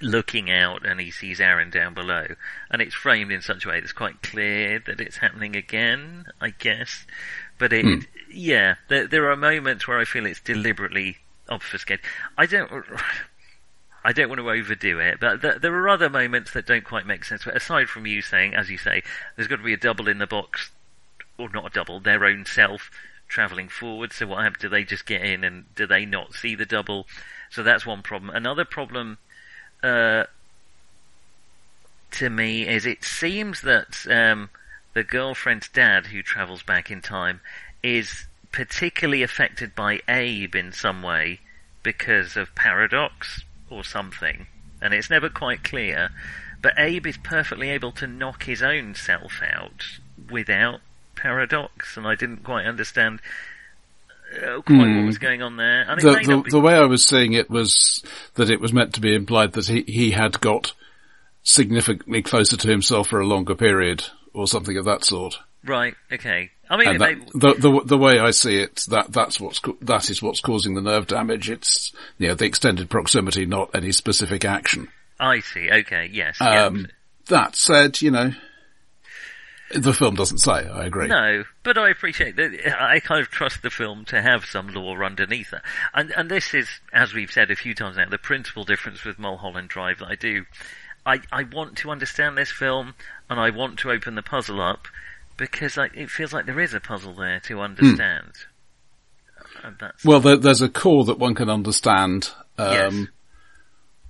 looking 0.00 0.50
out 0.50 0.84
and 0.84 1.00
he 1.00 1.10
sees 1.10 1.40
Aaron 1.40 1.70
down 1.70 1.94
below. 1.94 2.26
And 2.70 2.82
it's 2.82 2.94
framed 2.94 3.30
in 3.30 3.40
such 3.42 3.64
a 3.64 3.68
way 3.68 3.80
that's 3.80 3.92
quite 3.92 4.22
clear 4.22 4.80
that 4.86 5.00
it's 5.00 5.18
happening 5.18 5.54
again, 5.56 6.26
I 6.40 6.50
guess. 6.50 7.06
But 7.58 7.72
it, 7.72 7.84
Hmm. 7.84 7.98
yeah, 8.30 8.74
there, 8.88 9.06
there 9.06 9.30
are 9.30 9.36
moments 9.36 9.86
where 9.86 9.98
I 9.98 10.04
feel 10.04 10.26
it's 10.26 10.40
deliberately 10.40 11.18
obfuscated. 11.48 12.04
I 12.36 12.46
don't, 12.46 12.70
I 14.04 14.12
don't 14.12 14.28
want 14.28 14.40
to 14.40 14.50
overdo 14.50 14.98
it, 14.98 15.18
but 15.20 15.42
th- 15.42 15.60
there 15.60 15.74
are 15.74 15.88
other 15.88 16.10
moments 16.10 16.52
that 16.52 16.66
don't 16.66 16.84
quite 16.84 17.06
make 17.06 17.24
sense. 17.24 17.44
But 17.44 17.56
aside 17.56 17.88
from 17.88 18.06
you 18.06 18.20
saying, 18.20 18.54
as 18.54 18.68
you 18.68 18.78
say, 18.78 19.02
there's 19.36 19.48
got 19.48 19.56
to 19.56 19.62
be 19.62 19.72
a 19.72 19.78
double 19.78 20.08
in 20.08 20.18
the 20.18 20.26
box, 20.26 20.70
or 21.38 21.48
not 21.50 21.66
a 21.66 21.70
double, 21.70 22.00
their 22.00 22.24
own 22.24 22.44
self 22.44 22.90
travelling 23.28 23.68
forward. 23.68 24.12
So 24.12 24.26
what 24.26 24.42
happens? 24.42 24.62
Do 24.62 24.68
they 24.68 24.84
just 24.84 25.06
get 25.06 25.22
in 25.22 25.44
and 25.44 25.72
do 25.74 25.86
they 25.86 26.04
not 26.04 26.34
see 26.34 26.54
the 26.54 26.66
double? 26.66 27.06
So 27.50 27.62
that's 27.62 27.86
one 27.86 28.02
problem. 28.02 28.34
Another 28.34 28.64
problem, 28.64 29.18
uh, 29.82 30.24
to 32.12 32.28
me 32.28 32.66
is 32.66 32.84
it 32.84 33.04
seems 33.04 33.62
that 33.62 34.06
um, 34.10 34.50
the 34.94 35.04
girlfriend's 35.04 35.68
dad, 35.68 36.06
who 36.06 36.22
travels 36.22 36.62
back 36.62 36.90
in 36.90 37.00
time, 37.00 37.40
is 37.82 38.26
particularly 38.50 39.22
affected 39.22 39.74
by 39.74 40.00
Abe 40.08 40.54
in 40.54 40.72
some 40.72 41.02
way 41.02 41.40
because 41.82 42.36
of 42.36 42.54
paradox 42.54 43.44
or 43.72 43.82
something, 43.84 44.46
and 44.80 44.92
it's 44.94 45.10
never 45.10 45.28
quite 45.28 45.64
clear. 45.64 46.10
But 46.60 46.74
Abe 46.78 47.06
is 47.06 47.16
perfectly 47.16 47.70
able 47.70 47.90
to 47.92 48.06
knock 48.06 48.44
his 48.44 48.62
own 48.62 48.94
self 48.94 49.40
out 49.42 49.82
without 50.30 50.80
paradox, 51.16 51.96
and 51.96 52.06
I 52.06 52.14
didn't 52.14 52.44
quite 52.44 52.66
understand 52.66 53.20
uh, 54.34 54.60
quite 54.62 54.78
what 54.78 54.86
Hmm. 54.88 55.06
was 55.06 55.18
going 55.18 55.42
on 55.42 55.56
there. 55.56 55.84
The, 56.00 56.20
the, 56.24 56.42
be- 56.44 56.50
the 56.50 56.60
way 56.60 56.74
I 56.74 56.84
was 56.84 57.04
seeing 57.04 57.32
it 57.32 57.50
was 57.50 58.02
that 58.34 58.48
it 58.50 58.60
was 58.60 58.72
meant 58.72 58.94
to 58.94 59.00
be 59.00 59.14
implied 59.14 59.52
that 59.54 59.66
he, 59.66 59.82
he 59.82 60.10
had 60.12 60.40
got 60.40 60.72
significantly 61.42 62.22
closer 62.22 62.56
to 62.56 62.68
himself 62.68 63.08
for 63.08 63.20
a 63.20 63.26
longer 63.26 63.54
period, 63.54 64.04
or 64.32 64.46
something 64.46 64.76
of 64.76 64.84
that 64.84 65.04
sort. 65.04 65.36
Right. 65.64 65.94
Okay. 66.10 66.50
I 66.68 66.76
mean, 66.76 66.98
they, 66.98 67.14
the, 67.34 67.54
the 67.54 67.82
the 67.84 67.98
way 67.98 68.18
I 68.18 68.30
see 68.30 68.56
it, 68.56 68.86
that 68.88 69.12
that's 69.12 69.38
what's 69.38 69.60
that 69.82 70.10
is 70.10 70.22
what's 70.22 70.40
causing 70.40 70.74
the 70.74 70.80
nerve 70.80 71.06
damage. 71.06 71.50
It's 71.50 71.92
you 72.18 72.28
know 72.28 72.34
the 72.34 72.46
extended 72.46 72.88
proximity, 72.88 73.46
not 73.46 73.74
any 73.74 73.92
specific 73.92 74.44
action. 74.44 74.88
I 75.20 75.40
see. 75.40 75.70
Okay. 75.70 76.08
Yes. 76.10 76.40
Um, 76.40 76.88
that 77.28 77.54
said, 77.54 78.00
you 78.00 78.10
know, 78.10 78.32
the 79.74 79.92
film 79.92 80.14
doesn't 80.14 80.38
say. 80.38 80.52
I 80.68 80.84
agree. 80.84 81.06
No, 81.06 81.44
but 81.62 81.78
I 81.78 81.90
appreciate 81.90 82.36
that. 82.36 82.76
I 82.80 83.00
kind 83.00 83.20
of 83.20 83.28
trust 83.28 83.62
the 83.62 83.70
film 83.70 84.04
to 84.06 84.20
have 84.20 84.44
some 84.44 84.68
lore 84.68 85.04
underneath 85.04 85.52
it. 85.52 85.62
And, 85.94 86.10
and 86.12 86.30
this 86.30 86.54
is, 86.54 86.68
as 86.92 87.14
we've 87.14 87.30
said 87.30 87.50
a 87.50 87.56
few 87.56 87.74
times 87.74 87.96
now, 87.96 88.08
the 88.08 88.18
principal 88.18 88.64
difference 88.64 89.04
with 89.04 89.18
Mulholland 89.18 89.68
Drive 89.68 89.98
that 89.98 90.08
I 90.08 90.14
do. 90.14 90.44
I, 91.04 91.20
I 91.32 91.42
want 91.42 91.78
to 91.78 91.90
understand 91.90 92.38
this 92.38 92.52
film 92.52 92.94
and 93.28 93.40
I 93.40 93.50
want 93.50 93.80
to 93.80 93.90
open 93.90 94.14
the 94.14 94.22
puzzle 94.22 94.60
up 94.60 94.86
because 95.36 95.78
I, 95.78 95.86
it 95.94 96.10
feels 96.10 96.32
like 96.32 96.46
there 96.46 96.60
is 96.60 96.74
a 96.74 96.80
puzzle 96.80 97.14
there 97.14 97.40
to 97.40 97.60
understand. 97.60 98.32
And 99.62 99.76
that's, 99.78 100.04
Well, 100.04 100.20
there, 100.20 100.36
there's 100.36 100.62
a 100.62 100.68
core 100.68 101.04
that 101.04 101.18
one 101.18 101.34
can 101.34 101.48
understand. 101.50 102.30
Um, 102.58 102.72
Yes. 102.72 103.06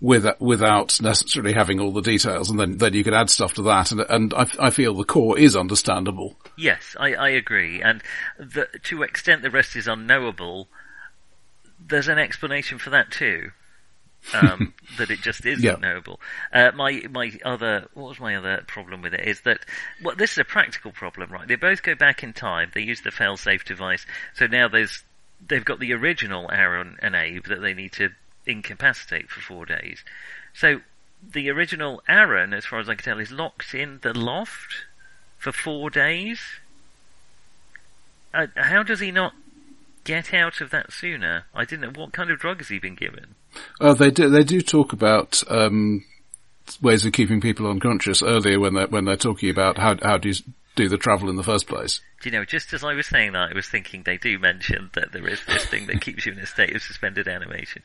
With, 0.00 0.26
without 0.40 1.00
necessarily 1.00 1.52
having 1.52 1.78
all 1.78 1.92
the 1.92 2.00
details, 2.02 2.50
and 2.50 2.58
then 2.58 2.78
then 2.78 2.92
you 2.92 3.04
can 3.04 3.14
add 3.14 3.30
stuff 3.30 3.54
to 3.54 3.62
that, 3.62 3.92
and 3.92 4.00
and 4.00 4.34
I, 4.34 4.48
I 4.58 4.70
feel 4.70 4.94
the 4.94 5.04
core 5.04 5.38
is 5.38 5.54
understandable. 5.54 6.34
Yes, 6.56 6.96
I, 6.98 7.14
I 7.14 7.28
agree. 7.28 7.80
And 7.80 8.02
the, 8.36 8.66
to 8.82 9.04
extent 9.04 9.42
the 9.42 9.50
rest 9.52 9.76
is 9.76 9.86
unknowable, 9.86 10.66
there's 11.78 12.08
an 12.08 12.18
explanation 12.18 12.78
for 12.78 12.90
that 12.90 13.12
too. 13.12 13.52
Um, 14.32 14.72
that 14.98 15.10
it 15.10 15.20
just 15.20 15.44
isn't 15.44 15.64
Yeah. 15.64 15.76
knowable. 15.80 16.20
Uh, 16.52 16.70
my 16.74 17.02
my 17.10 17.32
other 17.44 17.88
what 17.94 18.08
was 18.10 18.20
my 18.20 18.36
other 18.36 18.62
problem 18.68 19.02
with 19.02 19.14
it 19.14 19.26
is 19.26 19.40
that 19.42 19.64
well 20.02 20.14
this 20.14 20.32
is 20.32 20.38
a 20.38 20.44
practical 20.44 20.92
problem, 20.92 21.30
right? 21.30 21.48
They 21.48 21.56
both 21.56 21.82
go 21.82 21.94
back 21.94 22.22
in 22.22 22.32
time. 22.32 22.70
They 22.72 22.82
use 22.82 23.00
the 23.02 23.10
fail-safe 23.10 23.64
device, 23.64 24.06
so 24.34 24.46
now 24.46 24.68
there's 24.68 25.02
they've 25.44 25.64
got 25.64 25.80
the 25.80 25.92
original 25.92 26.48
Aaron 26.52 26.98
and 27.02 27.16
Abe 27.16 27.46
that 27.46 27.60
they 27.60 27.74
need 27.74 27.92
to 27.94 28.10
incapacitate 28.46 29.28
for 29.28 29.40
four 29.40 29.66
days. 29.66 30.04
So 30.54 30.80
the 31.32 31.50
original 31.50 32.00
Aaron, 32.08 32.52
as 32.54 32.64
far 32.64 32.78
as 32.78 32.88
I 32.88 32.94
can 32.94 33.04
tell, 33.04 33.18
is 33.18 33.32
locked 33.32 33.74
in 33.74 33.98
the 34.02 34.16
loft 34.16 34.84
for 35.38 35.50
four 35.52 35.90
days. 35.90 36.40
Uh, 38.34 38.46
how 38.56 38.82
does 38.82 39.00
he 39.00 39.10
not 39.10 39.34
get 40.04 40.32
out 40.32 40.60
of 40.60 40.70
that 40.70 40.92
sooner? 40.92 41.44
I 41.54 41.64
didn't 41.64 41.92
know 41.92 42.00
what 42.02 42.12
kind 42.12 42.30
of 42.30 42.38
drug 42.38 42.58
has 42.58 42.68
he 42.68 42.78
been 42.78 42.94
given. 42.94 43.34
Uh, 43.80 43.94
they 43.94 44.10
do 44.10 44.28
they 44.28 44.44
do 44.44 44.60
talk 44.60 44.92
about 44.92 45.42
um, 45.48 46.04
ways 46.80 47.04
of 47.04 47.12
keeping 47.12 47.40
people 47.40 47.66
unconscious 47.66 48.22
earlier 48.22 48.58
when 48.58 48.74
they're 48.74 48.86
when 48.88 49.04
they're 49.04 49.16
talking 49.16 49.50
about 49.50 49.78
how 49.78 49.96
how 50.02 50.16
do 50.18 50.28
you 50.28 50.34
do 50.74 50.88
the 50.88 50.98
travel 50.98 51.28
in 51.28 51.36
the 51.36 51.42
first 51.42 51.66
place. 51.66 52.00
Do 52.22 52.30
you 52.30 52.38
know, 52.38 52.44
just 52.44 52.72
as 52.72 52.82
I 52.82 52.94
was 52.94 53.06
saying 53.06 53.32
that, 53.32 53.50
I 53.50 53.54
was 53.54 53.66
thinking 53.68 54.04
they 54.04 54.16
do 54.16 54.38
mention 54.38 54.90
that 54.94 55.12
there 55.12 55.28
is 55.28 55.44
this 55.46 55.66
thing 55.66 55.86
that 55.86 56.00
keeps 56.00 56.24
you 56.24 56.32
in 56.32 56.38
a 56.38 56.46
state 56.46 56.74
of 56.74 56.82
suspended 56.82 57.28
animation. 57.28 57.82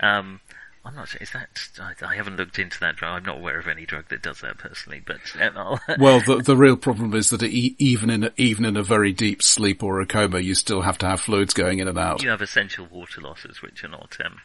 Um, 0.00 0.40
I'm 0.84 0.94
not 0.94 1.08
sure, 1.08 1.20
is 1.20 1.32
that, 1.32 1.60
I, 1.78 1.92
I 2.06 2.16
haven't 2.16 2.36
looked 2.36 2.58
into 2.58 2.80
that 2.80 2.96
drug, 2.96 3.12
I'm 3.18 3.24
not 3.24 3.38
aware 3.38 3.58
of 3.58 3.68
any 3.68 3.84
drug 3.84 4.08
that 4.08 4.22
does 4.22 4.40
that 4.40 4.56
personally, 4.56 5.02
but 5.04 5.18
Well, 5.98 6.20
the 6.20 6.42
the 6.42 6.56
real 6.56 6.76
problem 6.76 7.12
is 7.12 7.28
that 7.30 7.42
e- 7.42 7.76
even 7.78 8.08
in 8.08 8.24
a, 8.24 8.32
even 8.38 8.64
in 8.64 8.78
a 8.78 8.82
very 8.82 9.12
deep 9.12 9.42
sleep 9.42 9.82
or 9.82 10.00
a 10.00 10.06
coma, 10.06 10.38
you 10.40 10.54
still 10.54 10.80
have 10.80 10.96
to 10.98 11.06
have 11.06 11.20
fluids 11.20 11.52
going 11.52 11.80
in 11.80 11.88
and 11.88 11.98
out. 11.98 12.22
you 12.22 12.30
have 12.30 12.40
essential 12.40 12.86
water 12.86 13.20
losses, 13.20 13.60
which 13.60 13.84
are 13.84 13.88
not, 13.88 14.16
um, 14.24 14.40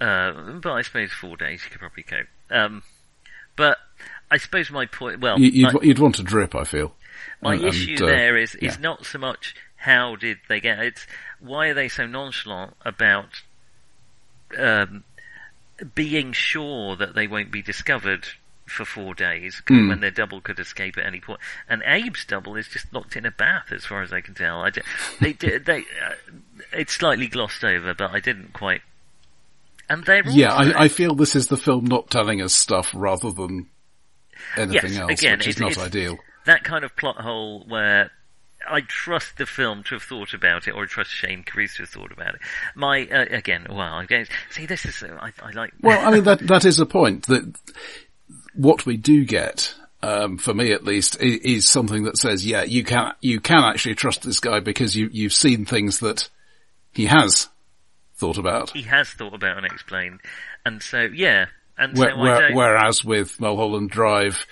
uh, 0.00 0.32
but 0.62 0.72
I 0.72 0.82
suppose 0.82 1.10
four 1.12 1.36
days 1.36 1.62
you 1.64 1.70
could 1.70 1.80
probably 1.80 2.02
cope. 2.04 2.26
Um, 2.50 2.82
but 3.56 3.78
I 4.30 4.36
suppose 4.38 4.70
my 4.70 4.86
point, 4.86 5.20
well, 5.20 5.38
You, 5.38 5.50
you'd, 5.50 5.74
my- 5.74 5.80
you'd 5.82 5.98
want 5.98 6.18
a 6.18 6.22
drip, 6.22 6.54
I 6.54 6.64
feel. 6.64 6.94
My 7.42 7.54
And- 7.54 7.64
issue 7.64 7.92
and, 7.92 8.02
uh, 8.02 8.06
there 8.06 8.36
is 8.36 8.54
is 8.56 8.74
yeah. 8.76 8.80
not 8.80 9.04
so 9.06 9.18
much 9.18 9.54
how 9.76 10.16
did 10.16 10.38
they 10.48 10.58
get 10.60 10.78
it's 10.80 11.06
why 11.40 11.68
are 11.68 11.74
they 11.74 11.88
so 11.88 12.04
nonchalant 12.06 12.74
about 12.84 13.42
um, 14.58 15.04
being 15.94 16.32
sure 16.32 16.96
that 16.96 17.14
they 17.14 17.26
won't 17.26 17.50
be 17.52 17.62
discovered 17.62 18.26
for 18.66 18.84
four 18.84 19.14
days 19.14 19.62
Hmm. 19.68 19.88
when 19.88 20.00
their 20.00 20.10
double 20.10 20.40
could 20.40 20.58
escape 20.58 20.98
at 20.98 21.06
any 21.06 21.20
point. 21.20 21.40
And 21.68 21.82
Abe's 21.84 22.24
double 22.26 22.56
is 22.56 22.68
just 22.68 22.92
locked 22.92 23.16
in 23.16 23.24
a 23.24 23.30
bath, 23.30 23.72
as 23.72 23.84
far 23.86 24.02
as 24.02 24.12
I 24.12 24.20
can 24.20 24.34
tell. 24.34 24.60
I 24.62 24.70
they 25.20 25.32
they 25.32 25.78
uh, 25.78 26.12
it's 26.72 26.92
slightly 26.94 27.28
glossed 27.28 27.64
over, 27.64 27.94
but 27.94 28.10
I 28.10 28.20
didn't 28.20 28.52
quite. 28.52 28.82
And 29.88 30.04
they're 30.04 30.22
Yeah, 30.28 30.52
I, 30.52 30.84
I 30.84 30.88
feel 30.88 31.14
this 31.14 31.34
is 31.36 31.46
the 31.48 31.56
film 31.56 31.86
not 31.86 32.10
telling 32.10 32.42
us 32.42 32.54
stuff 32.54 32.90
rather 32.94 33.30
than 33.30 33.68
anything 34.56 34.92
Yes, 34.92 34.98
else, 34.98 35.20
again, 35.20 35.38
which 35.38 35.48
is 35.48 35.58
not 35.58 35.78
ideal. 35.78 36.18
that 36.46 36.64
kind 36.64 36.84
of 36.84 36.94
plot 36.96 37.16
hole 37.16 37.64
where 37.68 38.10
I 38.68 38.80
trust 38.82 39.38
the 39.38 39.46
film 39.46 39.82
to 39.84 39.94
have 39.94 40.02
thought 40.02 40.34
about 40.34 40.68
it, 40.68 40.72
or 40.72 40.82
I 40.82 40.86
trust 40.86 41.10
Shane 41.10 41.42
Carruth 41.42 41.76
to 41.76 41.82
have 41.82 41.88
thought 41.88 42.12
about 42.12 42.34
it. 42.34 42.40
My 42.74 43.06
uh, 43.06 43.24
again, 43.30 43.66
well, 43.68 43.80
I 43.94 44.04
guess 44.04 44.28
see 44.50 44.66
this 44.66 44.84
is 44.84 45.02
uh, 45.02 45.16
I, 45.20 45.32
I 45.42 45.50
like. 45.52 45.72
Well, 45.80 46.06
I 46.06 46.10
mean 46.12 46.24
that 46.24 46.40
that 46.48 46.64
is 46.64 46.78
a 46.80 46.86
point 46.86 47.26
that 47.28 47.54
what 48.54 48.84
we 48.84 48.96
do 48.96 49.24
get, 49.24 49.74
um, 50.02 50.36
for 50.36 50.52
me 50.52 50.72
at 50.72 50.84
least, 50.84 51.20
is, 51.22 51.36
is 51.40 51.68
something 51.68 52.04
that 52.04 52.18
says, 52.18 52.44
yeah, 52.44 52.62
you 52.64 52.84
can 52.84 53.12
you 53.20 53.40
can 53.40 53.62
actually 53.64 53.94
trust 53.94 54.22
this 54.22 54.40
guy 54.40 54.60
because 54.60 54.94
you 54.94 55.08
you've 55.12 55.32
seen 55.32 55.64
things 55.64 56.00
that 56.00 56.28
he 56.92 57.06
has 57.06 57.48
thought 58.18 58.38
about. 58.38 58.70
he 58.70 58.82
has 58.82 59.08
thought 59.08 59.34
about 59.34 59.56
and 59.56 59.66
explained, 59.66 60.20
and 60.66 60.82
so 60.82 61.02
yeah, 61.02 61.46
and 61.78 61.96
Where, 61.96 62.10
so 62.10 62.18
where, 62.18 62.54
whereas 62.54 63.04
with 63.04 63.40
Mulholland 63.40 63.90
Drive, 63.90 64.44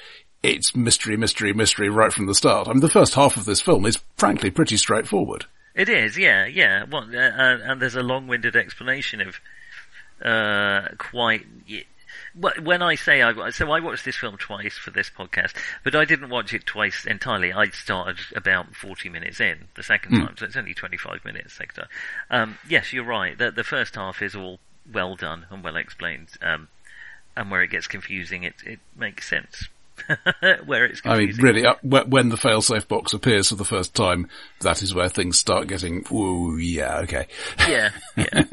it's 0.42 0.76
mystery, 0.76 1.16
mystery, 1.16 1.52
mystery 1.52 1.88
right 1.88 2.12
from 2.12 2.26
the 2.26 2.35
start. 2.35 2.68
I 2.68 2.72
mean, 2.72 2.81
the 2.81 2.88
first 2.88 3.14
half 3.14 3.37
of 3.37 3.44
this 3.44 3.61
film 3.61 3.85
is 3.85 3.98
frankly 4.16 4.50
pretty 4.50 4.76
straightforward. 4.76 5.46
It 5.74 5.88
is, 5.88 6.16
yeah, 6.16 6.46
yeah. 6.46 6.85
Well, 6.90 7.05
uh, 7.12 7.18
uh, 7.18 7.59
and 7.64 7.83
there's 7.83 7.96
a 7.96 8.02
long-winded 8.02 8.57
explanation 8.57 9.20
of 9.20 9.40
uh, 10.24 10.88
quite. 10.98 11.44
When 12.62 12.83
I 12.83 12.96
say 12.96 13.22
I 13.22 13.51
so 13.51 13.70
I 13.70 13.81
watched 13.81 14.05
this 14.05 14.16
film 14.16 14.37
twice 14.37 14.77
for 14.77 14.90
this 14.90 15.09
podcast, 15.11 15.55
but 15.83 15.94
I 15.94 16.05
didn't 16.05 16.29
watch 16.29 16.53
it 16.53 16.66
twice 16.66 17.07
entirely. 17.07 17.53
I 17.53 17.66
started 17.70 18.18
about 18.35 18.75
forty 18.77 19.09
minutes 19.09 19.40
in 19.40 19.68
the 19.75 19.83
second 19.83 20.12
Hmm. 20.16 20.27
time, 20.27 20.37
so 20.37 20.44
it's 20.44 20.57
only 20.57 20.75
twenty-five 20.75 21.25
minutes 21.25 21.55
second 21.55 21.77
time. 21.77 21.88
Um, 22.31 22.59
yes, 22.68 22.92
you're 22.92 23.05
right. 23.05 23.38
The, 23.38 23.51
the 23.51 23.64
first 23.64 23.94
half 23.94 24.20
is 24.20 24.35
all 24.37 24.59
well 24.92 25.16
done 25.16 25.46
and 25.51 25.64
well 25.64 25.77
explained, 25.77 26.29
um, 26.42 26.68
and 27.37 27.51
where 27.51 27.62
it 27.62 27.70
gets 27.70 27.87
confusing, 27.87 28.42
it 28.42 28.55
it 28.66 28.81
makes 28.94 29.29
sense. 29.29 29.68
where 30.66 30.85
it's 30.85 31.01
I 31.07 31.16
mean, 31.16 31.35
really, 31.38 31.64
uh, 31.64 31.77
when 31.83 32.29
the 32.29 32.37
failsafe 32.37 32.87
box 32.87 33.14
appears 33.14 33.49
for 33.49 33.55
the 33.55 33.64
first 33.64 33.94
time, 33.94 34.29
that 34.61 34.83
is 34.83 34.94
where 34.94 35.09
things 35.09 35.38
start 35.38 35.68
getting, 35.68 36.05
ooh, 36.12 36.59
yeah, 36.59 36.99
okay. 36.99 37.27
yeah, 37.66 37.92
yeah. 38.14 38.44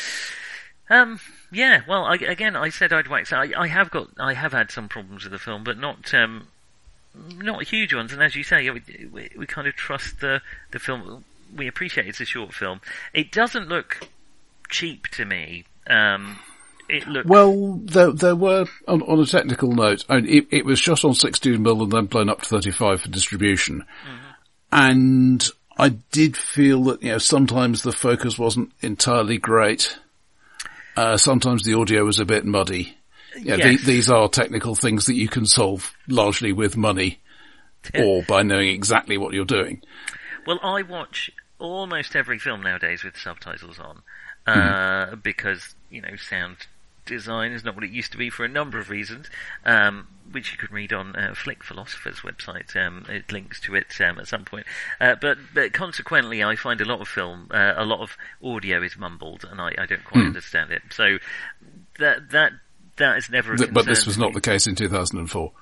um, 0.90 1.20
yeah. 1.54 1.82
Well, 1.88 2.04
I, 2.04 2.16
again, 2.16 2.56
I 2.56 2.68
said 2.68 2.92
I'd 2.92 3.08
wax. 3.08 3.32
I, 3.32 3.52
I 3.56 3.66
have 3.68 3.90
got, 3.90 4.08
I 4.18 4.34
have 4.34 4.52
had 4.52 4.70
some 4.70 4.88
problems 4.88 5.24
with 5.24 5.32
the 5.32 5.38
film, 5.38 5.64
but 5.64 5.78
not, 5.78 6.12
um, 6.12 6.48
not 7.36 7.64
huge 7.64 7.94
ones. 7.94 8.12
And 8.12 8.22
as 8.22 8.34
you 8.34 8.42
say, 8.42 8.68
we, 8.70 8.82
we, 9.12 9.30
we 9.36 9.46
kind 9.46 9.66
of 9.66 9.74
trust 9.74 10.20
the 10.20 10.42
the 10.72 10.78
film. 10.78 11.24
We 11.54 11.68
appreciate 11.68 12.06
it's 12.06 12.20
a 12.20 12.24
short 12.24 12.52
film. 12.52 12.80
It 13.12 13.30
doesn't 13.30 13.68
look 13.68 14.08
cheap 14.68 15.08
to 15.08 15.24
me. 15.24 15.64
Um, 15.86 16.38
it 16.88 17.06
looks 17.06 17.28
Well, 17.28 17.80
there, 17.84 18.10
there 18.12 18.36
were, 18.36 18.66
on, 18.88 19.02
on 19.02 19.20
a 19.20 19.26
technical 19.26 19.72
note, 19.72 20.04
I 20.08 20.20
mean, 20.20 20.26
it, 20.28 20.46
it 20.50 20.64
was 20.64 20.78
shot 20.78 21.04
on 21.04 21.12
16mm 21.12 21.82
and 21.82 21.92
then 21.92 22.06
blown 22.06 22.28
up 22.28 22.42
to 22.42 22.48
35 22.48 23.02
for 23.02 23.08
distribution. 23.08 23.84
And 24.70 25.46
I 25.78 25.90
did 25.90 26.36
feel 26.36 26.84
that, 26.84 27.02
you 27.02 27.10
know, 27.10 27.18
sometimes 27.18 27.82
the 27.82 27.92
focus 27.92 28.38
wasn't 28.38 28.72
entirely 28.80 29.38
great. 29.38 29.98
Uh, 30.96 31.16
sometimes 31.16 31.64
the 31.64 31.74
audio 31.74 32.04
was 32.04 32.18
a 32.20 32.24
bit 32.24 32.44
muddy. 32.44 32.96
Yeah, 33.36 33.56
Yes. 33.56 33.80
the, 33.80 33.86
these 33.86 34.10
are 34.10 34.28
technical 34.28 34.74
things 34.74 35.06
that 35.06 35.14
you 35.14 35.28
can 35.28 35.44
solve 35.46 35.92
largely 36.08 36.52
with 36.52 36.76
money 36.76 37.20
or 37.98 38.22
by 38.22 38.42
knowing 38.42 38.68
exactly 38.68 39.18
what 39.18 39.34
you're 39.34 39.44
doing. 39.44 39.82
Well, 40.46 40.60
I 40.62 40.82
watch 40.82 41.30
almost 41.58 42.14
every 42.14 42.38
film 42.38 42.62
nowadays 42.62 43.02
with 43.02 43.16
subtitles 43.16 43.78
on, 43.78 44.02
uh, 44.46 45.16
because, 45.16 45.74
you 45.90 46.00
know, 46.02 46.16
sound 46.16 46.58
design 47.06 47.52
is 47.52 47.64
not 47.64 47.74
what 47.74 47.84
it 47.84 47.90
used 47.90 48.12
to 48.12 48.18
be 48.18 48.30
for 48.30 48.44
a 48.44 48.48
number 48.48 48.78
of 48.78 48.90
reasons, 48.90 49.28
um, 49.64 50.08
which 50.30 50.52
you 50.52 50.58
can 50.58 50.74
read 50.74 50.92
on 50.92 51.14
uh, 51.16 51.34
Flick 51.34 51.62
Philosopher's 51.62 52.20
website. 52.20 52.74
Um, 52.76 53.06
it 53.08 53.30
links 53.30 53.60
to 53.62 53.74
it 53.74 53.86
um, 54.00 54.18
at 54.18 54.28
some 54.28 54.44
point. 54.44 54.66
Uh, 55.00 55.14
but, 55.20 55.38
but 55.54 55.72
consequently, 55.72 56.42
I 56.42 56.56
find 56.56 56.80
a 56.80 56.84
lot 56.84 57.00
of 57.00 57.08
film, 57.08 57.48
uh, 57.52 57.74
a 57.76 57.84
lot 57.84 58.00
of 58.00 58.16
audio 58.42 58.82
is 58.82 58.96
mumbled, 58.96 59.44
and 59.50 59.60
I, 59.60 59.74
I 59.78 59.86
don't 59.86 60.04
quite 60.04 60.24
understand 60.26 60.70
it. 60.70 60.82
So 60.90 61.18
that 61.98 62.30
that 62.30 62.52
that 62.96 63.18
is 63.18 63.30
never 63.30 63.54
a 63.54 63.58
Th- 63.58 63.72
But 63.72 63.86
this 63.86 64.06
was 64.06 64.18
not 64.18 64.32
the 64.32 64.40
case 64.40 64.66
in 64.66 64.74
2004. 64.74 65.52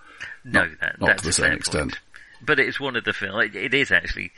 No, 0.44 0.68
that, 0.80 1.00
not 1.00 1.06
that's 1.06 1.22
to 1.22 1.28
the 1.28 1.32
same 1.32 1.52
extent. 1.52 1.92
point. 1.92 2.00
But 2.44 2.58
it's 2.58 2.80
one 2.80 2.96
of 2.96 3.04
the 3.04 3.12
film. 3.12 3.40
It, 3.40 3.54
it 3.54 3.74
is 3.74 3.92
actually 3.92 4.32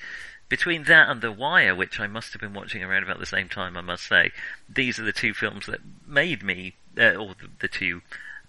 between 0.57 0.84
that 0.84 1.09
and 1.11 1.20
The 1.20 1.32
Wire, 1.32 1.74
which 1.74 1.98
I 1.98 2.07
must 2.07 2.32
have 2.32 2.40
been 2.40 2.55
watching 2.55 2.84
around 2.84 3.02
about 3.02 3.18
the 3.18 3.26
same 3.26 3.48
time. 3.48 3.76
I 3.76 3.80
must 3.80 4.07
say, 4.07 4.30
these 4.72 5.00
are 5.00 5.05
the 5.05 5.12
two 5.12 5.34
films 5.34 5.66
that 5.66 5.80
made 6.07 6.44
me, 6.44 6.74
uh, 6.96 7.14
or 7.16 7.34
the, 7.34 7.48
the 7.62 7.66
two 7.68 8.02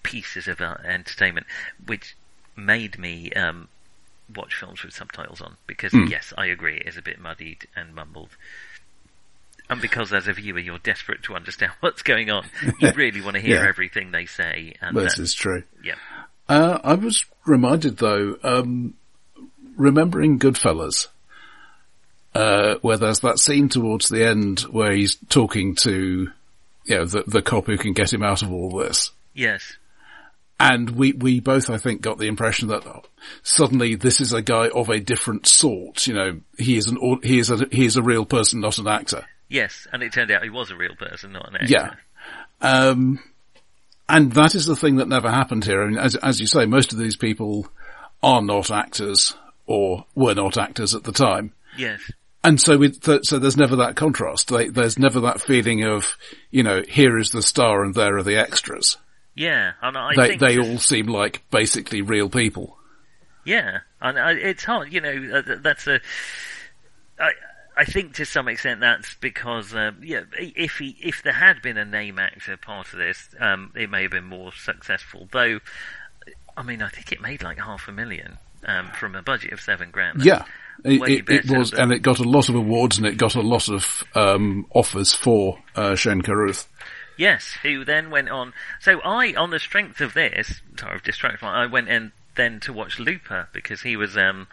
pieces 0.03 0.47
of 0.47 0.62
uh, 0.62 0.76
entertainment, 0.86 1.47
which 1.88 2.16
made 2.56 2.99
me 2.99 3.32
um, 3.32 3.70
watch 4.36 4.53
films 4.53 4.84
with 4.84 4.93
subtitles 4.93 5.41
on 5.41 5.56
because 5.66 5.93
Hmm. 5.93 6.06
yes, 6.06 6.32
I 6.38 6.45
agree, 6.45 6.78
it 6.78 6.88
is 6.88 6.95
a 6.97 7.01
bit 7.01 7.20
muddied 7.20 7.68
and 7.76 7.95
mumbled. 7.95 8.30
And 9.68 9.82
because 9.82 10.14
as 10.14 10.28
a 10.28 10.34
viewer 10.34 10.60
you're 10.60 10.78
desperate 10.78 11.24
to 11.24 11.34
understand 11.36 11.72
what's 11.80 12.03
going 12.03 12.30
on, 12.30 12.45
you 12.80 12.91
really 12.95 13.22
want 13.22 13.34
to 13.36 13.41
hear 13.41 13.64
Yeah. 13.64 13.68
everything 13.68 14.12
they 14.12 14.28
say. 14.28 14.76
And 14.80 14.95
This 14.95 15.18
is 15.18 15.34
true. 15.34 15.64
yeah, 15.84 15.95
Uh, 16.47 16.78
I 16.84 16.93
was 16.93 17.26
reminded 17.47 17.97
though, 17.97 18.38
um, 18.43 18.93
remembering 19.76 20.38
Goodfellas, 20.38 21.08
uh, 22.36 22.76
where 22.82 22.98
there's 22.98 23.22
that 23.22 23.40
scene 23.40 23.70
towards 23.70 24.10
the 24.10 24.26
end 24.26 24.60
where 24.62 24.92
he's 24.92 25.18
talking 25.30 25.76
to, 25.76 26.30
you 26.86 26.96
know, 26.96 27.06
the, 27.06 27.24
the 27.26 27.42
cop 27.42 27.66
who 27.66 27.78
can 27.78 27.94
get 27.94 28.12
him 28.12 28.24
out 28.24 28.42
of 28.42 28.52
all 28.52 28.78
this. 28.78 29.12
yes, 29.34 29.78
And 30.60 30.90
we, 30.92 31.14
we 31.14 31.40
both, 31.40 31.70
I 31.70 31.78
think, 31.78 32.02
got 32.02 32.18
the 32.18 32.28
impression 32.28 32.68
that 32.68 32.84
suddenly 33.42 33.96
this 33.96 34.20
is 34.20 34.34
a 34.34 34.42
guy 34.42 34.68
of 34.68 34.90
a 34.90 35.00
different 35.00 35.48
sort. 35.48 36.08
You 36.08 36.14
know, 36.14 36.42
he 36.58 36.78
is 36.78 36.88
an, 36.88 37.20
he 37.24 37.40
is 37.40 37.52
a, 37.52 37.66
he 37.72 37.86
is 37.86 37.96
a 37.96 38.04
real 38.04 38.26
person, 38.26 38.60
not 38.60 38.78
an 38.78 38.88
actor. 38.88 39.26
yes, 39.48 39.88
and 39.94 40.04
it 40.04 40.12
turned 40.12 40.32
out 40.32 40.44
he 40.44 40.50
was 40.50 40.72
a 40.72 40.76
real 40.76 40.96
person, 40.96 41.32
not 41.32 41.48
an 41.50 41.56
actor. 41.56 41.74
Yeah. 41.74 41.94
Um, 42.62 43.20
and 44.10 44.34
that 44.34 44.56
is 44.56 44.66
the 44.66 44.76
thing 44.76 44.98
that 44.98 45.08
never 45.08 45.32
happened 45.32 45.64
here. 45.64 45.82
I 45.82 45.88
mean, 45.88 45.98
as, 45.98 46.16
as 46.16 46.40
you 46.42 46.48
say, 46.48 46.66
most 46.66 46.92
of 46.92 47.00
these 47.00 47.16
people 47.16 47.68
are 48.22 48.42
not 48.42 48.72
actors 48.72 49.36
or 49.66 50.06
were 50.16 50.36
not 50.36 50.58
actors 50.58 50.94
at 50.94 51.04
the 51.04 51.12
time. 51.12 51.54
Yes. 51.78 52.02
And 52.46 52.62
so 52.62 52.82
it, 52.84 53.02
th- 53.02 53.26
so 53.26 53.39
there's 53.39 53.58
never 53.58 53.78
that 53.78 53.96
contrast. 53.96 54.50
They, 54.50 54.70
there's 54.70 55.00
never 55.00 55.20
that 55.22 55.41
feeling 55.41 55.84
of, 55.84 56.16
you 56.52 56.62
know, 56.62 56.84
here 56.88 57.18
is 57.18 57.32
the 57.32 57.41
star 57.41 57.84
and 57.84 57.96
there 57.96 58.18
are 58.18 58.24
the 58.24 58.38
extras. 58.38 58.98
Yeah, 59.34 59.74
and 59.82 59.98
I 59.98 60.16
they, 60.16 60.28
think 60.30 60.41
they 60.41 60.60
all 60.60 60.78
seem 60.78 61.08
like 61.08 61.41
basically 61.50 62.02
real 62.02 62.30
people. 62.30 62.78
Yeah, 63.46 63.80
and 64.00 64.18
I, 64.18 64.34
it's 64.34 64.64
hard, 64.64 64.93
you 64.93 65.02
know. 65.02 65.41
Uh, 65.46 65.56
that's 65.62 65.88
a. 65.88 66.00
I 67.20 67.32
I 67.76 67.86
think 67.86 68.14
to 68.16 68.26
some 68.26 68.48
extent 68.48 68.80
that's 68.80 69.16
because 69.16 69.74
um, 69.76 70.02
yeah, 70.04 70.22
if 70.39 70.78
he 70.78 70.96
if 71.02 71.24
there 71.24 71.34
had 71.34 71.62
been 71.62 71.78
a 71.78 71.84
name 71.84 72.18
actor 72.18 72.56
part 72.58 72.93
of 72.93 73.00
this, 73.00 73.28
um, 73.39 73.72
it 73.76 73.89
may 73.89 74.04
have 74.04 74.12
been 74.12 74.26
more 74.26 74.54
successful. 74.54 75.28
Though, 75.32 75.60
I 76.56 76.64
mean, 76.64 76.82
I 76.82 76.89
think 76.89 77.12
it 77.12 77.22
made 77.22 77.43
like 77.43 77.60
half 77.60 77.88
a 77.88 77.91
million 77.91 78.38
um, 78.66 78.88
from 78.91 79.16
a 79.16 79.22
budget 79.22 79.52
of 79.52 79.60
seven 79.60 79.91
grand. 79.91 80.24
Yeah. 80.24 80.46
It, 80.84 81.30
it, 81.30 81.50
was, 81.50 81.74
and 81.74 81.92
it 81.92 82.00
got 82.00 82.20
a 82.20 82.24
lot 82.24 82.50
of 82.50 82.56
awards 82.56 82.98
and 82.98 83.08
it 83.08 83.18
got 83.18 83.36
a 83.36 83.42
lot 83.42 83.70
of, 83.70 84.04
um, 84.14 84.66
offers 84.72 85.14
for, 85.14 85.60
uh, 85.76 85.96
Shane 85.96 86.22
Carruth. 86.22 86.68
Yes, 87.18 87.56
who 87.64 87.86
then 87.86 88.10
went 88.10 88.30
on. 88.30 88.54
So 88.82 89.00
I, 89.02 89.34
on 89.36 89.50
the 89.50 89.60
strength 89.60 90.02
of 90.02 90.14
this, 90.14 90.62
sorry, 90.78 90.96
I've 90.96 91.04
distracted. 91.04 91.46
I 91.46 91.66
went 91.68 91.90
and 91.90 92.12
then 92.36 92.60
to 92.62 92.74
watch 92.74 93.00
Looper 93.00 93.48
because 93.54 93.82
he 93.82 93.96
was 93.96 94.18
um, 94.18 94.48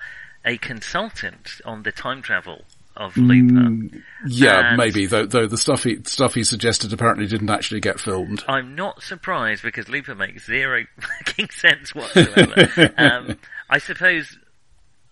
a 0.45 0.57
consultant 0.59 1.61
on 1.64 1.83
the 1.83 1.93
time 1.93 2.23
travel 2.23 2.64
of 2.97 3.16
Looper. 3.16 3.99
Yeah, 4.27 4.68
And- 4.70 4.77
maybe, 4.77 5.07
though, 5.07 5.27
though 5.27 5.47
the 5.47 5.59
stuff 5.59 5.85
he, 5.85 5.99
stuff 6.05 6.35
he 6.35 6.45
suggested 6.45 6.93
apparently 6.93 7.27
didn't 7.27 7.51
actually 7.51 7.81
get 7.81 7.99
filmed. 7.99 8.45
I'm 8.47 8.75
not 8.75 9.03
surprised 9.03 9.62
because 9.62 9.89
Looper 9.89 10.14
makes 10.14 10.47
zero 10.47 10.85
fucking 11.01 11.51
sense 11.51 11.95
whatsoever. 11.95 12.93
um, 12.99 13.39
I 13.68 13.79
suppose 13.79 14.39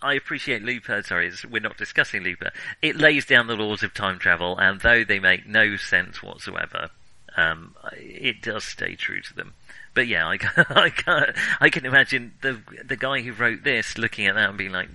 I 0.02 0.14
appreciate 0.14 0.62
Looper. 0.62 1.02
Sorry, 1.02 1.30
we're 1.50 1.60
not 1.60 1.76
discussing 1.76 2.22
Looper. 2.22 2.50
It 2.80 2.96
lays 2.96 3.26
down 3.26 3.46
the 3.46 3.56
laws 3.56 3.82
of 3.82 3.94
time 3.94 4.18
travel, 4.18 4.58
and 4.58 4.80
though 4.80 5.04
they 5.04 5.18
make 5.18 5.46
no 5.46 5.76
sense 5.76 6.22
whatsoever, 6.22 6.90
um, 7.36 7.74
it 7.92 8.42
does 8.42 8.64
stay 8.64 8.94
true 8.94 9.20
to 9.20 9.34
them. 9.34 9.54
But 9.92 10.06
yeah, 10.06 10.26
I, 10.26 10.38
I, 10.70 10.90
ca- 10.90 11.32
I 11.60 11.68
can 11.68 11.84
imagine 11.84 12.32
the 12.40 12.60
the 12.84 12.96
guy 12.96 13.20
who 13.20 13.32
wrote 13.32 13.64
this 13.64 13.98
looking 13.98 14.26
at 14.26 14.36
that 14.36 14.48
and 14.48 14.58
being 14.58 14.72
like, 14.72 14.88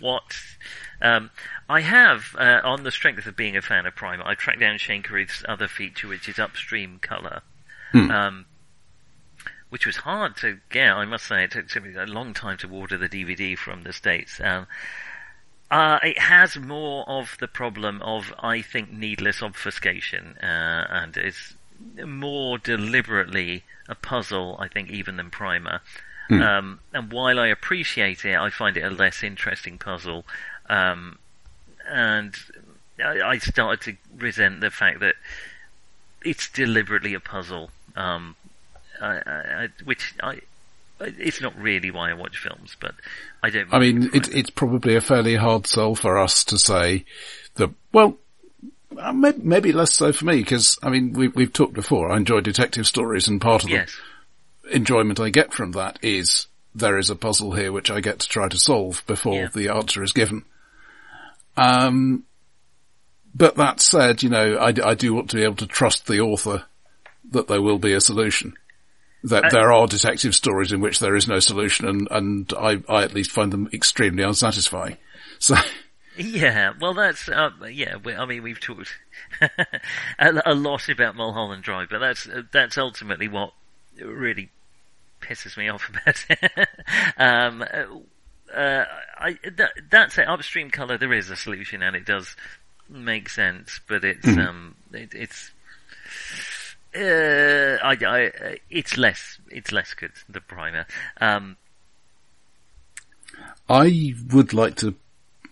"What?" 0.00 0.36
Um, 1.00 1.30
I 1.68 1.80
have, 1.80 2.34
uh, 2.38 2.60
on 2.62 2.82
the 2.84 2.90
strength 2.90 3.26
of 3.26 3.36
being 3.36 3.56
a 3.56 3.62
fan 3.62 3.86
of 3.86 3.94
Primer, 3.94 4.24
I 4.24 4.34
tracked 4.34 4.60
down 4.60 4.78
Shane 4.78 5.02
Carruth's 5.02 5.44
other 5.48 5.68
feature, 5.68 6.08
which 6.08 6.28
is 6.28 6.38
Upstream 6.38 6.98
Color 7.00 7.42
um, 8.10 8.44
which 9.74 9.86
was 9.86 9.96
hard 9.96 10.36
to 10.36 10.60
get. 10.70 10.92
I 10.92 11.04
must 11.04 11.26
say, 11.26 11.42
it 11.42 11.50
took, 11.50 11.66
took 11.66 11.82
me 11.82 11.96
a 11.96 12.06
long 12.06 12.32
time 12.32 12.56
to 12.58 12.70
order 12.70 12.96
the 12.96 13.08
DVD 13.08 13.58
from 13.58 13.82
the 13.82 13.92
states. 13.92 14.40
Um, 14.40 14.68
uh, 15.68 15.98
it 16.00 16.16
has 16.16 16.56
more 16.56 17.04
of 17.08 17.36
the 17.40 17.48
problem 17.48 18.00
of, 18.00 18.32
I 18.38 18.62
think, 18.62 18.92
needless 18.92 19.42
obfuscation, 19.42 20.38
uh, 20.40 20.86
and 20.88 21.16
is 21.16 21.56
more 22.06 22.56
deliberately 22.56 23.64
a 23.88 23.96
puzzle, 23.96 24.56
I 24.60 24.68
think, 24.68 24.90
even 24.90 25.16
than 25.16 25.30
Primer. 25.30 25.80
Um, 26.40 26.78
and 26.92 27.10
while 27.10 27.40
I 27.40 27.48
appreciate 27.48 28.24
it, 28.24 28.36
I 28.36 28.50
find 28.50 28.76
it 28.76 28.84
a 28.84 28.90
less 28.90 29.24
interesting 29.24 29.78
puzzle. 29.78 30.24
Um, 30.70 31.18
and 31.88 32.36
I, 33.04 33.22
I 33.22 33.38
started 33.38 33.80
to 33.80 33.96
resent 34.16 34.60
the 34.60 34.70
fact 34.70 35.00
that 35.00 35.16
it's 36.24 36.48
deliberately 36.48 37.12
a 37.14 37.18
puzzle, 37.18 37.70
um, 37.96 38.36
I, 39.04 39.64
I, 39.64 39.68
which 39.84 40.14
I, 40.22 40.40
it's 41.00 41.40
not 41.40 41.56
really 41.58 41.90
why 41.90 42.10
I 42.10 42.14
watch 42.14 42.38
films, 42.38 42.76
but 42.80 42.94
I 43.42 43.50
don't. 43.50 43.72
I 43.72 43.78
mean, 43.78 44.10
it, 44.14 44.34
it's 44.34 44.50
probably 44.50 44.96
a 44.96 45.00
fairly 45.00 45.36
hard 45.36 45.66
sell 45.66 45.94
for 45.94 46.18
us 46.18 46.44
to 46.44 46.58
say 46.58 47.04
that, 47.56 47.70
well, 47.92 48.16
uh, 48.98 49.12
may- 49.12 49.32
maybe 49.36 49.72
less 49.72 49.92
so 49.94 50.12
for 50.12 50.24
me, 50.24 50.36
because, 50.36 50.78
I 50.82 50.90
mean, 50.90 51.12
we, 51.12 51.28
we've 51.28 51.52
talked 51.52 51.74
before, 51.74 52.10
I 52.10 52.16
enjoy 52.16 52.40
detective 52.40 52.86
stories, 52.86 53.28
and 53.28 53.40
part 53.40 53.64
of 53.64 53.70
yes, 53.70 53.94
the 54.62 54.76
enjoyment 54.76 55.20
I 55.20 55.30
get 55.30 55.52
from 55.52 55.72
that 55.72 55.98
is 56.02 56.46
there 56.74 56.98
is 56.98 57.10
a 57.10 57.16
puzzle 57.16 57.52
here 57.52 57.70
which 57.72 57.90
I 57.90 58.00
get 58.00 58.20
to 58.20 58.28
try 58.28 58.48
to 58.48 58.58
solve 58.58 59.02
before 59.06 59.34
Yeah. 59.34 59.48
the 59.52 59.68
answer 59.68 60.02
is 60.02 60.12
given. 60.12 60.44
Um, 61.56 62.24
but 63.34 63.56
that 63.56 63.80
said, 63.80 64.22
you 64.22 64.28
know, 64.30 64.56
I, 64.56 64.72
I 64.82 64.94
do 64.94 65.14
want 65.14 65.30
to 65.30 65.36
be 65.36 65.44
able 65.44 65.56
to 65.56 65.66
trust 65.66 66.06
the 66.06 66.20
author 66.20 66.64
that 67.30 67.48
there 67.48 67.62
will 67.62 67.78
be 67.78 67.92
a 67.92 68.00
solution. 68.00 68.54
That 69.24 69.46
I- 69.46 69.50
there 69.50 69.72
are 69.72 69.86
detective 69.86 70.34
stories 70.34 70.70
in 70.72 70.80
which 70.80 70.98
there 70.98 71.16
is 71.16 71.26
no 71.26 71.38
solution 71.40 71.88
and, 71.88 72.08
and 72.10 72.52
I, 72.58 72.82
I 72.88 73.02
at 73.04 73.14
least 73.14 73.30
find 73.30 73.52
them 73.52 73.68
extremely 73.72 74.22
unsatisfying. 74.22 74.98
So, 75.38 75.56
yeah. 76.16 76.72
Well, 76.80 76.94
that's 76.94 77.28
uh, 77.28 77.50
yeah. 77.70 77.96
we- 77.96 78.14
I 78.14 78.24
mean, 78.26 78.42
we've 78.42 78.60
talked 78.60 78.94
a, 80.18 80.42
a 80.46 80.54
lot 80.54 80.88
about 80.88 81.16
Mulholland 81.16 81.62
Drive, 81.62 81.88
but 81.90 81.98
that's 82.00 82.28
that's 82.52 82.76
ultimately 82.78 83.28
what 83.28 83.52
really 84.00 84.50
pisses 85.20 85.56
me 85.56 85.68
off 85.68 85.88
about 85.88 86.24
it. 86.28 86.68
um, 87.16 87.64
uh, 88.54 88.84
I, 89.18 89.38
that, 89.56 89.70
that's 89.90 90.18
it. 90.18 90.28
Upstream 90.28 90.70
color, 90.70 90.98
there 90.98 91.12
is 91.12 91.30
a 91.30 91.36
solution, 91.36 91.82
and 91.82 91.96
it 91.96 92.04
does 92.04 92.36
make 92.88 93.28
sense, 93.30 93.80
but 93.88 94.04
it's 94.04 94.28
um, 94.28 94.74
it, 94.92 95.14
it's. 95.14 95.50
Uh, 96.96 97.78
I, 97.82 97.96
I, 98.06 98.58
it's 98.70 98.96
less, 98.96 99.38
it's 99.50 99.72
less 99.72 99.94
good 99.94 100.12
than 100.28 100.42
Primer. 100.46 100.86
Um, 101.20 101.56
I 103.68 104.14
would 104.32 104.52
like 104.52 104.76
to 104.76 104.94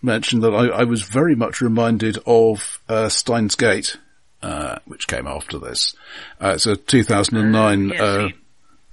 mention 0.01 0.41
that 0.41 0.53
I, 0.53 0.67
I 0.67 0.83
was 0.83 1.03
very 1.03 1.35
much 1.35 1.61
reminded 1.61 2.17
of 2.25 2.79
uh, 2.87 3.09
Steins 3.09 3.55
Gate, 3.55 3.97
uh, 4.41 4.79
which 4.85 5.07
came 5.07 5.27
after 5.27 5.57
this. 5.57 5.95
Uh, 6.41 6.53
it's 6.55 6.65
a 6.65 6.75
2009 6.75 7.91
Uh, 7.91 7.93
yes, 7.93 8.01
uh, 8.01 8.27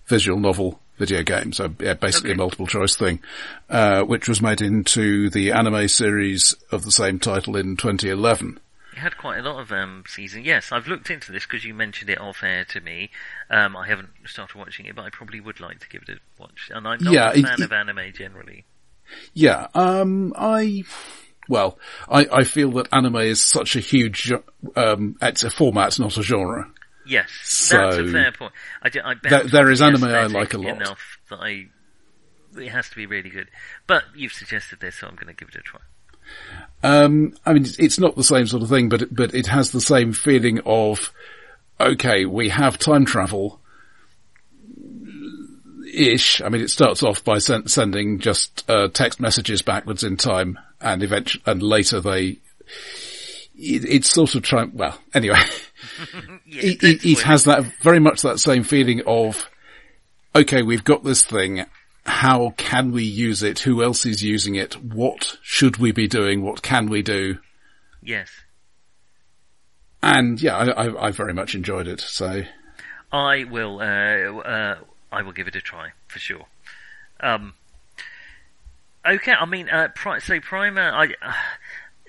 visual 0.06 0.38
novel 0.40 0.80
video 0.98 1.22
game, 1.22 1.52
so 1.52 1.72
yeah, 1.80 1.94
basically 1.94 2.30
Okay. 2.30 2.34
a 2.34 2.38
multiple 2.38 2.66
choice 2.66 2.94
thing, 2.96 3.20
uh, 3.68 4.02
which 4.02 4.28
was 4.28 4.42
made 4.42 4.60
into 4.60 5.30
the 5.30 5.52
anime 5.52 5.88
series 5.88 6.54
of 6.70 6.84
the 6.84 6.92
same 6.92 7.18
title 7.18 7.56
in 7.56 7.76
2011. 7.76 8.58
Had 9.00 9.16
quite 9.16 9.38
a 9.38 9.42
lot 9.42 9.60
of 9.60 9.72
um, 9.72 10.04
season. 10.06 10.44
Yes, 10.44 10.72
I've 10.72 10.86
looked 10.86 11.10
into 11.10 11.32
this 11.32 11.44
because 11.46 11.64
you 11.64 11.72
mentioned 11.74 12.10
it 12.10 12.20
off 12.20 12.42
air 12.42 12.64
to 12.66 12.80
me. 12.80 13.10
Um, 13.50 13.76
I 13.76 13.86
haven't 13.88 14.10
started 14.26 14.56
watching 14.56 14.86
it, 14.86 14.94
but 14.94 15.04
I 15.04 15.10
probably 15.10 15.40
would 15.40 15.58
like 15.60 15.80
to 15.80 15.88
give 15.88 16.02
it 16.02 16.10
a 16.10 16.18
watch. 16.40 16.70
And 16.74 16.86
I'm 16.86 17.02
not 17.02 17.12
Yeah, 17.12 17.30
a 17.30 17.42
fan 17.42 17.54
it- 17.54 17.60
of 17.60 17.72
anime 17.72 18.12
generally. 18.14 18.64
Yeah, 19.34 19.66
um, 19.74 20.32
I, 20.36 20.84
well, 21.48 21.78
I, 22.08 22.26
I 22.32 22.44
feel 22.44 22.70
that 22.72 22.88
anime 22.92 23.16
is 23.16 23.42
such 23.42 23.74
a 23.74 23.80
huge, 23.80 24.24
ge- 24.24 24.76
um, 24.76 25.16
it's 25.20 25.42
a 25.42 25.50
format, 25.50 25.98
not 25.98 26.16
a 26.16 26.22
genre. 26.22 26.70
Yes, 27.06 27.30
So- 27.42 27.76
that's 27.78 27.96
a 27.96 28.12
fair 28.12 28.30
point. 28.32 28.52
I, 28.82 28.88
do, 28.90 29.00
I 29.04 29.14
There- 29.22 29.44
there 29.44 29.70
off 29.70 29.80
anime 29.80 30.04
I 30.04 30.26
like 30.26 30.54
a 30.54 30.58
lot. 30.58 30.76
Enough 30.76 31.18
that 31.30 31.40
I, 31.40 31.66
it 32.56 32.68
has 32.68 32.88
to 32.90 32.96
be 32.96 33.06
really 33.06 33.30
good. 33.30 33.48
But 33.86 34.04
you've 34.14 34.32
suggested 34.32 34.78
this, 34.80 34.96
so 34.96 35.06
I'm 35.08 35.14
going 35.16 35.26
to 35.28 35.32
give 35.34 35.48
it 35.48 35.56
a 35.56 35.62
try. 35.62 35.80
Um, 36.82 37.34
I 37.44 37.52
mean, 37.52 37.64
it's- 37.64 37.98
not 37.98 38.16
the 38.16 38.24
same 38.24 38.46
sort 38.46 38.62
of 38.62 38.68
thing, 38.70 38.88
but 38.88 39.02
it, 39.02 39.14
but 39.14 39.34
it 39.34 39.46
has 39.48 39.70
the 39.70 39.80
same 39.82 40.12
feeling 40.14 40.60
of, 40.64 41.12
okay, 41.78 42.24
we 42.24 42.48
have 42.48 42.78
time 42.78 43.04
travel. 43.04 43.60
Ish. 45.92 46.40
I 46.40 46.48
mean, 46.48 46.62
it 46.62 46.70
starts 46.70 47.02
off 47.02 47.24
by 47.24 47.38
sen- 47.38 47.66
sending 47.68 48.20
just 48.20 48.64
uh, 48.70 48.88
text 48.88 49.20
messages 49.20 49.60
backwards 49.62 50.04
in 50.04 50.16
time, 50.16 50.58
and 50.80 51.02
eventually, 51.02 51.42
and 51.46 51.62
later 51.62 52.00
they. 52.00 52.38
It, 53.56 53.84
it's 53.84 54.10
sort 54.10 54.34
of 54.36 54.42
trying. 54.42 54.72
Well, 54.74 54.96
anyway, 55.12 55.40
Yeah, 56.46 56.62
it, 56.62 56.82
it, 56.82 57.04
it 57.04 57.18
has 57.20 57.44
that 57.44 57.64
very 57.82 57.98
much 57.98 58.22
that 58.22 58.38
same 58.38 58.62
feeling 58.62 59.02
of, 59.06 59.48
okay, 60.34 60.62
we've 60.62 60.84
got 60.84 61.02
this 61.04 61.24
thing. 61.24 61.64
How 62.10 62.54
can 62.56 62.90
we 62.90 63.04
use 63.04 63.42
it? 63.42 63.60
Who 63.60 63.82
else 63.82 64.04
is 64.04 64.22
using 64.22 64.56
it? 64.56 64.74
What 64.82 65.38
should 65.42 65.76
we 65.76 65.92
be 65.92 66.08
doing? 66.08 66.42
What 66.42 66.60
can 66.60 66.88
we 66.88 67.02
do? 67.02 67.38
Yes. 68.02 68.28
And 70.02 70.40
yeah, 70.42 70.56
I, 70.56 70.86
I, 70.86 71.06
I 71.06 71.10
very 71.12 71.32
much 71.32 71.54
enjoyed 71.54 71.86
it. 71.86 72.00
So 72.00 72.42
I 73.12 73.44
will. 73.44 73.80
Uh, 73.80 74.40
uh, 74.40 74.78
I 75.12 75.22
will 75.22 75.32
give 75.32 75.46
it 75.48 75.56
a 75.56 75.60
try 75.60 75.90
for 76.08 76.18
sure. 76.18 76.46
Um, 77.20 77.54
okay, 79.06 79.32
I 79.32 79.46
mean, 79.46 79.68
uh, 79.68 79.88
pri- 79.94 80.18
so 80.18 80.40
Primer. 80.40 80.90
I 80.90 81.14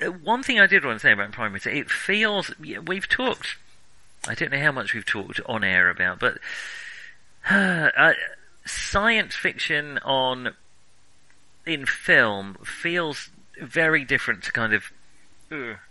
uh, 0.02 0.08
one 0.08 0.42
thing 0.42 0.60
I 0.60 0.68
did 0.68 0.84
want 0.84 1.00
to 1.00 1.02
say 1.02 1.12
about 1.12 1.32
Primer 1.32 1.58
is 1.58 1.68
it 1.68 1.92
feels 1.92 2.52
we've 2.60 3.08
talked. 3.08 3.58
I 4.28 4.34
don't 4.34 4.52
know 4.52 4.60
how 4.60 4.72
much 4.72 4.94
we've 4.94 5.06
talked 5.06 5.40
on 5.46 5.64
air 5.64 5.90
about, 5.90 6.20
but 6.20 6.40
uh, 7.50 8.14
science 8.72 9.36
fiction 9.36 9.98
on 10.00 10.56
in 11.66 11.86
film 11.86 12.58
feels 12.64 13.30
very 13.62 14.04
different 14.04 14.44
to 14.44 14.52
kind 14.52 14.74
of 14.74 14.92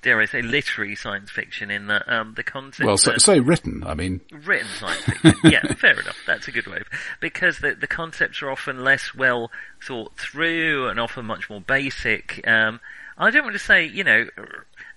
dare 0.02 0.20
I 0.20 0.24
say, 0.24 0.42
literary 0.42 0.96
science 0.96 1.30
fiction 1.30 1.70
in 1.70 1.86
the 1.86 2.14
um, 2.14 2.34
the 2.34 2.42
concept. 2.42 2.86
Well, 2.86 2.96
so, 2.96 3.16
say 3.18 3.40
written. 3.40 3.84
I 3.84 3.94
mean, 3.94 4.20
written 4.32 4.68
science 4.78 5.02
fiction. 5.02 5.34
yeah, 5.44 5.74
fair 5.74 6.00
enough. 6.00 6.16
That's 6.26 6.48
a 6.48 6.52
good 6.52 6.66
way 6.66 6.78
of 6.78 6.86
because 7.20 7.58
the 7.58 7.74
the 7.74 7.86
concepts 7.86 8.42
are 8.42 8.50
often 8.50 8.82
less 8.82 9.14
well 9.14 9.50
thought 9.82 10.16
through 10.16 10.88
and 10.88 10.98
often 10.98 11.26
much 11.26 11.50
more 11.50 11.60
basic. 11.60 12.40
Um, 12.48 12.80
I 13.18 13.30
don't 13.30 13.44
want 13.44 13.54
to 13.54 13.62
say, 13.62 13.84
you 13.84 14.02
know, 14.02 14.26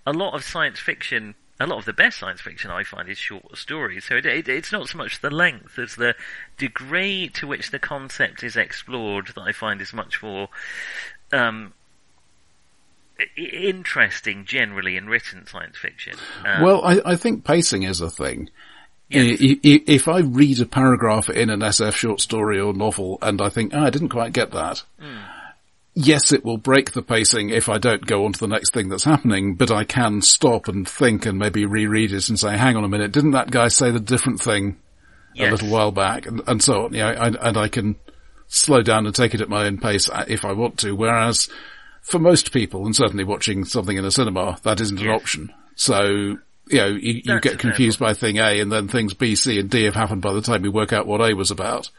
a 0.06 0.14
lot 0.14 0.34
of 0.34 0.44
science 0.44 0.80
fiction. 0.80 1.36
A 1.60 1.68
lot 1.68 1.78
of 1.78 1.86
the 1.86 1.94
best 1.94 2.20
science 2.20 2.42
fiction 2.42 2.72
I 2.72 2.84
find 2.84 3.08
is 3.08 3.18
short 3.18 3.58
stories, 3.58 4.06
so 4.06 4.16
it, 4.16 4.26
it, 4.26 4.50
it's 4.50 4.72
not 4.72 4.90
so 4.90 4.98
much 4.98 5.22
the 5.22 5.30
length 5.30 5.78
as 5.78 5.96
the 5.96 6.16
degree 6.58 7.30
to 7.36 7.46
which 7.46 7.72
the 7.72 7.80
concept 7.80 8.44
is 8.44 8.56
explored 8.56 9.28
that 9.28 9.42
I 9.42 9.52
find 9.52 9.80
is 9.80 9.94
much 9.94 10.24
more 10.24 10.50
um, 11.32 11.74
interesting 13.38 14.46
generally 14.46 14.98
in 14.98 15.08
written 15.08 15.46
science 15.46 15.78
fiction. 15.78 16.16
Um, 16.46 16.64
well, 16.64 16.84
I, 16.84 17.02
I, 17.06 17.16
think 17.16 17.44
pacing 17.44 17.84
is 17.84 18.02
a 18.02 18.10
thing. 18.10 18.50
Yes. 19.10 19.38
If 19.40 20.08
I 20.08 20.20
read 20.20 20.60
a 20.60 20.66
paragraph 20.66 21.30
in 21.30 21.50
an 21.50 21.60
SF 21.60 21.94
short 21.94 22.20
story 22.20 22.60
or 22.60 22.74
novel 22.74 23.20
and 23.22 23.42
I 23.42 23.50
think, 23.50 23.74
oh, 23.74 23.84
I 23.84 23.90
didn't 23.90 24.10
quite 24.10 24.34
get 24.34 24.52
that. 24.52 24.84
Mm. 25.00 25.22
Yes, 25.96 26.32
it 26.32 26.44
will 26.44 26.58
break 26.58 26.94
the 26.94 27.04
pacing 27.04 27.50
if 27.50 27.70
I 27.70 27.78
don't 27.78 28.06
go 28.06 28.26
on 28.26 28.34
to 28.34 28.40
the 28.40 28.48
next 28.48 28.74
thing 28.74 28.90
that's 28.90 29.04
happening, 29.04 29.54
but 29.54 29.70
I 29.70 29.84
can 29.84 30.22
stop 30.22 30.68
and 30.68 30.88
think 30.88 31.28
and 31.28 31.38
maybe 31.38 31.66
reread 31.66 32.12
it 32.12 32.30
and 32.30 32.40
say, 32.40 32.58
hang 32.58 32.76
on 32.76 32.84
a 32.84 32.90
minute, 32.90 33.12
didn't 33.12 33.32
that 33.32 33.52
guy 33.52 33.68
say 33.68 33.92
the 33.92 34.00
different 34.00 34.42
thing 34.42 34.78
yes. 35.36 35.50
a 35.50 35.52
little 35.52 35.70
while 35.70 35.92
back? 35.92 36.26
And, 36.26 36.42
and 36.48 36.64
so 36.64 36.86
on. 36.86 36.94
Yeah, 36.94 37.36
and 37.40 37.58
I 37.58 37.68
can 37.68 37.96
slow 38.48 38.82
down 38.82 39.06
and 39.06 39.14
take 39.14 39.36
it 39.36 39.42
at 39.42 39.50
my 39.50 39.66
own 39.66 39.78
pace 39.78 40.10
uh, 40.10 40.26
if 40.28 40.46
I 40.46 40.54
want 40.54 40.80
to. 40.80 40.96
Whereas 40.96 41.48
for 42.02 42.18
most 42.18 42.52
people, 42.52 42.86
and 42.86 42.96
certainly 42.96 43.24
watching 43.24 43.64
something 43.64 43.96
in 43.96 44.06
a 44.06 44.12
cinema, 44.12 44.58
that 44.64 44.82
isn't 44.82 45.00
an 45.00 45.10
option. 45.10 45.54
So, 45.76 46.06
you 46.68 46.78
know, 46.78 46.88
you, 46.88 47.22
you 47.24 47.40
get 47.40 47.60
confused 47.60 48.00
by 48.00 48.14
thing 48.14 48.38
A 48.38 48.60
and 48.60 48.72
then 48.72 48.88
things 48.88 49.14
B, 49.14 49.36
C 49.36 49.60
and 49.60 49.70
D 49.70 49.84
have 49.84 49.96
happened 49.96 50.24
by 50.24 50.34
the 50.34 50.42
time 50.42 50.66
you 50.66 50.72
work 50.72 50.92
out 50.92 51.06
what 51.06 51.22
A 51.22 51.34
was 51.34 51.52
about. 51.52 51.90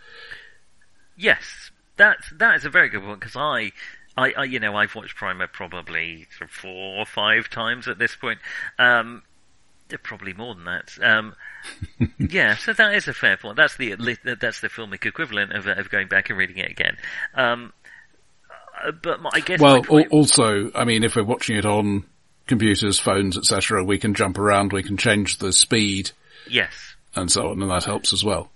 Yes, 1.16 1.63
that's, 1.96 2.30
that 2.38 2.56
is 2.56 2.64
a 2.64 2.70
very 2.70 2.88
good 2.88 3.04
one 3.04 3.18
because 3.18 3.36
I, 3.36 3.72
I, 4.16 4.32
I, 4.32 4.44
you 4.44 4.60
know, 4.60 4.76
I've 4.76 4.94
watched 4.94 5.16
Primer 5.16 5.46
probably 5.46 6.26
four 6.48 7.00
or 7.00 7.06
five 7.06 7.50
times 7.50 7.88
at 7.88 7.98
this 7.98 8.14
point. 8.14 8.38
Um, 8.78 9.22
probably 10.02 10.32
more 10.32 10.54
than 10.54 10.64
that. 10.64 10.98
Um, 11.02 11.34
yeah, 12.18 12.56
so 12.56 12.72
that 12.72 12.94
is 12.94 13.08
a 13.08 13.12
fair 13.12 13.36
point. 13.36 13.56
That's 13.56 13.76
the 13.76 13.94
that's 13.94 14.60
the 14.60 14.68
filmic 14.68 15.06
equivalent 15.06 15.52
of, 15.52 15.66
of 15.66 15.90
going 15.90 16.08
back 16.08 16.30
and 16.30 16.38
reading 16.38 16.58
it 16.58 16.70
again. 16.70 16.96
Um, 17.34 17.72
uh, 18.84 18.92
but 18.92 19.20
I 19.32 19.40
guess. 19.40 19.60
Well, 19.60 19.82
point... 19.82 20.08
also, 20.10 20.70
I 20.74 20.84
mean, 20.84 21.04
if 21.04 21.16
we're 21.16 21.24
watching 21.24 21.56
it 21.56 21.66
on 21.66 22.04
computers, 22.46 22.98
phones, 22.98 23.36
etc., 23.36 23.84
we 23.84 23.98
can 23.98 24.14
jump 24.14 24.38
around, 24.38 24.72
we 24.72 24.82
can 24.82 24.96
change 24.96 25.38
the 25.38 25.52
speed. 25.52 26.10
Yes. 26.48 26.72
And 27.16 27.30
so 27.30 27.48
on, 27.50 27.62
and 27.62 27.70
that 27.70 27.84
helps 27.84 28.12
as 28.12 28.24
well. 28.24 28.50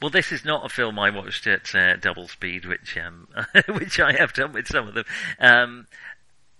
Well, 0.00 0.10
this 0.10 0.30
is 0.30 0.44
not 0.44 0.64
a 0.64 0.68
film 0.68 0.98
I 0.98 1.10
watched 1.10 1.46
at 1.46 1.74
uh, 1.74 1.96
double 1.96 2.28
speed, 2.28 2.64
which 2.64 2.96
um, 2.96 3.28
which 3.68 3.98
I 3.98 4.12
have 4.12 4.32
done 4.32 4.52
with 4.52 4.68
some 4.68 4.86
of 4.88 4.94
them. 4.94 5.04
Um, 5.40 5.86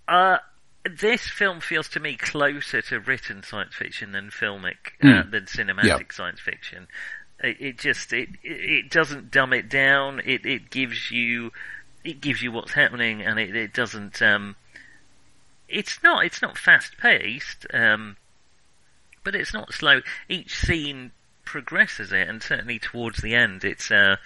uh, 0.07 0.37
this 0.83 1.27
film 1.27 1.61
feels 1.61 1.87
to 1.89 1.99
me 1.99 2.15
closer 2.15 2.81
to 2.83 2.99
written 2.99 3.43
science 3.43 3.75
fiction 3.75 4.11
than 4.11 4.29
filmic 4.29 4.93
mm. 5.01 5.19
uh, 5.19 5.23
hmm. 5.23 5.31
than 5.31 5.45
cinematic 5.45 5.83
yep. 5.85 6.11
science 6.11 6.39
fiction. 6.39 6.87
It, 7.41 7.57
it 7.59 7.77
just 7.77 8.11
it 8.11 8.29
it 8.43 8.89
doesn't 8.89 9.31
dumb 9.31 9.53
it 9.53 9.69
down. 9.69 10.21
It 10.25 10.45
it 10.45 10.69
gives 10.69 11.11
you 11.11 11.51
it 12.03 12.21
gives 12.21 12.41
you 12.41 12.51
what's 12.51 12.73
happening, 12.73 13.21
and 13.21 13.39
it, 13.39 13.55
it 13.55 13.73
doesn't. 13.73 14.21
Um, 14.21 14.55
it's 15.67 16.01
not. 16.03 16.25
It's 16.25 16.41
not 16.41 16.57
fast 16.57 16.97
paced, 16.97 17.65
um, 17.73 18.17
but 19.23 19.35
it's 19.35 19.53
not 19.53 19.73
slow. 19.73 20.01
Each 20.27 20.57
scene 20.57 21.11
progresses 21.49 22.11
it, 22.11 22.27
and 22.27 22.43
certainly 22.43 22.77
towards 22.77 23.21
the 23.21 23.33
end, 23.33 23.63
it's 23.63 23.89
uh, 23.89 24.17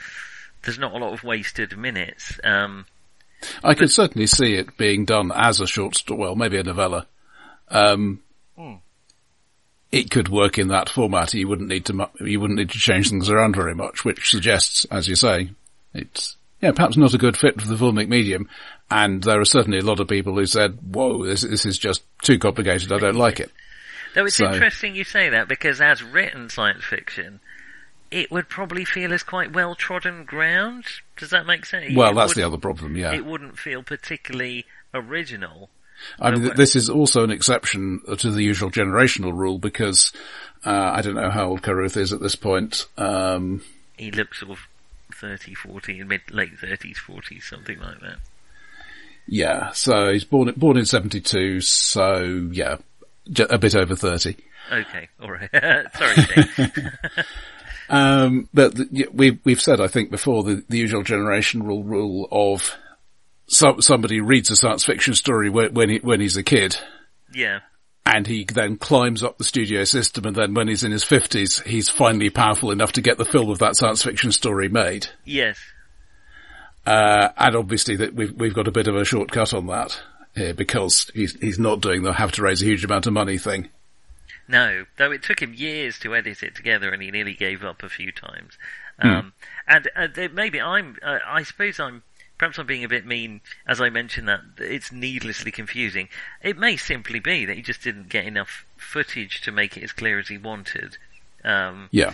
there's 0.64 0.78
not 0.78 0.94
a 0.94 0.98
lot 0.98 1.14
of 1.14 1.24
wasted 1.24 1.78
minutes. 1.78 2.38
Um, 2.44 2.86
I 3.64 3.74
could 3.74 3.92
certainly 3.92 4.28
see 4.28 4.56
it 4.56 4.78
being 4.78 5.06
done 5.06 5.32
as 5.34 5.62
a 5.62 5.68
short 5.68 5.96
story, 5.96 6.20
well, 6.20 6.36
maybe 6.36 6.58
a 6.58 6.64
novella. 6.64 7.08
Um, 7.70 8.22
hmm. 8.58 8.76
It 9.92 10.12
could 10.12 10.28
work 10.28 10.58
in 10.58 10.68
that 10.68 10.90
format. 10.90 11.34
You 11.34 11.48
wouldn't 11.48 11.70
need 11.70 11.86
to. 11.86 12.10
You 12.20 12.42
wouldn't 12.42 12.60
need 12.60 12.72
to 12.72 12.78
change 12.78 13.10
things 13.10 13.30
around 13.30 13.56
very 13.56 13.74
much, 13.74 14.04
which 14.04 14.30
suggests, 14.30 14.86
as 14.92 15.08
you 15.08 15.16
say, 15.16 15.52
it's 15.94 16.36
yeah, 16.62 16.72
perhaps 16.72 16.98
not 16.98 17.14
a 17.14 17.18
good 17.18 17.38
fit 17.38 17.62
for 17.62 17.68
the 17.68 17.76
filmic 17.76 18.10
medium. 18.10 18.50
And 18.92 19.24
there 19.24 19.40
are 19.40 19.46
certainly 19.46 19.80
a 19.80 19.84
lot 19.84 20.00
of 20.00 20.08
people 20.08 20.34
who 20.34 20.46
said, 20.46 20.78
whoa, 20.94 21.26
this, 21.26 21.42
this 21.42 21.66
is 21.66 21.78
just 21.78 22.04
too 22.22 22.38
complicated. 22.38 22.92
I 22.92 23.00
don't 23.00 23.16
like 23.16 23.40
it. 23.40 23.52
Though 24.14 24.26
it's 24.26 24.36
so, 24.36 24.46
interesting 24.46 24.96
you 24.96 25.04
say 25.04 25.30
that 25.30 25.48
because 25.48 25.82
as 25.82 26.04
written 26.04 26.50
science 26.50 26.84
fiction, 26.84 27.40
it 28.12 28.32
would 28.32 28.48
probably 28.48 28.86
feel 28.86 29.12
as 29.12 29.24
quite 29.24 29.54
well 29.54 29.76
trodden 29.76 30.24
ground. 30.26 30.86
Does 31.18 31.32
that 31.32 31.46
make 31.46 31.66
sense? 31.66 31.96
Well, 31.96 32.12
it 32.12 32.16
that's 32.16 32.36
the 32.36 32.44
other 32.44 32.58
problem, 32.58 32.96
yeah. 32.96 33.14
It 33.14 33.26
wouldn't 33.26 33.58
feel 33.58 33.84
particularly 33.84 34.66
original. 34.94 35.70
I 36.20 36.32
mean, 36.32 36.52
this 36.56 36.76
is 36.76 36.90
also 36.90 37.24
an 37.24 37.32
exception 37.32 38.02
to 38.18 38.32
the 38.32 38.44
usual 38.44 38.70
generational 38.70 39.34
rule 39.34 39.58
because 39.58 40.12
uh, 40.66 40.92
I 40.94 41.02
don't 41.02 41.16
know 41.16 41.30
how 41.30 41.50
old 41.50 41.62
Carruth 41.62 41.98
is 41.98 42.14
at 42.14 42.20
this 42.20 42.36
point. 42.36 42.88
Um, 42.98 43.64
he 43.98 44.12
looks 44.12 44.40
sort 44.40 44.52
of 44.52 44.60
30, 45.16 45.54
40, 45.54 46.04
mid, 46.04 46.22
late 46.32 46.58
30s, 46.58 46.98
40s, 46.98 47.44
something 47.44 47.80
like 47.80 48.00
that. 48.02 48.18
Yeah, 49.28 49.72
so 49.72 50.12
he's 50.12 50.26
born, 50.26 50.54
born 50.58 50.78
in 50.78 50.86
72, 50.86 51.62
so 51.62 52.50
yeah, 52.52 52.78
a 53.50 53.58
bit 53.58 53.76
over 53.76 53.96
30. 53.96 54.36
Okay, 54.72 55.10
alright. 55.22 55.50
Sorry, 55.98 56.48
um, 57.90 58.50
but 58.54 58.76
the, 58.76 59.08
we've, 59.12 59.40
we've 59.44 59.62
said, 59.62 59.82
I 59.82 59.88
think 59.88 60.12
before, 60.12 60.44
the, 60.44 60.64
the 60.68 60.78
usual 60.78 61.04
generational 61.04 61.84
rule 61.86 62.28
of 62.32 62.76
so, 63.48 63.80
somebody 63.80 64.22
reads 64.22 64.52
a 64.52 64.56
science 64.56 64.86
fiction 64.86 65.14
story 65.14 65.50
when, 65.50 65.74
when, 65.74 65.90
he, 65.90 65.98
when 66.00 66.22
he's 66.22 66.38
a 66.38 66.44
kid. 66.44 66.78
Yeah 67.34 67.60
and 68.06 68.28
he 68.28 68.44
then 68.44 68.78
climbs 68.78 69.24
up 69.24 69.38
the 69.38 69.44
studio 69.44 69.84
system 69.84 70.26
and 70.26 70.36
then 70.36 70.54
when 70.54 70.68
he's 70.68 70.84
in 70.84 70.92
his 70.92 71.04
fifties, 71.04 71.62
he's 71.62 71.90
finally 71.90 72.30
powerful 72.30 72.72
enough 72.72 72.92
to 72.94 73.02
get 73.02 73.18
the 73.18 73.26
film 73.26 73.50
of 73.50 73.60
that 73.60 73.76
science 73.76 74.04
fiction 74.04 74.32
story 74.32 74.68
made. 74.68 75.08
Yes. 75.24 75.58
Uh, 76.86 77.30
and 77.38 77.56
obviously 77.56 77.96
that 77.98 78.14
we've, 78.14 78.34
we've 78.34 78.54
got 78.54 78.68
a 78.68 78.72
bit 78.72 78.88
of 78.88 78.96
a 78.96 79.06
shortcut 79.06 79.54
on 79.54 79.68
that 79.68 80.02
here 80.36 80.54
because 80.54 81.10
he's, 81.14 81.40
he's 81.40 81.60
not 81.60 81.82
doing 81.82 82.04
the 82.04 82.14
have 82.14 82.32
to 82.34 82.42
raise 82.42 82.62
a 82.62 82.66
huge 82.66 82.84
amount 82.84 83.08
of 83.08 83.14
money 83.14 83.38
thing. 83.38 83.70
No, 84.48 84.86
though 84.98 85.12
it 85.12 85.24
took 85.24 85.42
him 85.42 85.54
years 85.54 85.98
to 86.00 86.16
edit 86.16 86.44
it 86.44 86.56
together 86.56 86.92
and 86.92 87.02
he 87.02 87.12
nearly 87.12 87.34
gave 87.34 87.64
up 87.64 87.82
a 87.84 87.90
few 87.90 88.12
times. 88.12 88.58
Hmm. 89.00 89.08
Um, 89.08 89.34
and 89.68 89.90
uh, 89.96 90.08
maybe 90.34 90.60
I'm, 90.60 90.98
uh, 91.02 91.20
I 91.26 91.44
suppose 91.44 91.80
I'm 91.80 92.04
perhaps 92.38 92.58
I'm 92.58 92.66
being 92.66 92.84
a 92.84 92.90
bit 92.90 93.06
mean 93.06 93.40
as 93.66 93.80
I 93.80 93.90
mentioned 93.90 94.28
that 94.28 94.42
it's 94.58 94.92
needlessly 94.92 95.52
confusing. 95.52 96.10
It 96.42 96.58
may 96.58 96.76
simply 96.76 97.20
be 97.20 97.46
that 97.46 97.56
he 97.56 97.62
just 97.62 97.82
didn't 97.82 98.10
get 98.10 98.26
enough 98.26 98.66
footage 98.76 99.42
to 99.42 99.52
make 99.52 99.78
it 99.78 99.84
as 99.84 99.94
clear 99.94 100.20
as 100.20 100.28
he 100.28 100.38
wanted. 100.38 100.98
Um, 101.44 101.88
yeah. 101.92 102.14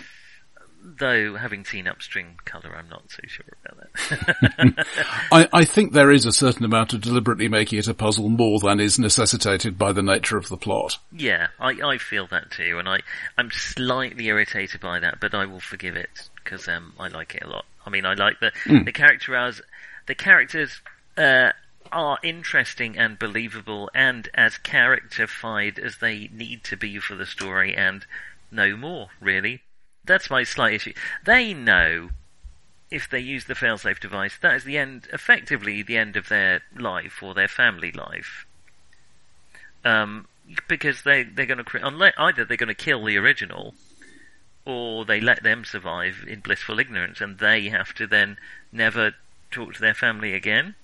Though, 0.82 1.36
having 1.36 1.64
seen 1.64 1.86
Upstream 1.86 2.36
Colour, 2.44 2.74
I'm 2.76 2.88
not 2.88 3.02
so 3.10 3.22
sure 3.26 3.46
about 3.64 3.92
that. 3.92 4.86
I, 5.32 5.48
I 5.52 5.64
think 5.64 5.92
there 5.92 6.10
is 6.10 6.24
a 6.24 6.32
certain 6.32 6.64
amount 6.64 6.92
of 6.94 7.02
deliberately 7.02 7.48
making 7.48 7.78
it 7.78 7.88
a 7.88 7.94
puzzle 7.94 8.28
more 8.28 8.58
than 8.60 8.80
is 8.80 8.98
necessitated 8.98 9.76
by 9.76 9.92
the 9.92 10.02
nature 10.02 10.38
of 10.38 10.48
the 10.48 10.56
plot. 10.56 10.98
Yeah, 11.12 11.48
I, 11.58 11.72
I 11.82 11.98
feel 11.98 12.26
that 12.28 12.50
too, 12.50 12.78
and 12.78 12.88
I, 12.88 13.00
I'm 13.36 13.50
slightly 13.50 14.26
irritated 14.26 14.80
by 14.80 15.00
that, 15.00 15.20
but 15.20 15.34
I 15.34 15.46
will 15.46 15.60
forgive 15.60 15.96
it, 15.96 16.30
because 16.42 16.66
um, 16.66 16.94
I 16.98 17.08
like 17.08 17.34
it 17.34 17.44
a 17.44 17.48
lot. 17.48 17.66
I 17.84 17.90
mean, 17.90 18.06
I 18.06 18.14
like 18.14 18.40
the, 18.40 18.52
mm. 18.64 18.84
the 18.84 18.92
character 18.92 19.36
as 19.36 19.60
the 20.06 20.14
characters 20.14 20.80
uh, 21.16 21.52
are 21.92 22.18
interesting 22.22 22.98
and 22.98 23.18
believable 23.18 23.90
and 23.94 24.28
as 24.34 24.58
characterified 24.58 25.78
as 25.78 25.98
they 25.98 26.28
need 26.32 26.64
to 26.64 26.76
be 26.76 26.98
for 26.98 27.14
the 27.14 27.26
story 27.26 27.76
and 27.76 28.04
no 28.50 28.76
more, 28.76 29.08
really. 29.20 29.62
That's 30.10 30.28
my 30.28 30.42
slight 30.42 30.74
issue. 30.74 30.92
They 31.24 31.54
know 31.54 32.10
if 32.90 33.08
they 33.08 33.20
use 33.20 33.44
the 33.44 33.54
failsafe 33.54 34.00
device, 34.00 34.36
that 34.42 34.56
is 34.56 34.64
the 34.64 34.76
end, 34.76 35.06
effectively 35.12 35.82
the 35.84 35.96
end 35.96 36.16
of 36.16 36.28
their 36.28 36.62
life 36.76 37.22
or 37.22 37.32
their 37.32 37.46
family 37.46 37.92
life. 37.92 38.44
Um, 39.84 40.26
because 40.66 41.02
they 41.02 41.22
they're 41.22 41.46
going 41.46 41.64
to 41.64 41.86
unless 41.86 42.14
either 42.18 42.44
they're 42.44 42.56
going 42.56 42.66
to 42.66 42.74
kill 42.74 43.04
the 43.04 43.16
original, 43.18 43.74
or 44.64 45.04
they 45.04 45.20
let 45.20 45.44
them 45.44 45.64
survive 45.64 46.24
in 46.26 46.40
blissful 46.40 46.80
ignorance, 46.80 47.20
and 47.20 47.38
they 47.38 47.68
have 47.68 47.94
to 47.94 48.08
then 48.08 48.36
never 48.72 49.12
talk 49.52 49.74
to 49.74 49.80
their 49.80 49.94
family 49.94 50.34
again. 50.34 50.74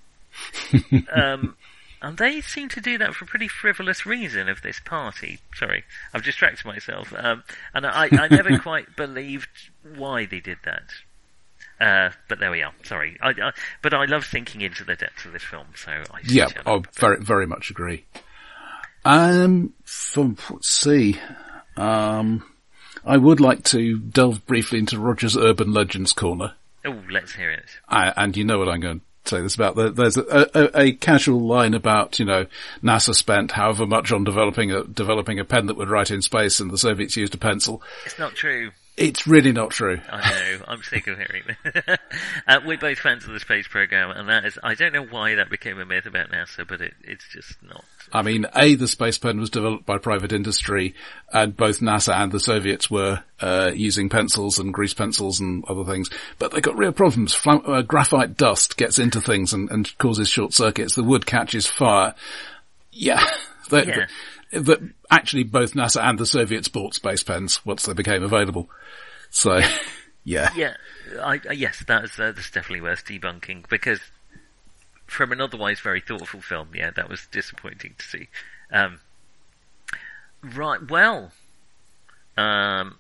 um, 1.12 1.56
and 2.02 2.18
they 2.18 2.40
seem 2.40 2.68
to 2.70 2.80
do 2.80 2.98
that 2.98 3.14
for 3.14 3.24
a 3.24 3.28
pretty 3.28 3.48
frivolous 3.48 4.06
reason 4.06 4.48
of 4.48 4.62
this 4.62 4.80
party. 4.80 5.38
Sorry, 5.54 5.84
I've 6.12 6.24
distracted 6.24 6.66
myself. 6.66 7.12
Um, 7.16 7.42
and 7.74 7.86
I, 7.86 8.08
I 8.12 8.28
never 8.28 8.58
quite 8.60 8.96
believed 8.96 9.48
why 9.96 10.26
they 10.26 10.40
did 10.40 10.58
that. 10.64 10.84
Uh, 11.80 12.10
but 12.28 12.38
there 12.38 12.50
we 12.50 12.62
are. 12.62 12.72
Sorry, 12.84 13.18
I, 13.20 13.30
I, 13.30 13.52
but 13.82 13.92
I 13.92 14.06
love 14.06 14.24
sinking 14.24 14.62
into 14.62 14.84
the 14.84 14.96
depths 14.96 15.24
of 15.24 15.32
this 15.32 15.42
film. 15.42 15.66
So 15.74 15.90
I 15.90 16.20
yeah, 16.24 16.48
I 16.64 16.80
very 16.94 17.22
very 17.22 17.46
much 17.46 17.70
agree. 17.70 18.06
Um, 19.04 19.74
from 19.84 20.36
let's 20.50 20.70
see, 20.70 21.20
um, 21.76 22.42
I 23.04 23.18
would 23.18 23.40
like 23.40 23.62
to 23.64 23.98
delve 23.98 24.46
briefly 24.46 24.78
into 24.78 24.98
Roger's 24.98 25.36
urban 25.36 25.72
legends 25.72 26.12
corner. 26.12 26.54
Oh, 26.84 27.02
let's 27.10 27.32
hear 27.34 27.50
it. 27.50 27.66
I, 27.88 28.12
and 28.16 28.36
you 28.36 28.44
know 28.44 28.58
what 28.58 28.68
I'm 28.68 28.80
going 28.80 29.00
to 29.00 29.05
say 29.28 29.40
this 29.40 29.54
about. 29.54 29.76
There's 29.76 30.16
a, 30.16 30.48
a, 30.54 30.80
a, 30.80 30.92
casual 30.92 31.40
line 31.46 31.74
about, 31.74 32.18
you 32.18 32.24
know, 32.24 32.46
NASA 32.82 33.14
spent 33.14 33.52
however 33.52 33.86
much 33.86 34.12
on 34.12 34.24
developing 34.24 34.72
a, 34.72 34.84
developing 34.84 35.38
a 35.38 35.44
pen 35.44 35.66
that 35.66 35.76
would 35.76 35.88
write 35.88 36.10
in 36.10 36.22
space 36.22 36.60
and 36.60 36.70
the 36.70 36.78
Soviets 36.78 37.16
used 37.16 37.34
a 37.34 37.38
pencil. 37.38 37.82
It's 38.04 38.18
not 38.18 38.34
true. 38.34 38.70
It's 38.96 39.26
really 39.26 39.52
not 39.52 39.70
true. 39.70 40.00
I 40.10 40.30
know. 40.30 40.64
I'm 40.68 40.82
sick 40.82 41.06
of 41.06 41.18
hearing 41.18 41.42
it. 41.48 42.00
uh, 42.48 42.60
we're 42.64 42.78
both 42.78 42.98
fans 42.98 43.26
of 43.26 43.32
the 43.32 43.40
space 43.40 43.68
program, 43.68 44.10
and 44.10 44.30
that 44.30 44.46
is, 44.46 44.58
I 44.62 44.74
don't 44.74 44.94
know 44.94 45.04
why 45.04 45.34
that 45.34 45.50
became 45.50 45.78
a 45.78 45.84
myth 45.84 46.06
about 46.06 46.30
NASA, 46.30 46.66
but 46.66 46.80
it, 46.80 46.94
it's 47.04 47.26
just 47.30 47.62
not. 47.62 47.84
I 48.10 48.22
mean, 48.22 48.46
A, 48.56 48.74
the 48.74 48.88
space 48.88 49.18
pen 49.18 49.38
was 49.38 49.50
developed 49.50 49.84
by 49.84 49.98
private 49.98 50.32
industry, 50.32 50.94
and 51.30 51.54
both 51.54 51.80
NASA 51.80 52.14
and 52.14 52.32
the 52.32 52.40
Soviets 52.40 52.90
were 52.90 53.22
uh, 53.40 53.70
using 53.74 54.08
pencils 54.08 54.58
and 54.58 54.72
grease 54.72 54.94
pencils 54.94 55.40
and 55.40 55.62
other 55.66 55.84
things, 55.84 56.08
but 56.38 56.52
they 56.52 56.62
got 56.62 56.78
real 56.78 56.92
problems. 56.92 57.34
Flam- 57.34 57.64
uh, 57.66 57.82
graphite 57.82 58.38
dust 58.38 58.78
gets 58.78 58.98
into 58.98 59.20
things 59.20 59.52
and, 59.52 59.70
and 59.70 59.96
causes 59.98 60.30
short 60.30 60.54
circuits. 60.54 60.94
The 60.94 61.04
wood 61.04 61.26
catches 61.26 61.66
fire. 61.66 62.14
Yeah. 62.92 63.22
yeah. 63.70 64.06
But 64.58 64.80
actually 65.10 65.44
both 65.44 65.74
NASA 65.74 66.02
and 66.02 66.18
the 66.18 66.26
Soviets 66.26 66.68
bought 66.68 66.94
space 66.94 67.22
pens 67.22 67.64
once 67.66 67.84
they 67.84 67.92
became 67.92 68.22
available. 68.22 68.70
So, 69.30 69.60
yeah. 70.24 70.50
Yeah, 70.56 70.74
I, 71.20 71.40
I, 71.48 71.52
yes, 71.52 71.84
that's, 71.86 72.18
uh, 72.18 72.32
that's 72.32 72.50
definitely 72.50 72.82
worth 72.82 73.04
debunking 73.04 73.68
because 73.68 74.00
from 75.06 75.32
an 75.32 75.40
otherwise 75.40 75.80
very 75.80 76.00
thoughtful 76.00 76.40
film, 76.40 76.68
yeah, 76.74 76.90
that 76.90 77.08
was 77.08 77.26
disappointing 77.30 77.94
to 77.98 78.04
see. 78.04 78.28
Um, 78.72 79.00
right, 80.42 80.80
well, 80.90 81.32
um, 82.36 82.96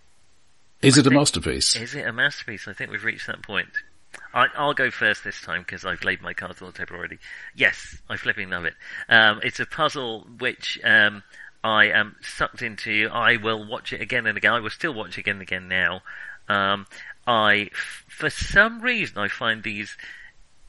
is 0.82 0.98
it 0.98 1.06
a 1.06 1.10
masterpiece? 1.10 1.74
Is 1.76 1.94
it 1.94 2.06
a 2.06 2.12
masterpiece? 2.12 2.68
I 2.68 2.72
think 2.72 2.90
we've 2.90 3.04
reached 3.04 3.26
that 3.26 3.42
point. 3.42 3.68
I, 4.32 4.46
will 4.58 4.74
go 4.74 4.90
first 4.90 5.24
this 5.24 5.40
time 5.40 5.62
because 5.62 5.84
I've 5.84 6.04
laid 6.04 6.20
my 6.20 6.34
cards 6.34 6.60
on 6.60 6.68
the 6.68 6.78
table 6.78 6.96
already. 6.96 7.18
Yes, 7.54 7.96
I 8.08 8.16
flipping 8.16 8.50
love 8.50 8.64
it. 8.64 8.74
Um, 9.08 9.40
it's 9.42 9.60
a 9.60 9.66
puzzle 9.66 10.26
which 10.38 10.78
um, 10.84 11.22
I 11.66 11.86
am 11.86 12.14
sucked 12.22 12.62
into. 12.62 13.08
I 13.12 13.38
will 13.38 13.66
watch 13.66 13.92
it 13.92 14.00
again 14.00 14.28
and 14.28 14.38
again. 14.38 14.52
I 14.52 14.60
will 14.60 14.70
still 14.70 14.94
watch 14.94 15.18
it 15.18 15.18
again 15.18 15.34
and 15.34 15.42
again 15.42 15.66
now. 15.66 16.02
Um, 16.48 16.86
I, 17.26 17.70
for 17.74 18.30
some 18.30 18.80
reason, 18.82 19.18
I 19.18 19.26
find 19.26 19.64
these 19.64 19.96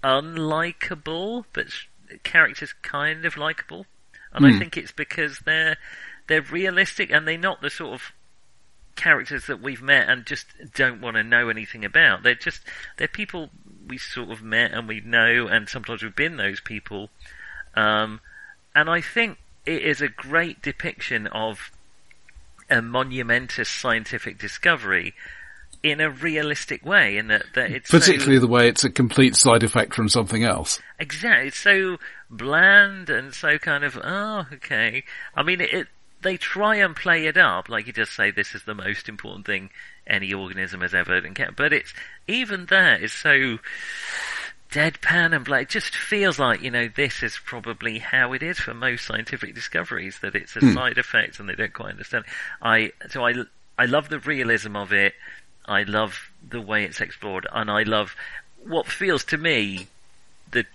unlikable, 0.03 1.45
but 1.53 1.67
characters 2.23 2.73
kind 2.81 3.25
of 3.25 3.37
likable, 3.37 3.85
and 4.33 4.43
mm. 4.43 4.49
I 4.49 4.51
hmm. 4.53 4.57
think 4.57 4.75
it's 4.75 4.91
because 4.91 5.37
they're 5.45 5.77
they're 6.25 6.41
realistic 6.41 7.11
and 7.11 7.27
they're 7.27 7.37
not 7.37 7.61
the 7.61 7.69
sort 7.69 7.93
of 7.93 8.11
characters 8.95 9.45
that 9.45 9.61
we've 9.61 9.83
met 9.83 10.09
and 10.09 10.25
just 10.25 10.47
don't 10.73 10.99
want 10.99 11.15
to 11.15 11.23
know 11.23 11.49
anything 11.49 11.85
about. 11.85 12.23
They're 12.23 12.33
just 12.33 12.61
they're 12.97 13.07
people 13.07 13.51
we 13.87 13.99
sort 13.99 14.31
of 14.31 14.41
met 14.41 14.71
and 14.73 14.87
we 14.87 15.01
know, 15.01 15.47
and 15.47 15.69
sometimes 15.69 16.01
we've 16.01 16.15
been 16.15 16.37
those 16.37 16.59
people. 16.59 17.11
Um, 17.75 18.19
and 18.73 18.89
I 18.89 19.01
think 19.01 19.37
it 19.68 19.84
is 19.84 20.01
a 20.01 20.07
great 20.07 20.61
depiction 20.61 21.28
of 21.28 21.72
a 22.70 22.82
monumentous 22.82 23.70
scientific 23.70 24.38
discovery 24.38 25.13
in 25.84 26.01
a 26.01 26.09
realistic 26.09 26.86
way, 26.86 27.18
in 27.18 27.28
that, 27.28 27.43
that 27.53 27.72
it's 27.72 27.89
particularly 27.89 28.38
so, 28.38 28.41
the 28.41 28.47
way 28.47 28.68
it's 28.68 28.84
a 28.84 28.89
complete 28.89 29.36
side 29.36 29.63
effect 29.63 29.93
from 29.93 30.09
something 30.09 30.43
else. 30.43 30.82
Exactly, 30.99 31.47
it's 31.47 31.59
so 31.59 31.97
bland 32.30 33.09
and 33.09 33.34
so 33.34 33.57
kind 33.57 33.84
of 33.84 33.97
oh 34.03 34.45
okay. 34.53 35.03
I 35.36 35.43
mean, 35.43 35.61
it, 35.61 35.74
it 35.74 35.88
they 36.22 36.38
try 36.38 36.78
and 36.78 36.95
play 36.95 37.28
it 37.28 37.38
up, 37.38 37.70
like 37.70 37.88
you 37.88 37.93
just 37.93 38.15
say, 38.15 38.32
this 38.32 38.55
is 38.55 38.63
the 38.63 38.74
most 38.74 39.07
important 39.07 39.45
thing 39.45 39.70
any 40.07 40.34
organism 40.34 40.82
has 40.82 40.93
ever 40.93 41.15
encountered. 41.18 41.55
But 41.55 41.74
it's 41.74 41.93
even 42.28 42.65
that 42.68 43.01
is 43.01 43.13
so 43.13 43.59
deadpan 44.72 45.36
and 45.36 45.45
black. 45.45 45.63
It 45.63 45.70
just 45.70 45.95
feels 45.95 46.39
like 46.39 46.61
you 46.61 46.72
know 46.72 46.88
this 46.88 47.24
is 47.24 47.39
probably 47.43 47.99
how 47.99 48.34
it 48.34 48.43
is 48.43 48.59
for 48.59 48.74
most 48.74 49.05
scientific 49.05 49.55
discoveries 49.55 50.20
that 50.20 50.36
it's 50.36 50.55
a 50.55 50.59
hmm. 50.59 50.74
side 50.74 50.97
effect 50.97 51.39
and 51.39 51.47
they 51.47 51.55
don't 51.55 51.74
quite 51.74 51.91
understand. 51.91 52.26
I 52.61 52.91
so 53.09 53.26
I 53.26 53.34
I 53.78 53.86
love 53.86 54.09
the 54.09 54.20
realism 54.20 54.76
of 54.76 54.91
it. 54.91 55.13
I 55.65 55.84
love 55.84 56.32
the 56.47 56.61
way 56.61 56.84
it's 56.86 57.01
explored, 57.01 57.47
and 57.51 57.70
I 57.70 57.84
love 57.84 58.15
what 58.63 58.88
feels 58.88 59.24
to 59.26 59.38
me 59.38 59.88
the 60.51 60.65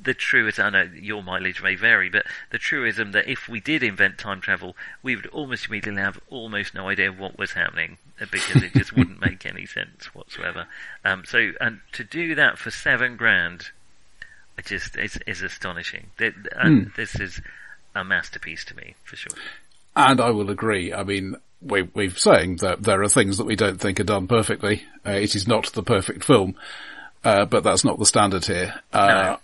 the 0.00 0.14
truism, 0.14 0.66
I 0.66 0.70
know 0.70 0.90
your 0.94 1.22
mileage 1.22 1.62
may 1.62 1.76
vary, 1.76 2.08
but 2.08 2.26
the 2.50 2.58
truism 2.58 3.12
that 3.12 3.28
if 3.28 3.48
we 3.48 3.60
did 3.60 3.82
invent 3.82 4.18
time 4.18 4.40
travel, 4.40 4.76
we 5.02 5.14
would 5.14 5.26
almost 5.28 5.66
immediately 5.66 6.02
have 6.02 6.20
almost 6.30 6.74
no 6.74 6.88
idea 6.88 7.12
what 7.12 7.38
was 7.38 7.52
happening 7.52 7.98
because 8.30 8.62
it 8.62 8.72
just 8.74 8.96
wouldn't 8.96 9.20
make 9.20 9.46
any 9.46 9.66
sense 9.66 10.06
whatsoever. 10.14 10.66
Um, 11.04 11.24
so, 11.24 11.50
and 11.60 11.80
to 11.92 12.04
do 12.04 12.34
that 12.36 12.58
for 12.58 12.70
seven 12.70 13.16
grand, 13.16 13.66
it 14.56 14.66
just 14.66 14.96
is, 14.96 15.18
is 15.26 15.42
astonishing. 15.42 16.06
And 16.18 16.86
mm. 16.86 16.96
this 16.96 17.14
is 17.18 17.40
a 17.94 18.04
masterpiece 18.04 18.64
to 18.66 18.76
me, 18.76 18.94
for 19.04 19.16
sure. 19.16 19.36
And 19.96 20.20
I 20.20 20.30
will 20.30 20.50
agree. 20.50 20.92
I 20.92 21.04
mean, 21.04 21.36
we, 21.60 21.82
we're 21.82 22.10
saying 22.10 22.56
that 22.56 22.82
there 22.82 23.02
are 23.02 23.08
things 23.08 23.38
that 23.38 23.46
we 23.46 23.56
don't 23.56 23.80
think 23.80 24.00
are 24.00 24.04
done 24.04 24.28
perfectly. 24.28 24.84
Uh, 25.06 25.12
it 25.12 25.34
is 25.34 25.48
not 25.48 25.72
the 25.72 25.82
perfect 25.82 26.24
film, 26.24 26.56
uh, 27.24 27.44
but 27.44 27.64
that's 27.64 27.84
not 27.84 27.98
the 27.98 28.06
standard 28.06 28.44
here. 28.44 28.74
Uh, 28.92 29.06
no. 29.06 29.38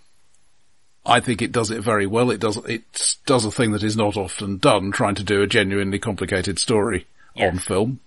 I 1.05 1.19
think 1.19 1.41
it 1.41 1.51
does 1.51 1.71
it 1.71 1.81
very 1.81 2.07
well. 2.07 2.31
It 2.31 2.39
does 2.39 2.57
it 2.65 3.17
does 3.27 3.45
a 3.45 3.51
thing 3.51 3.73
that 3.73 3.83
is 3.83 3.95
not 3.95 4.17
often 4.17 4.57
done, 4.57 4.91
trying 4.91 5.15
to 5.15 5.23
do 5.23 5.43
a 5.43 5.47
genuinely 5.47 5.99
complicated 5.99 6.57
story 6.57 7.05
yes. 7.35 7.51
on 7.51 7.59
film. 7.59 7.99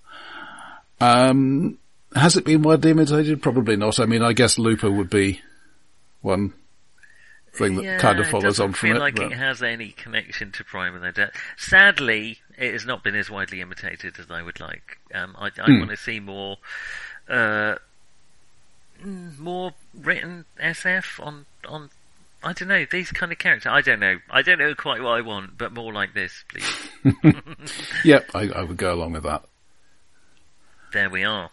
Um, 1.00 1.78
has 2.14 2.36
it 2.36 2.44
been 2.44 2.62
widely 2.62 2.90
imitated? 2.90 3.42
Probably 3.42 3.76
not. 3.76 4.00
I 4.00 4.06
mean, 4.06 4.22
I 4.22 4.32
guess 4.32 4.58
Looper 4.58 4.90
would 4.90 5.10
be 5.10 5.40
one 6.22 6.52
thing 7.52 7.76
that 7.76 7.84
yeah, 7.84 7.98
kind 7.98 8.18
of 8.20 8.26
follows 8.28 8.60
on 8.60 8.72
from 8.72 8.90
it. 8.90 8.92
feel 8.92 9.00
like 9.00 9.16
but... 9.16 9.32
it 9.32 9.36
has 9.36 9.62
any 9.62 9.90
connection 9.90 10.52
to 10.52 10.64
Primer 10.64 10.98
than 10.98 11.12
that. 11.14 11.34
Sadly, 11.56 12.38
it 12.56 12.72
has 12.72 12.86
not 12.86 13.02
been 13.02 13.14
as 13.14 13.30
widely 13.30 13.60
imitated 13.60 14.18
as 14.18 14.30
I 14.30 14.42
would 14.42 14.60
like. 14.60 14.98
Um, 15.14 15.36
I, 15.38 15.46
I 15.46 15.66
hmm. 15.66 15.78
want 15.78 15.90
to 15.90 15.96
see 15.96 16.20
more, 16.20 16.56
uh, 17.28 17.76
more 19.04 19.72
written 19.94 20.44
SF 20.60 21.24
on 21.24 21.46
on 21.68 21.90
I 22.42 22.52
don't 22.52 22.68
know 22.68 22.86
these 22.90 23.10
kind 23.10 23.32
of 23.32 23.38
characters. 23.38 23.70
I 23.70 23.80
don't 23.80 24.00
know. 24.00 24.18
I 24.30 24.42
don't 24.42 24.58
know 24.58 24.74
quite 24.74 25.02
what 25.02 25.10
I 25.10 25.22
want, 25.22 25.58
but 25.58 25.72
more 25.72 25.92
like 25.92 26.14
this, 26.14 26.44
please. 26.48 27.14
yep, 28.04 28.30
I, 28.34 28.48
I, 28.48 28.62
would 28.62 28.76
go 28.76 28.94
along 28.94 29.12
with 29.12 29.24
that. 29.24 29.44
There 30.92 31.10
we 31.10 31.24
are. 31.24 31.50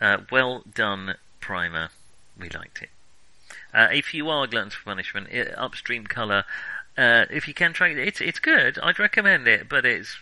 Uh, 0.00 0.18
well 0.30 0.62
done, 0.74 1.14
Primer. 1.40 1.90
We 2.38 2.48
liked 2.50 2.82
it. 2.82 2.90
Uh, 3.74 3.88
if 3.92 4.14
you 4.14 4.28
are 4.30 4.46
gluttons 4.46 4.74
for 4.74 4.84
punishment, 4.84 5.28
it, 5.30 5.52
upstream 5.56 6.06
color. 6.06 6.44
Uh, 6.96 7.26
if 7.30 7.46
you 7.48 7.54
can 7.54 7.72
try 7.72 7.88
it, 7.88 7.98
it's 7.98 8.20
it's 8.20 8.38
good. 8.38 8.78
I'd 8.78 8.98
recommend 8.98 9.46
it, 9.46 9.68
but 9.68 9.84
it's 9.84 10.16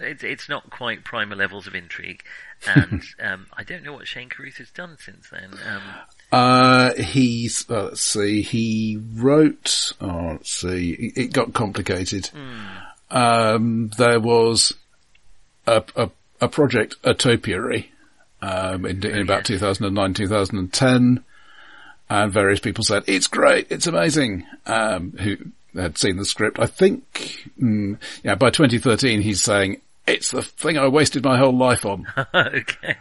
it's 0.00 0.22
it's 0.22 0.48
not 0.48 0.70
quite 0.70 1.04
primer 1.04 1.36
levels 1.36 1.66
of 1.66 1.74
intrigue. 1.74 2.22
And 2.66 3.02
um, 3.20 3.46
I 3.56 3.62
don't 3.62 3.82
know 3.82 3.92
what 3.92 4.06
Shane 4.06 4.28
Carruth 4.28 4.56
has 4.56 4.70
done 4.70 4.98
since 5.00 5.28
then. 5.30 5.50
Um, 5.66 5.82
uh, 6.32 6.94
he's, 6.94 7.68
uh, 7.70 7.84
let's 7.84 8.00
see, 8.00 8.42
he 8.42 9.00
wrote, 9.14 9.92
oh, 10.00 10.30
let's 10.32 10.52
see, 10.52 11.12
it 11.14 11.32
got 11.32 11.52
complicated. 11.52 12.30
Mm. 12.34 13.16
Um, 13.16 13.88
there 13.96 14.18
was 14.18 14.74
a, 15.66 15.84
a, 15.94 16.10
a 16.40 16.48
project, 16.48 16.96
A 17.04 17.14
Topiary, 17.14 17.90
um, 18.42 18.84
in, 18.86 19.04
in 19.04 19.22
about 19.22 19.44
2009, 19.44 20.14
2010, 20.14 21.24
and 22.08 22.32
various 22.32 22.60
people 22.60 22.84
said, 22.84 23.04
it's 23.06 23.26
great, 23.26 23.66
it's 23.70 23.86
amazing, 23.86 24.46
um, 24.66 25.12
who 25.18 25.36
had 25.74 25.98
seen 25.98 26.16
the 26.16 26.24
script. 26.24 26.58
I 26.58 26.66
think, 26.66 27.50
mm, 27.60 27.98
yeah, 28.22 28.34
by 28.34 28.50
2013 28.50 29.22
he's 29.22 29.42
saying, 29.42 29.80
it's 30.06 30.30
the 30.30 30.42
thing 30.42 30.78
I 30.78 30.88
wasted 30.88 31.24
my 31.24 31.36
whole 31.36 31.56
life 31.56 31.84
on. 31.84 32.06
okay. 32.34 32.96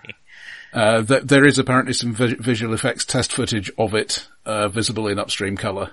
Uh, 0.74 1.04
th- 1.04 1.24
there 1.24 1.46
is 1.46 1.60
apparently 1.60 1.94
some 1.94 2.14
vi- 2.14 2.36
visual 2.36 2.74
effects 2.74 3.06
test 3.06 3.32
footage 3.32 3.72
of 3.78 3.94
it 3.94 4.28
uh, 4.46 4.68
visible 4.68 5.08
in 5.08 5.20
upstream 5.20 5.56
colour. 5.56 5.92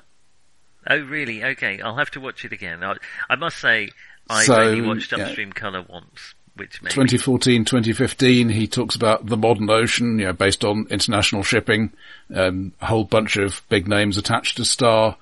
Oh, 0.88 0.98
really? 0.98 1.44
Okay, 1.44 1.80
I'll 1.80 1.96
have 1.96 2.10
to 2.12 2.20
watch 2.20 2.44
it 2.44 2.52
again. 2.52 2.82
I, 2.82 2.96
I 3.30 3.36
must 3.36 3.58
say, 3.58 3.90
I've 4.28 4.46
So, 4.46 4.56
only 4.60 4.80
watched 4.80 5.12
yeah. 5.12 5.24
upstream 5.24 5.52
colour 5.52 5.84
once, 5.88 6.34
which 6.56 6.82
maybe 6.82 6.92
2014, 6.92 7.64
2015, 7.64 8.48
he 8.48 8.66
talks 8.66 8.94
about 8.94 9.26
the 9.26 9.36
modern 9.36 9.70
ocean, 9.70 10.18
you 10.18 10.26
know, 10.26 10.32
based 10.32 10.64
on 10.64 10.86
international 10.90 11.42
shipping, 11.42 11.92
um, 12.34 12.72
a 12.80 12.86
whole 12.86 13.04
bunch 13.04 13.36
of 13.36 13.62
big 13.68 13.88
names 13.88 14.18
attached 14.18 14.56
to 14.58 14.64
Star. 14.64 15.16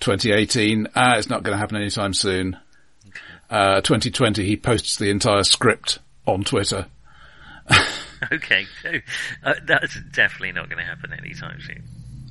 2018, 0.00 0.88
ah, 0.94 1.16
it's 1.16 1.30
not 1.30 1.42
going 1.42 1.54
to 1.54 1.58
happen 1.58 1.76
anytime 1.76 2.12
soon. 2.12 2.58
Uh, 3.48 3.80
2020, 3.80 4.44
he 4.44 4.56
posts 4.56 4.96
the 4.96 5.08
entire 5.08 5.44
script 5.44 5.98
on 6.26 6.44
Twitter. 6.44 6.86
Okay, 8.32 8.66
so 8.82 8.92
uh, 9.44 9.54
that's 9.64 9.98
definitely 10.12 10.52
not 10.52 10.68
going 10.68 10.78
to 10.78 10.84
happen 10.84 11.12
anytime 11.12 11.60
soon. 11.60 11.82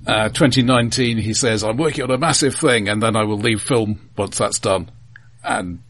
Uh, 0.05 0.29
2019, 0.29 1.17
he 1.17 1.33
says, 1.33 1.63
I'm 1.63 1.77
working 1.77 2.03
on 2.03 2.11
a 2.11 2.17
massive 2.17 2.55
thing 2.55 2.89
and 2.89 3.01
then 3.01 3.15
I 3.15 3.23
will 3.23 3.37
leave 3.37 3.61
film 3.61 4.09
once 4.17 4.37
that's 4.37 4.59
done. 4.59 4.91
And, 5.43 5.81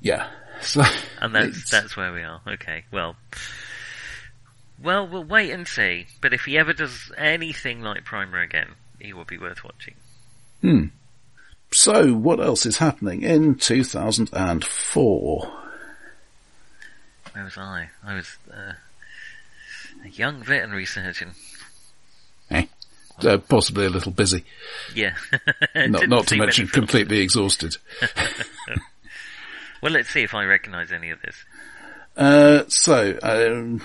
yeah. 0.00 0.28
So, 0.62 0.82
And 1.20 1.34
that's 1.34 1.70
that's 1.70 1.96
where 1.96 2.12
we 2.12 2.22
are. 2.22 2.40
Okay, 2.46 2.84
well, 2.92 3.16
well, 4.82 5.06
we'll 5.06 5.24
wait 5.24 5.50
and 5.50 5.66
see. 5.66 6.06
But 6.20 6.34
if 6.34 6.44
he 6.44 6.58
ever 6.58 6.72
does 6.72 7.10
anything 7.16 7.82
like 7.82 8.04
Primer 8.04 8.40
again, 8.40 8.68
he 8.98 9.12
will 9.12 9.24
be 9.24 9.38
worth 9.38 9.64
watching. 9.64 9.94
Hmm. 10.60 10.84
So, 11.72 12.12
what 12.14 12.40
else 12.40 12.66
is 12.66 12.78
happening 12.78 13.22
in 13.22 13.54
2004? 13.54 15.52
Where 17.32 17.44
was 17.44 17.56
I? 17.56 17.90
I 18.04 18.14
was 18.14 18.36
uh, 18.52 18.72
a 20.04 20.08
young 20.08 20.42
veterinary 20.42 20.86
surgeon. 20.86 21.30
Eh. 22.50 22.66
Uh, 23.22 23.38
possibly 23.38 23.86
a 23.86 23.90
little 23.90 24.12
busy. 24.12 24.44
Yeah, 24.94 25.14
Not, 25.74 26.00
Didn't 26.00 26.26
to 26.26 26.36
mention 26.36 26.66
completely 26.68 27.20
exhausted. 27.20 27.76
Well, 29.82 29.92
let's 29.92 30.10
see 30.10 30.22
if 30.22 30.34
I 30.34 30.44
recognise 30.44 30.92
any 30.92 31.10
of 31.10 31.20
this. 31.22 31.36
Uh, 32.16 32.64
so, 32.68 33.18
um, 33.22 33.82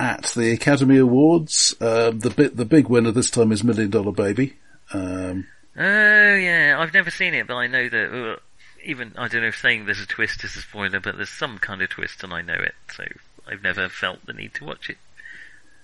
at 0.00 0.24
the 0.36 0.50
Academy 0.52 0.98
Awards, 0.98 1.74
uh, 1.80 2.10
the 2.10 2.30
bit, 2.30 2.56
the 2.56 2.64
big 2.64 2.88
winner 2.88 3.10
this 3.12 3.30
time 3.30 3.52
is 3.52 3.62
Million 3.62 3.90
Dollar 3.90 4.12
Baby. 4.12 4.54
Um, 4.92 5.46
Oh 5.76 6.34
yeah, 6.34 6.76
I've 6.78 6.92
never 6.92 7.10
seen 7.10 7.32
it, 7.34 7.46
but 7.46 7.54
I 7.54 7.66
know 7.66 7.88
that. 7.88 8.32
Uh, 8.32 8.36
even 8.84 9.12
I 9.16 9.28
don't 9.28 9.42
know 9.42 9.48
if 9.48 9.56
saying 9.58 9.86
there's 9.86 10.00
a 10.00 10.06
twist 10.06 10.42
is 10.44 10.56
a 10.56 10.60
spoiler, 10.60 10.98
but 11.00 11.16
there's 11.16 11.28
some 11.30 11.58
kind 11.58 11.80
of 11.80 11.88
twist, 11.88 12.22
and 12.24 12.34
I 12.34 12.42
know 12.42 12.54
it. 12.54 12.74
So 12.94 13.04
I've 13.48 13.62
never 13.62 13.88
felt 13.88 14.26
the 14.26 14.32
need 14.34 14.52
to 14.54 14.64
watch 14.64 14.90
it. 14.90 14.98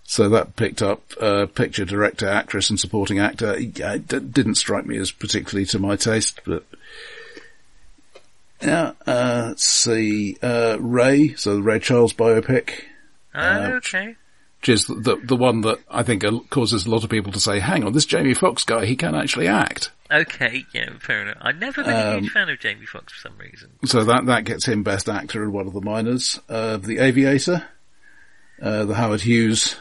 so 0.03 0.29
that 0.31 0.57
picked 0.57 0.83
up, 0.83 1.03
uh, 1.21 1.47
picture, 1.47 1.85
director, 1.85 2.27
actress 2.29 2.69
and 2.71 2.79
supporting 2.79 3.19
actor. 3.19 3.59
Yeah, 3.59 3.95
it 3.95 4.09
d- 4.09 4.19
didn't 4.19 4.57
strike 4.57 4.85
me 4.85 4.99
as 4.99 5.11
particularly 5.13 5.65
to 5.67 5.79
my 5.79 5.97
taste, 5.97 6.41
but 6.45 6.65
yeah, 8.63 8.93
uh, 9.07 9.45
let's 9.49 9.65
see, 9.67 10.37
uh, 10.43 10.77
Ray, 10.81 11.35
so 11.35 11.57
the 11.57 11.63
Ray 11.63 11.79
Charles 11.79 12.13
biopic. 12.13 12.71
Oh, 13.35 13.41
Uh, 13.41 13.71
okay. 13.77 14.17
which 14.61 14.69
is 14.71 14.87
the 14.87 15.21
the 15.23 15.37
one 15.37 15.61
that 15.61 15.79
I 15.91 16.03
think 16.03 16.25
causes 16.51 16.85
a 16.87 16.91
lot 16.91 17.05
of 17.05 17.11
people 17.11 17.31
to 17.33 17.41
say, 17.41 17.61
"Hang 17.61 17.85
on, 17.85 17.93
this 17.93 18.07
Jamie 18.07 18.35
Foxx 18.35 18.65
guy, 18.65 18.87
he 18.87 18.97
can 18.97 19.15
actually 19.15 19.47
act." 19.49 19.93
Okay, 20.11 20.65
yeah, 20.75 20.89
fair 21.01 21.23
enough. 21.23 21.37
I've 21.43 21.59
never 21.59 21.85
been 21.85 21.93
a 21.93 22.17
Um, 22.17 22.23
huge 22.23 22.33
fan 22.33 22.49
of 22.49 22.59
Jamie 22.59 22.87
Foxx 22.87 23.13
for 23.13 23.29
some 23.29 23.39
reason. 23.39 23.69
So 23.85 24.03
that 24.05 24.27
that 24.27 24.45
gets 24.45 24.67
him 24.67 24.83
Best 24.83 25.09
Actor 25.09 25.45
in 25.45 25.53
one 25.53 25.67
of 25.69 25.75
the 25.75 25.81
minors. 25.83 26.41
Uh, 26.49 26.79
the 26.79 26.99
Aviator, 26.99 27.63
uh, 28.61 28.85
the 28.87 28.95
Howard 28.95 29.21
Hughes 29.21 29.77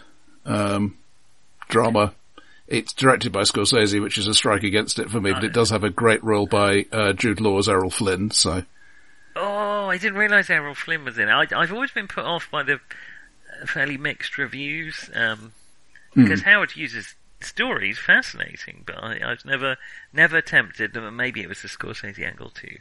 um, 0.45 0.97
drama. 1.69 2.13
It's 2.67 2.91
directed 2.93 3.31
by 3.31 3.41
Scorsese, 3.43 4.01
which 4.01 4.17
is 4.17 4.27
a 4.27 4.33
strike 4.33 4.63
against 4.63 4.99
it 4.99 5.09
for 5.09 5.21
me, 5.21 5.31
but 5.31 5.43
it 5.45 5.53
does 5.53 5.69
have 5.69 5.83
a 5.85 5.89
great 5.89 6.21
role 6.23 6.47
by 6.47 6.85
uh, 6.91 7.13
Jude 7.13 7.39
Law 7.39 7.57
as 7.59 7.69
Errol 7.69 7.89
Flynn. 7.89 8.31
So 8.31 8.63
Oh, 9.37 9.87
I 9.87 9.97
didn't 9.97 10.17
realise 10.17 10.49
Errol 10.49 10.75
Flynn 10.75 11.05
was 11.05 11.17
in 11.17 11.29
it. 11.29 11.31
I, 11.31 11.45
I've 11.55 11.71
always 11.71 11.91
been 11.91 12.07
put 12.07 12.25
off 12.25 12.49
by 12.51 12.63
the 12.63 12.73
uh, 12.73 13.65
fairly 13.67 13.95
mixed 13.97 14.37
reviews, 14.37 15.09
um, 15.13 15.53
because 16.13 16.41
Howard 16.41 16.71
Hughes' 16.71 17.15
story 17.39 17.91
is 17.91 17.99
fascinating, 17.99 18.83
but 18.85 19.01
I, 19.01 19.19
I 19.19 19.29
was 19.29 19.45
never, 19.45 19.77
never 20.11 20.41
tempted, 20.41 20.97
and 20.97 21.15
maybe 21.15 21.41
it 21.41 21.47
was 21.47 21.61
the 21.61 21.67
Scorsese 21.67 22.25
angle 22.25 22.49
too. 22.49 22.77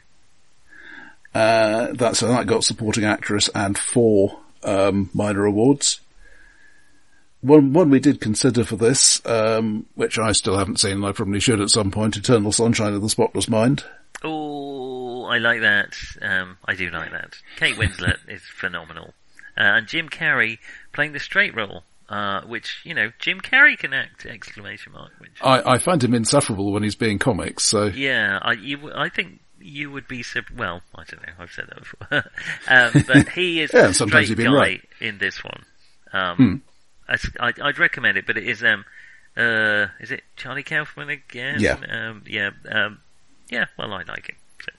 uh, 1.35 1.93
that's 1.93 2.19
so 2.19 2.27
that 2.27 2.47
got 2.47 2.63
supporting 2.63 3.05
actress 3.05 3.49
and 3.53 3.77
four 3.77 4.39
um, 4.63 5.09
minor 5.13 5.45
awards. 5.45 6.01
One 7.41 7.71
one 7.73 7.89
we 7.89 7.99
did 7.99 8.19
consider 8.19 8.63
for 8.63 8.75
this, 8.75 9.21
um, 9.25 9.85
which 9.95 10.17
I 10.17 10.31
still 10.31 10.57
haven't 10.57 10.79
seen, 10.79 10.93
and 10.93 11.05
I 11.05 11.11
probably 11.11 11.39
should 11.39 11.61
at 11.61 11.69
some 11.69 11.91
point. 11.91 12.17
Eternal 12.17 12.51
Sunshine 12.51 12.93
of 12.93 13.01
the 13.01 13.09
Spotless 13.09 13.47
Mind. 13.47 13.83
Oh, 14.23 15.25
I 15.25 15.37
like 15.37 15.61
that. 15.61 15.95
Um, 16.21 16.57
I 16.65 16.73
do 16.75 16.89
like 16.89 17.11
that. 17.11 17.35
Kate 17.57 17.75
Winslet 17.75 18.17
is 18.27 18.41
phenomenal. 18.43 19.13
Uh, 19.55 19.77
and 19.77 19.87
Jim 19.87 20.09
Carrey 20.09 20.57
playing 20.93 21.13
the 21.13 21.19
straight 21.19 21.55
role, 21.55 21.83
uh, 22.09 22.41
which, 22.41 22.81
you 22.83 22.93
know, 22.93 23.11
Jim 23.19 23.39
Carrey 23.41 23.77
can 23.77 23.93
act, 23.93 24.25
exclamation 24.25 24.93
mark, 24.93 25.11
which, 25.19 25.31
I, 25.41 25.73
I 25.73 25.77
find 25.77 26.03
him 26.03 26.13
insufferable 26.13 26.71
when 26.71 26.83
he's 26.83 26.95
being 26.95 27.19
comics. 27.19 27.63
So 27.63 27.85
yeah, 27.85 28.39
I, 28.41 28.53
you, 28.53 28.91
I 28.93 29.09
think 29.09 29.39
you 29.59 29.91
would 29.91 30.07
be, 30.07 30.23
well, 30.55 30.81
I 30.95 31.03
don't 31.05 31.21
know, 31.25 31.33
I've 31.39 31.51
said 31.51 31.65
that 31.69 31.79
before. 31.79 32.23
um, 32.67 33.03
but 33.07 33.29
he 33.29 33.61
is 33.61 33.71
Yeah, 33.73 33.91
sometimes 33.91 34.27
straight 34.29 34.45
guy 34.45 34.51
right. 34.53 34.81
in 34.99 35.17
this 35.17 35.43
one. 35.43 35.63
Um, 36.13 36.35
Hmm. 36.37 36.55
I, 37.07 37.53
would 37.63 37.79
recommend 37.79 38.17
it, 38.17 38.25
but 38.25 38.37
it 38.37 38.47
is, 38.47 38.63
um, 38.63 38.85
uh, 39.35 39.87
is 39.99 40.11
it 40.11 40.23
Charlie 40.35 40.63
Kaufman 40.63 41.09
again? 41.09 41.59
Yeah. 41.59 41.77
Um, 41.89 42.23
yeah, 42.27 42.51
um, 42.69 42.99
yeah, 43.49 43.65
well, 43.77 43.93
I 43.93 44.03
like 44.03 44.29
it. 44.29 44.35
So. 44.63 44.71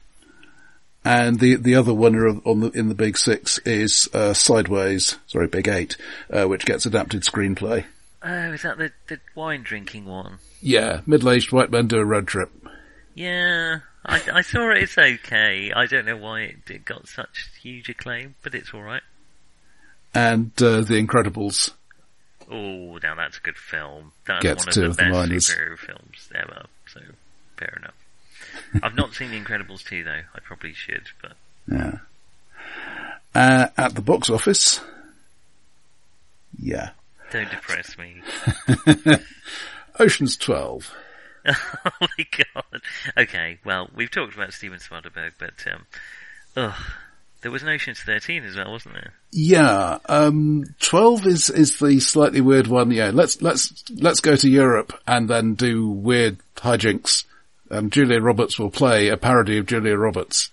And 1.04 1.40
the 1.40 1.56
the 1.56 1.76
other 1.76 1.94
winner 1.94 2.28
on 2.28 2.60
the 2.60 2.70
in 2.70 2.88
the 2.88 2.94
Big 2.94 3.16
Six 3.16 3.58
is 3.58 4.08
uh, 4.12 4.34
Sideways, 4.34 5.16
sorry, 5.26 5.46
Big 5.46 5.68
Eight, 5.68 5.96
uh, 6.30 6.44
which 6.46 6.66
gets 6.66 6.86
adapted 6.86 7.22
screenplay. 7.22 7.84
Oh, 8.22 8.52
is 8.52 8.62
that 8.62 8.78
the, 8.78 8.92
the 9.06 9.20
wine 9.34 9.62
drinking 9.62 10.04
one? 10.04 10.38
Yeah, 10.60 11.00
middle 11.06 11.30
aged 11.30 11.52
white 11.52 11.70
men 11.70 11.86
do 11.86 11.98
a 11.98 12.04
road 12.04 12.26
trip. 12.26 12.50
Yeah, 13.14 13.78
I, 14.04 14.22
I 14.32 14.40
saw 14.42 14.70
it. 14.70 14.78
It's 14.78 14.98
okay. 14.98 15.72
I 15.74 15.86
don't 15.86 16.06
know 16.06 16.16
why 16.16 16.42
it, 16.42 16.56
it 16.68 16.84
got 16.84 17.06
such 17.08 17.48
huge 17.62 17.88
acclaim, 17.88 18.34
but 18.42 18.54
it's 18.54 18.74
all 18.74 18.82
right. 18.82 19.02
And 20.14 20.50
uh, 20.62 20.80
The 20.80 21.04
Incredibles. 21.04 21.72
Oh, 22.51 22.99
now 23.03 23.14
that's 23.14 23.38
a 23.38 23.40
good 23.40 23.57
film. 23.59 24.12
That's 24.26 24.42
Gets 24.42 24.61
one 24.61 24.68
of 24.68 24.74
two 24.74 24.80
the 24.82 24.86
of 24.90 24.96
best 24.96 25.11
minors. 25.11 25.46
superhero 25.49 25.78
films 25.78 26.28
ever. 26.34 26.64
So 26.86 27.01
fair 27.57 27.78
enough. 27.78 27.94
I've 28.82 28.94
not 28.94 29.12
seen 29.14 29.30
The 29.30 29.40
Incredibles 29.40 29.84
2 29.84 30.05
though. 30.05 30.22
I 30.34 30.38
probably 30.42 30.72
should, 30.72 31.09
but 31.20 31.32
Yeah. 31.70 31.99
Uh, 33.34 33.68
at 33.76 33.94
the 33.94 34.01
box 34.01 34.30
office. 34.30 34.80
Yeah. 36.59 36.90
don't 37.30 37.51
depress 37.51 37.96
me. 37.99 38.22
Ocean's 40.01 40.36
12. 40.36 40.94
oh 41.46 41.55
my 42.01 42.26
god. 42.55 42.82
Okay, 43.16 43.59
well, 43.64 43.88
we've 43.94 44.11
talked 44.11 44.34
about 44.34 44.53
Steven 44.53 44.78
Soderbergh, 44.78 45.32
but 45.38 45.64
um, 45.72 45.86
ugh, 46.57 46.74
there 47.41 47.51
was 47.51 47.62
an 47.62 47.68
Ocean's 47.68 48.01
13 48.01 48.45
as 48.45 48.57
well, 48.57 48.72
wasn't 48.72 48.95
there? 48.95 49.12
Yeah, 49.30 49.99
um, 50.07 50.64
12 50.80 51.26
is, 51.26 51.51
is 51.51 51.78
the 51.78 52.01
slightly 52.01 52.41
weird 52.41 52.66
one. 52.66 52.91
Yeah, 52.91 53.11
let's, 53.14 53.41
let's, 53.41 53.84
let's 53.95 54.20
go 54.20 54.34
to 54.36 54.49
Europe 54.49 54.93
and 55.07 55.28
then 55.28 55.55
do 55.55 55.89
weird 55.89 56.39
hijinks. 56.57 57.24
And 57.70 57.93
Julia 57.93 58.20
Roberts 58.20 58.59
will 58.59 58.70
play 58.70 59.09
a 59.09 59.16
parody 59.16 59.59
of 59.59 59.66
Julia 59.66 59.97
Roberts. 59.97 60.51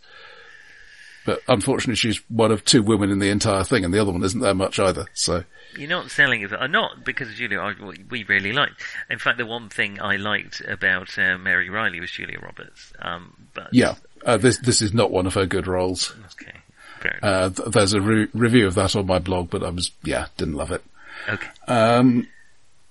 But 1.26 1.42
unfortunately 1.48 1.96
she's 1.96 2.22
one 2.30 2.52
of 2.52 2.64
two 2.64 2.84
women 2.84 3.10
in 3.10 3.18
the 3.18 3.30
entire 3.30 3.64
thing 3.64 3.84
and 3.84 3.92
the 3.92 4.00
other 4.00 4.12
one 4.12 4.24
isn't 4.24 4.42
there 4.42 4.54
much 4.54 4.78
either, 4.80 5.08
so. 5.14 5.44
You're 5.76 5.90
not 5.90 6.12
selling 6.12 6.42
it, 6.44 6.54
uh, 6.54 6.68
not 6.68 7.04
because 7.04 7.30
of 7.30 7.36
Julia. 7.36 7.60
I, 7.60 7.74
we 8.10 8.24
really 8.26 8.54
liked. 8.54 8.82
In 9.10 9.18
fact, 9.18 9.40
the 9.40 9.46
one 9.46 9.70
thing 9.70 10.00
I 10.00 10.18
liked 10.18 10.62
about 10.62 11.18
uh, 11.18 11.38
Mary 11.38 11.70
Reilly 11.70 12.00
was 12.00 12.12
Julia 12.12 12.40
Roberts. 12.40 12.94
Um, 13.00 13.48
but 13.54 13.70
Yeah, 13.74 13.96
uh, 14.24 14.38
this, 14.38 14.60
this 14.60 14.82
is 14.82 14.94
not 14.94 15.10
one 15.10 15.26
of 15.26 15.34
her 15.34 15.48
good 15.48 15.68
roles. 15.68 16.14
okay, 16.40 16.60
enough. 17.10 17.24
Uh, 17.24 17.50
th- 17.50 17.70
there's 17.74 17.94
a 17.94 18.02
re- 18.02 18.28
review 18.34 18.68
of 18.68 18.76
that 18.76 18.96
on 18.96 19.06
my 19.08 19.20
blog, 19.20 19.50
but 19.50 19.64
I 19.64 19.70
was, 19.70 19.92
yeah, 20.04 20.28
didn't 20.38 20.56
love 20.56 20.72
it. 20.72 20.84
okay, 21.30 21.48
Um, 21.68 22.28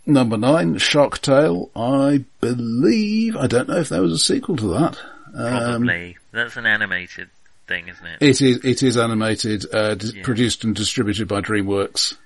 number 0.07 0.37
nine, 0.37 0.79
Shark 0.79 1.21
Tale. 1.21 1.71
I 1.77 2.25
believe, 2.41 3.37
I 3.37 3.47
don't 3.47 3.69
know 3.69 3.79
if 3.79 3.89
there 3.89 4.03
was 4.03 4.13
a 4.13 4.19
sequel 4.19 4.57
to 4.57 4.69
that. 4.75 4.99
Um, 5.37 5.59
probably 5.83 6.17
that's 6.33 6.57
an 6.57 6.67
animated 6.67 7.29
thing, 7.67 7.89
isn't 7.89 8.07
it? 8.07 8.19
it 8.21 8.41
is, 8.43 8.65
it 8.65 8.83
is 8.83 8.97
animated, 8.97 9.67
uh, 9.75 9.95
d- 9.97 10.13
Yeah. 10.17 10.23
produced 10.25 10.63
and 10.65 10.75
distributed 10.77 11.27
by 11.29 11.41
DreamWorks. 11.41 12.17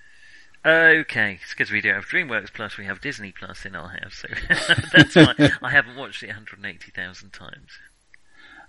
Okay, 0.66 1.38
it's 1.40 1.52
because 1.54 1.70
we 1.70 1.80
don't 1.80 1.94
have 1.94 2.04
DreamWorks 2.06 2.52
Plus, 2.52 2.76
we 2.76 2.84
have 2.84 3.00
Disney 3.00 3.32
Plus 3.32 3.64
in 3.64 3.74
our 3.76 3.88
house, 3.88 4.22
so 4.22 4.28
that's 4.92 5.14
why 5.14 5.34
I 5.62 5.70
haven't 5.70 5.96
watched 5.96 6.22
it 6.22 6.26
180,000 6.26 7.32
times. 7.32 7.70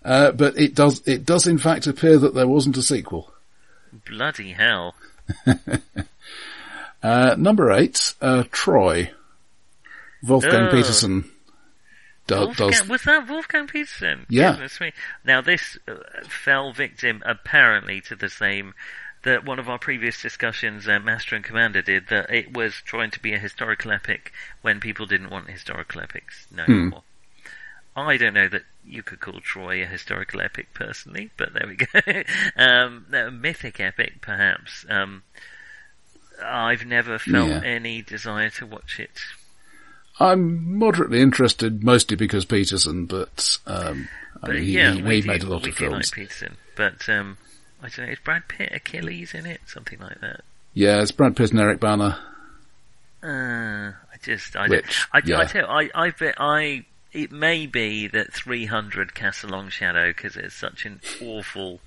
Uh, 0.04 0.32
but 0.32 0.58
it 0.58 0.74
does, 0.76 1.06
it 1.08 1.26
does 1.26 1.45
in 1.47 1.58
fact 1.58 1.86
appear 1.88 2.18
that 2.18 2.34
there 2.34 2.47
wasn't 2.47 2.78
a 2.78 2.82
sequel. 2.84 3.32
Bloody 4.08 4.54
hell! 4.54 4.95
Uh, 7.02 7.34
number 7.38 7.72
eight, 7.72 8.14
uh, 8.22 8.43
Troy. 8.52 9.12
Wolfgang 10.22 10.68
Oh. 10.68 10.72
Petersen 10.72 11.32
do- 12.28 12.36
Wolfgang, 12.36 12.70
does. 12.72 12.88
was 12.89 13.04
that 13.04 13.30
Wolfgang 13.30 13.68
Petersen? 13.68 14.26
Yeah. 14.30 14.68
Now 15.24 15.39
this 15.39 15.78
uh, 15.88 15.95
fell 16.28 16.74
victim 16.74 17.24
apparently 17.26 18.02
to 18.02 18.18
the 18.18 18.28
same 18.28 18.74
that 19.24 19.45
one 19.45 19.60
of 19.60 19.70
our 19.70 19.80
previous 19.80 20.22
discussions, 20.22 20.89
uh, 20.89 21.00
Master 21.00 21.36
and 21.38 21.43
Commander 21.45 21.82
did, 21.82 22.08
that 22.10 22.30
it 22.30 22.54
was 22.54 22.74
trying 22.84 23.12
to 23.12 23.20
be 23.22 23.34
a 23.34 23.39
historical 23.39 23.91
epic 23.93 24.34
when 24.62 24.82
people 24.82 25.06
didn't 25.06 25.30
want 25.30 25.50
historical 25.50 26.02
epics 26.02 26.47
no 26.52 26.66
Hmm. 26.66 26.88
more. 26.89 27.04
I 27.95 28.18
don't 28.18 28.34
know 28.34 28.50
that 28.50 28.64
you 28.89 29.03
could 29.03 29.19
call 29.19 29.39
Troy 29.39 29.81
a 29.83 29.85
historical 29.85 30.41
epic 30.41 30.67
personally, 30.73 31.29
but 31.37 31.53
there 31.53 31.67
we 31.67 31.75
go. 31.75 32.23
um, 32.61 33.05
no, 33.09 33.27
a 33.27 33.31
mythic 33.31 33.79
epic, 33.79 34.15
perhaps. 34.21 34.85
Um, 34.89 35.23
I've 36.43 36.85
never 36.85 37.19
felt 37.19 37.49
Yeah. 37.49 37.61
any 37.63 38.01
desire 38.01 38.49
to 38.51 38.65
watch 38.65 38.99
it. 38.99 39.19
I'm 40.19 40.77
moderately 40.77 41.21
interested, 41.21 41.83
mostly 41.83 42.17
because 42.17 42.43
Petersen, 42.45 43.05
but, 43.05 43.57
um, 43.65 44.09
I 44.43 44.47
But 44.47 44.55
mean, 44.55 44.63
he, 44.63 44.71
yeah, 44.73 44.89
he, 44.91 44.95
he 44.97 45.21
do, 45.21 45.27
made 45.27 45.43
a 45.43 45.47
lot 45.49 45.65
of 45.67 45.73
films. 45.75 45.93
like 45.93 46.11
Petersen, 46.11 46.57
but 46.75 47.07
um, 47.07 47.37
I 47.81 47.87
don't 47.89 48.05
know. 48.07 48.11
Is 48.11 48.19
Brad 48.19 48.47
Pitt 48.49 48.71
Achilles 48.73 49.33
in 49.33 49.45
it? 49.45 49.61
Something 49.67 49.99
like 49.99 50.19
that. 50.21 50.41
Yeah, 50.73 51.01
it's 51.01 51.11
Brad 51.11 51.35
Pitt 51.37 51.51
and 51.51 51.59
Eric 51.59 51.79
Bana. 51.79 52.19
Uh, 53.23 53.27
I 53.91 54.17
just, 54.23 54.55
I 54.55 54.67
Which, 54.67 54.83
don't. 54.83 55.07
I, 55.13 55.21
yeah. 55.25 55.39
I 55.39 55.45
tell 55.45 55.61
you, 55.61 55.89
I, 55.93 56.07
I 56.07 56.09
bet 56.11 56.35
I. 56.37 56.85
It 57.12 57.32
may 57.32 57.66
be 57.66 58.07
that 58.07 58.34
300 58.34 59.16
casts 59.16 59.43
a 59.43 59.47
long 59.47 59.70
shadow 59.70 60.10
because 60.10 60.36
it's 60.36 60.55
such 60.55 60.86
an 60.86 61.01
awful. 61.22 61.80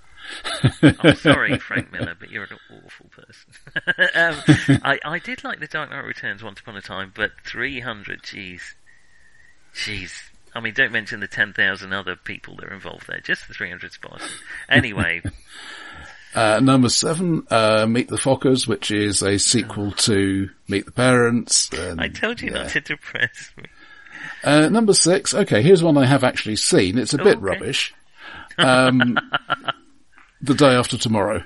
I'm 0.82 1.14
sorry, 1.16 1.58
Frank 1.58 1.92
Miller, 1.92 2.14
but 2.18 2.30
you're 2.30 2.44
an 2.44 2.58
awful 2.84 3.06
person. 3.10 3.52
um, 4.14 4.80
I, 4.84 4.98
I 5.04 5.18
did 5.18 5.44
like 5.44 5.60
The 5.60 5.66
Dark 5.66 5.90
Knight 5.90 6.04
Returns 6.04 6.42
once 6.42 6.60
upon 6.60 6.76
a 6.76 6.82
time, 6.82 7.12
but 7.14 7.32
300, 7.44 8.22
jeez. 8.22 8.60
Jeez. 9.74 10.12
I 10.54 10.60
mean, 10.60 10.74
don't 10.74 10.92
mention 10.92 11.20
the 11.20 11.28
10,000 11.28 11.92
other 11.92 12.14
people 12.14 12.56
that 12.56 12.66
are 12.66 12.74
involved 12.74 13.06
there, 13.08 13.20
just 13.20 13.48
the 13.48 13.54
300 13.54 13.92
Spartans. 13.92 14.30
Anyway, 14.68 15.22
Uh, 16.34 16.60
number 16.62 16.88
seven, 16.88 17.46
uh, 17.50 17.86
Meet 17.86 18.08
the 18.08 18.16
Fockers, 18.16 18.66
which 18.66 18.90
is 18.90 19.22
a 19.22 19.38
sequel 19.38 19.92
to 19.92 20.48
Meet 20.66 20.86
the 20.86 20.92
Parents. 20.92 21.68
and, 21.74 22.00
I 22.00 22.08
told 22.08 22.40
you 22.40 22.50
yeah. 22.50 22.62
not 22.62 22.70
to 22.70 22.80
depress 22.80 23.52
me. 23.56 23.64
Uh, 24.44 24.68
number 24.68 24.92
six, 24.94 25.34
okay, 25.34 25.62
here's 25.62 25.82
one 25.82 25.96
I 25.96 26.06
have 26.06 26.24
actually 26.24 26.56
seen. 26.56 26.98
It's 26.98 27.14
a 27.14 27.20
Oh, 27.20 27.24
bit 27.24 27.36
okay. 27.36 27.44
rubbish. 27.44 27.94
Um, 28.58 29.18
the 30.40 30.54
Day 30.54 30.74
After 30.74 30.96
Tomorrow. 30.98 31.44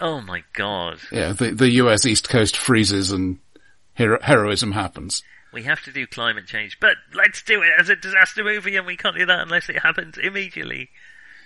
Oh 0.00 0.20
my 0.20 0.42
god. 0.54 0.98
Yeah, 1.12 1.32
the, 1.32 1.50
the 1.52 1.70
US 1.74 2.04
East 2.06 2.28
Coast 2.28 2.56
freezes 2.56 3.12
and 3.12 3.38
hero- 3.94 4.20
heroism 4.20 4.72
happens. 4.72 5.22
We 5.52 5.62
have 5.64 5.82
to 5.84 5.92
do 5.92 6.06
climate 6.06 6.46
change, 6.46 6.78
but 6.80 6.96
let's 7.14 7.42
do 7.42 7.62
it 7.62 7.72
as 7.78 7.88
a 7.88 7.96
disaster 7.96 8.42
movie 8.42 8.76
and 8.76 8.86
we 8.86 8.96
can't 8.96 9.16
do 9.16 9.26
that 9.26 9.40
unless 9.40 9.68
it 9.68 9.78
happens 9.78 10.16
immediately. 10.18 10.88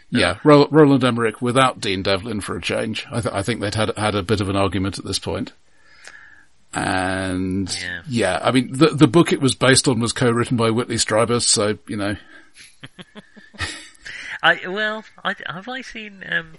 Yeah, 0.08 0.38
Roland 0.44 1.02
Emmerich 1.02 1.42
without 1.42 1.80
Dean 1.80 2.02
Devlin 2.02 2.40
for 2.40 2.56
a 2.56 2.62
change. 2.62 3.04
I, 3.10 3.20
th- 3.20 3.34
I 3.34 3.42
think 3.42 3.60
they'd 3.60 3.74
had 3.74 3.90
had 3.98 4.14
a 4.14 4.22
bit 4.22 4.40
of 4.40 4.48
an 4.48 4.54
argument 4.54 4.98
at 5.00 5.04
this 5.04 5.18
point. 5.18 5.52
And 6.76 7.78
Yeah. 7.82 8.02
yeah. 8.08 8.40
I 8.42 8.50
mean, 8.52 8.72
the 8.72 8.88
the 8.88 9.06
book 9.08 9.32
it 9.32 9.40
was 9.40 9.54
based 9.54 9.88
on 9.88 9.98
was 10.00 10.12
co-written 10.12 10.56
by 10.56 10.70
Whitley 10.70 10.96
Strieber, 10.96 11.40
so 11.40 11.78
you 11.88 11.96
know, 11.96 12.16
I, 14.42 14.66
well, 14.68 15.04
I, 15.24 15.34
have 15.48 15.68
I 15.68 15.80
seen, 15.80 16.22
um, 16.30 16.52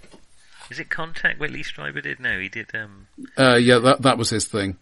is 0.70 0.78
it 0.80 0.90
Contact 0.90 1.38
Whitley 1.40 1.62
Strieber 1.62 2.02
did? 2.02 2.20
No, 2.20 2.38
he 2.38 2.48
did, 2.48 2.74
um, 2.74 3.06
uh, 3.38 3.54
yeah, 3.56 3.78
that 3.78 4.02
that 4.02 4.18
was 4.18 4.30
his 4.30 4.44
thing. 4.44 4.76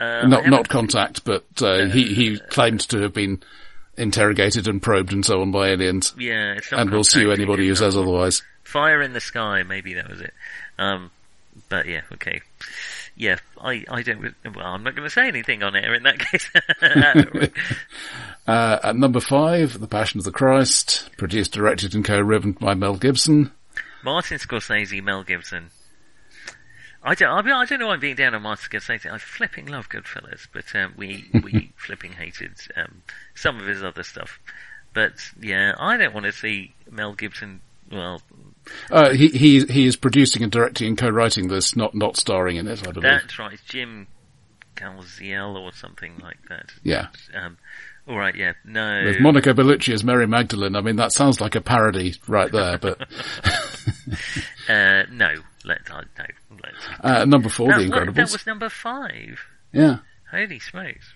uh, 0.00 0.26
not 0.26 0.44
haven't- 0.44 0.68
contact, 0.68 1.24
but 1.24 1.44
uh, 1.62 1.86
he 1.86 2.14
he 2.14 2.38
claimed 2.38 2.80
to 2.88 3.00
have 3.02 3.12
been 3.12 3.42
interrogated 3.96 4.66
and 4.66 4.80
probed 4.82 5.12
and 5.12 5.24
so 5.26 5.42
on 5.42 5.50
by 5.52 5.68
aliens, 5.68 6.14
yeah, 6.18 6.54
it's 6.54 6.72
not 6.72 6.80
and 6.80 6.90
will 6.90 7.04
sue 7.04 7.30
anybody 7.30 7.68
who 7.68 7.74
says 7.74 7.96
otherwise. 7.96 8.42
Fire 8.64 9.02
in 9.02 9.12
the 9.12 9.20
Sky, 9.20 9.62
maybe 9.62 9.94
that 9.94 10.08
was 10.08 10.20
it. 10.22 10.32
Um, 10.78 11.10
but 11.68 11.86
yeah, 11.86 12.00
okay. 12.14 12.40
Yeah, 13.20 13.36
I, 13.60 13.84
I 13.90 14.00
don't, 14.00 14.34
well, 14.56 14.64
I'm 14.64 14.82
not 14.82 14.96
going 14.96 15.06
to 15.06 15.12
say 15.12 15.28
anything 15.28 15.62
on 15.62 15.76
air 15.76 15.92
in 15.92 16.04
that 16.04 16.18
case. 16.30 16.50
Uh, 18.46 18.80
at 18.82 18.96
number 18.96 19.20
five, 19.20 19.78
The 19.78 19.86
Passion 19.86 20.18
of 20.18 20.24
the 20.24 20.32
Christ, 20.32 21.08
produced, 21.16 21.52
directed, 21.52 21.94
and 21.94 22.04
co-written 22.04 22.52
by 22.52 22.74
Mel 22.74 22.96
Gibson. 22.96 23.52
Martin 24.02 24.38
Scorsese, 24.38 25.00
Mel 25.04 25.22
Gibson. 25.22 25.70
I 27.04 27.14
don't, 27.14 27.28
I, 27.28 27.42
mean, 27.42 27.52
I 27.52 27.64
don't 27.64 27.78
know 27.78 27.86
why 27.88 27.92
I'm 27.92 28.00
being 28.00 28.16
down 28.16 28.34
on 28.34 28.42
Martin 28.42 28.68
Scorsese. 28.70 29.08
I 29.08 29.18
flipping 29.18 29.66
love 29.66 29.88
Goodfellas, 29.88 30.48
but 30.52 30.74
um, 30.74 30.94
we 30.96 31.30
we 31.44 31.70
flipping 31.76 32.12
hated 32.12 32.54
um, 32.76 33.02
some 33.36 33.60
of 33.60 33.66
his 33.66 33.84
other 33.84 34.02
stuff. 34.02 34.40
But 34.94 35.12
yeah, 35.40 35.74
I 35.78 35.96
don't 35.96 36.14
want 36.14 36.26
to 36.26 36.32
see 36.32 36.74
Mel 36.90 37.12
Gibson. 37.12 37.60
Well, 37.92 38.20
Uh, 38.90 39.10
he 39.10 39.28
he 39.28 39.64
he 39.64 39.86
is 39.86 39.96
producing 39.96 40.42
and 40.42 40.50
directing 40.52 40.88
and 40.88 40.98
co-writing 40.98 41.48
this, 41.48 41.76
not 41.76 41.94
not 41.94 42.16
starring 42.16 42.56
in 42.56 42.66
it. 42.66 42.80
I 42.86 42.92
believe. 42.92 43.02
that's 43.02 43.38
right, 43.38 43.52
it's 43.52 43.62
Jim 43.62 44.06
Caviezel 44.76 45.56
or 45.56 45.72
something 45.72 46.18
like 46.22 46.38
that. 46.48 46.72
Yeah, 46.82 47.08
Um, 47.34 47.58
all 48.08 48.18
right, 48.18 48.34
yeah, 48.34 48.54
no. 48.64 49.04
with 49.04 49.20
Monica 49.20 49.52
Bellucci 49.54 49.92
as 49.92 50.02
Mary 50.02 50.26
Magdalene. 50.26 50.74
I 50.74 50.80
mean, 50.80 50.96
that 50.96 51.12
sounds 51.12 51.40
like 51.40 51.54
a 51.54 51.60
parody 51.60 52.14
right 52.26 52.50
there. 52.50 52.78
But 52.78 53.00
uh, 54.68 55.04
no, 55.10 55.34
let 55.64 55.80
I 55.90 56.02
no. 56.18 56.24
Let's, 56.62 56.76
uh, 57.00 57.24
number 57.24 57.48
four, 57.48 57.68
that, 57.68 57.78
The 57.78 57.84
Incredibles. 57.84 58.14
that 58.14 58.32
was 58.32 58.46
number 58.46 58.68
five. 58.68 59.40
Yeah, 59.72 59.98
Holy 60.30 60.58
smokes! 60.58 61.14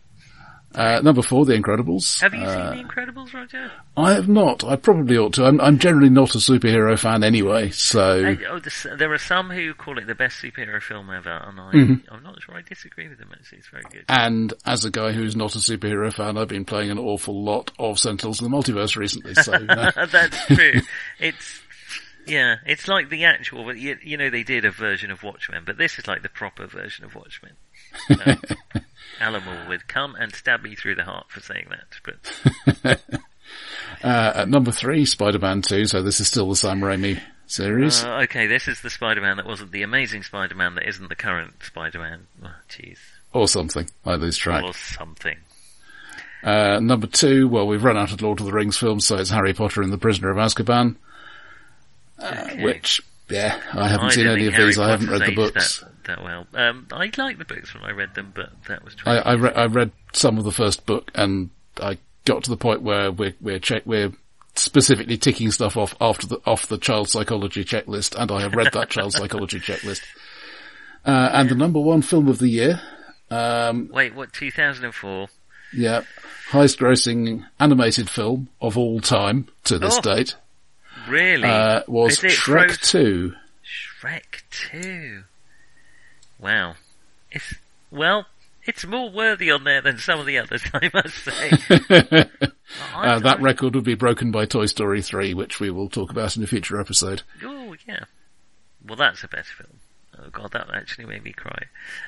Uh, 0.75 1.01
number 1.03 1.23
four, 1.23 1.45
The 1.45 1.55
Incredibles. 1.55 2.21
Have 2.21 2.35
you 2.35 2.41
Uh, 2.43 2.73
seen 2.75 2.83
The 2.83 2.89
Incredibles, 2.89 3.33
Roger? 3.33 3.71
I 3.97 4.13
have 4.15 4.29
not. 4.29 4.65
I 4.65 4.77
probably 4.77 5.17
ought 5.17 5.35
to. 5.35 5.45
I'm, 5.45 5.61
I'm 5.61 5.79
generally 5.79 6.11
not 6.11 6.35
a 6.35 6.39
superhero 6.39 6.99
fan 6.99 7.23
anyway, 7.25 7.71
so 7.71 8.25
I, 8.25 8.39
oh, 8.51 8.61
there 8.97 9.13
are 9.13 9.19
some 9.19 9.51
who 9.51 9.73
call 9.75 9.99
it 9.99 10.07
the 10.07 10.15
best 10.15 10.43
superhero 10.43 10.83
film 10.83 11.11
ever, 11.11 11.31
and 11.31 11.61
I, 11.61 11.73
Mm-hmm. 11.73 12.15
I'm 12.15 12.23
not 12.23 12.41
sure 12.43 12.55
I 12.57 12.63
disagree 12.63 13.09
with 13.09 13.19
them. 13.19 13.31
Actually, 13.33 13.59
it's 13.59 13.69
very 13.69 13.85
good. 13.91 14.05
and 14.09 14.53
as 14.67 14.85
a 14.85 14.91
guy 14.91 15.13
who's 15.13 15.37
not 15.37 15.55
a 15.55 15.59
superhero 15.59 16.13
fan, 16.13 16.37
I've 16.39 16.49
been 16.49 16.65
playing 16.65 16.91
an 16.91 16.99
awful 16.99 17.43
lot 17.45 17.71
of 17.79 17.99
Sentinels 17.99 18.41
of 18.43 18.51
the 18.51 18.57
Multiverse 18.57 18.97
recently. 18.97 19.35
So 19.35 19.53
know. 19.59 19.91
That's 20.11 20.47
true. 20.47 20.81
it's 21.21 21.61
yeah, 22.27 22.57
it's 22.65 22.89
like 22.89 23.11
the 23.11 23.25
actual. 23.25 23.65
but 23.65 23.77
You, 23.77 23.99
you 24.03 24.17
know, 24.17 24.31
they 24.31 24.43
did 24.45 24.65
a 24.65 24.71
version 24.71 25.11
of 25.11 25.23
Watchmen, 25.23 25.63
but 25.67 25.77
this 25.77 25.99
is 25.99 26.07
like 26.09 26.23
the 26.23 26.29
proper 26.31 26.67
version 26.67 27.05
of 27.05 27.15
Watchmen. 27.15 27.53
Um, 28.27 28.41
Alan 29.21 29.45
Moore 29.45 29.65
would 29.69 29.87
come 29.89 30.15
and 30.17 30.35
stab 30.35 30.63
me 30.63 30.75
through 30.75 30.95
the 30.97 31.05
heart 31.05 31.27
for 31.31 31.41
saying 31.41 31.69
that, 31.71 32.01
but 32.85 33.01
uh, 34.03 34.33
at 34.37 34.49
number 34.49 34.71
three, 34.73 35.05
Spider-Man 35.05 35.63
Two. 35.63 35.87
So 35.87 36.03
this 36.03 36.21
is 36.21 36.29
still 36.29 36.49
the 36.49 36.57
Sam 36.57 36.81
Raimi 36.81 37.21
series. 37.47 38.03
uh, 38.05 38.21
okay, 38.25 38.47
this 38.47 38.69
is 38.69 38.81
the 38.81 38.91
Spider-Man 38.91 39.37
that 39.37 39.47
wasn't 39.47 39.73
the 39.73 39.83
amazing 39.83 40.23
Spider-Man 40.23 40.75
that 40.77 40.89
isn't 40.89 41.09
the 41.09 41.15
current 41.17 41.55
Spider-Man. 41.63 42.27
Oh, 42.45 42.51
Jeez, 42.69 42.99
or 43.33 43.49
something. 43.49 43.89
I 44.05 44.15
lose 44.17 44.37
track. 44.37 44.65
or 44.65 44.73
something. 44.75 45.37
Uh, 46.43 46.79
number 46.81 47.07
two, 47.07 47.49
well, 47.49 47.67
we've 47.67 47.85
run 47.85 47.97
out 47.97 48.13
of 48.13 48.21
Lord 48.21 48.39
of 48.41 48.47
the 48.47 48.53
Rings 48.53 48.77
films, 48.77 49.07
so 49.07 49.17
it's 49.17 49.31
Harry 49.31 49.55
Potter 49.55 49.81
and 49.83 49.91
the 49.93 49.97
Prisoner 49.99 50.31
of 50.31 50.37
Azkaban, 50.37 50.97
Okay. 52.23 52.63
which, 52.63 53.01
yeah, 53.31 53.59
I 53.73 53.89
haven't 53.89 54.07
I 54.09 54.11
seen 54.11 54.27
any 54.27 54.47
of 54.47 54.53
these. 54.55 54.77
Harry 54.77 54.87
I 54.87 54.91
haven't 54.91 55.09
read 55.09 55.23
the 55.27 55.35
books. 55.35 55.81
That, 55.81 55.91
that 56.05 56.23
well. 56.23 56.47
Um, 56.55 56.87
I 56.93 57.11
liked 57.17 57.39
the 57.39 57.45
books 57.45 57.75
when 57.75 57.85
I 57.85 57.91
read 57.91 58.15
them, 58.15 58.33
but 58.35 58.51
that 58.69 58.85
was. 58.85 58.97
I, 59.07 59.19
I, 59.19 59.33
re- 59.35 59.53
I 59.55 59.67
read 59.67 59.93
some 60.13 60.39
of 60.39 60.45
the 60.45 60.53
first 60.53 60.87
book, 60.87 61.11
and 61.15 61.51
I 61.81 61.99
got 62.25 62.45
to 62.45 62.51
the 62.51 62.57
point 62.57 62.83
where 62.83 63.11
we're 63.13 63.35
we're 63.41 63.59
check 63.59 63.83
we're 63.85 64.13
specifically 64.57 65.17
ticking 65.19 65.51
stuff 65.51 65.77
off 65.77 65.95
after 66.01 66.27
the 66.27 66.41
off 66.47 66.67
the 66.69 66.79
child 66.79 67.09
psychology 67.09 67.65
checklist, 67.65 68.15
and 68.21 68.31
I 68.31 68.41
have 68.43 68.55
read 68.55 68.73
that 68.73 68.91
child 68.91 69.13
psychology 69.15 69.61
checklist. 69.61 70.03
Uh, 71.05 71.31
and 71.33 71.49
the 71.51 71.55
number 71.55 71.81
one 71.81 72.01
film 72.03 72.29
of 72.29 72.39
the 72.39 72.49
year, 72.49 72.81
um, 73.31 73.91
Wait, 73.93 74.15
what? 74.15 74.33
2004. 74.33 75.29
yeah, 75.75 76.01
highest 76.49 76.79
grossing 76.79 77.45
animated 77.61 78.09
film 78.09 78.49
of 78.61 78.79
all 78.79 79.01
time 79.01 79.49
to 79.65 79.79
this 79.79 79.99
Oh. 79.99 80.01
date, 80.01 80.37
Really? 81.09 81.45
uh, 81.49 81.83
was 81.89 82.19
Shrek 82.21 82.33
Frozen? 82.79 82.79
2. 82.83 83.35
Shrek 84.01 84.43
2. 84.73 85.25
Wow. 86.39 86.75
It's, 87.31 87.55
well, 87.91 88.27
it's 88.65 88.85
more 88.87 89.11
worthy 89.11 89.51
on 89.51 89.65
there 89.65 89.81
than 89.81 89.99
some 89.99 90.21
of 90.21 90.27
the 90.27 90.39
others, 90.39 90.63
I 90.75 90.91
must 90.93 91.17
say. 91.25 91.51
I- 92.95 93.07
Uh, 93.07 93.19
that 93.21 93.41
record 93.41 93.75
would 93.75 93.85
be 93.85 93.95
broken 93.95 94.31
by 94.31 94.47
Toy 94.47 94.67
Story 94.67 95.03
3, 95.03 95.35
which 95.35 95.61
we 95.61 95.71
will 95.71 95.89
talk 95.89 96.11
about 96.11 96.37
in 96.37 96.43
a 96.43 96.47
future 96.47 96.81
episode. 96.81 97.23
Oh, 97.45 97.75
yeah. 97.87 98.05
Well, 98.87 98.97
that's 98.97 99.23
a 99.23 99.29
better 99.29 99.45
film. 99.57 99.79
Oh 100.19 100.31
god, 100.31 100.53
that 100.53 100.71
actually 100.73 101.07
made 101.07 101.25
me 101.25 101.33
cry. 101.33 101.65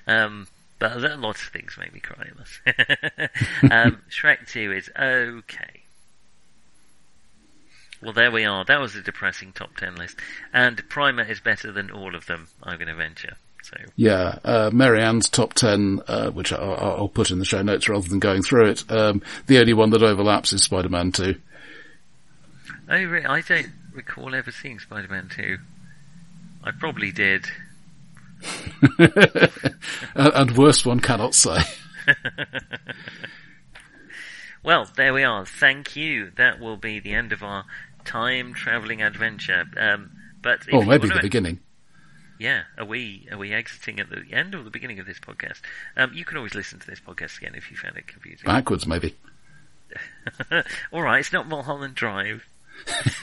Um, 0.07 0.47
but 0.79 1.01
lots 1.19 1.43
of 1.43 1.49
things 1.49 1.77
made 1.79 1.93
me 1.93 2.01
cry. 2.01 2.29
I 2.31 2.39
must 2.39 2.61
um, 3.73 4.03
Shrek 4.11 4.49
2 4.49 4.73
is 4.73 4.91
okay. 4.99 5.83
Well, 8.03 8.13
there 8.13 8.31
we 8.31 8.45
are. 8.45 8.65
That 8.65 8.81
was 8.81 8.95
a 8.95 9.03
depressing 9.03 9.53
top 9.53 9.77
10 9.77 9.97
list. 9.97 10.17
And 10.53 10.87
Primer 10.89 11.23
is 11.25 11.41
better 11.41 11.73
than 11.73 11.91
all 11.91 12.15
of 12.15 12.27
them, 12.27 12.49
I'm 12.63 12.77
going 12.77 12.89
to 12.89 12.95
venture. 12.95 13.37
So 13.67 13.77
Yeah, 13.97 14.39
uh, 14.45 14.71
Marianne's 14.73 15.29
top 15.29 15.55
ten, 15.55 16.01
uh, 16.07 16.31
which 16.31 16.53
I, 16.53 16.57
I- 16.57 16.95
I'll 16.97 17.09
put 17.09 17.33
in 17.33 17.41
the 17.41 17.45
show 17.45 17.63
notes 17.63 17.89
rather 17.89 18.09
than 18.09 18.21
going 18.21 18.43
through 18.43 18.67
it. 18.71 18.85
Um, 18.91 19.23
the 19.49 19.59
only 19.59 19.73
one 19.73 19.91
that 19.91 20.05
overlaps 20.05 20.53
is 20.53 20.63
Spider-Man 20.63 21.11
2. 21.11 21.35
Oh, 22.89 23.03
re- 23.05 23.25
I 23.25 23.41
don't 23.41 23.71
recall 23.93 24.37
ever 24.37 24.53
seeing 24.53 24.79
Spider-Man 24.79 25.31
2. 25.35 25.59
I 26.63 26.71
probably 26.71 27.11
did. 27.11 27.47
and, 30.15 30.57
worst 30.57 30.87
one 30.87 31.01
cannot 31.01 31.35
say. 31.35 31.59
Well, 34.63 34.91
there 34.97 35.15
we 35.15 35.23
are. 35.23 35.47
Thank 35.47 35.95
you. 35.95 36.33
That 36.37 36.59
will 36.59 36.77
be 36.77 36.99
the 36.99 37.13
end 37.15 37.33
of 37.33 37.45
our 37.45 37.65
time 38.05 38.53
traveling 38.53 39.01
adventure. 39.01 39.65
Um, 39.79 40.11
but 40.43 40.63
or 40.73 40.85
maybe 40.85 41.09
the 41.09 41.21
beginning. 41.23 41.61
Yeah, 42.39 42.63
are 42.77 42.85
we 42.85 43.29
are 43.31 43.39
we 43.39 43.53
exiting 43.53 43.99
at 44.01 44.11
the 44.11 44.25
end 44.33 44.55
or 44.55 44.63
the 44.63 44.71
beginning 44.71 44.99
of 44.99 45.07
this 45.07 45.19
podcast? 45.19 45.61
Um, 45.97 46.13
you 46.13 46.25
can 46.25 46.37
always 46.37 46.55
listen 46.55 46.79
to 46.81 46.87
this 46.87 47.01
podcast 47.01 47.39
again 47.39 47.55
if 47.55 47.71
you 47.71 47.77
found 47.77 47.97
it 47.97 48.07
confusing. 48.07 48.45
Backwards, 48.45 48.87
maybe. 48.87 49.15
All 50.93 51.03
right, 51.03 51.21
it's 51.21 51.33
not 51.33 51.49
Mulholland 51.49 51.95
Drive. 51.95 52.47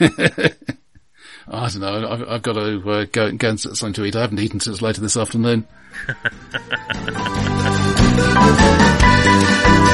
I 1.46 1.68
don't 1.68 1.80
know. 1.80 2.08
I've, 2.08 2.28
I've 2.28 2.42
got 2.42 2.54
to 2.54 2.90
uh, 2.90 3.04
go, 3.04 3.06
go 3.12 3.26
and 3.26 3.38
get 3.38 3.60
something 3.60 3.92
to 3.94 4.04
eat. 4.04 4.16
I 4.16 4.22
haven't 4.22 4.40
eaten 4.40 4.60
since 4.60 4.82
later 4.82 5.00
this 5.00 5.16
afternoon. 5.16 5.66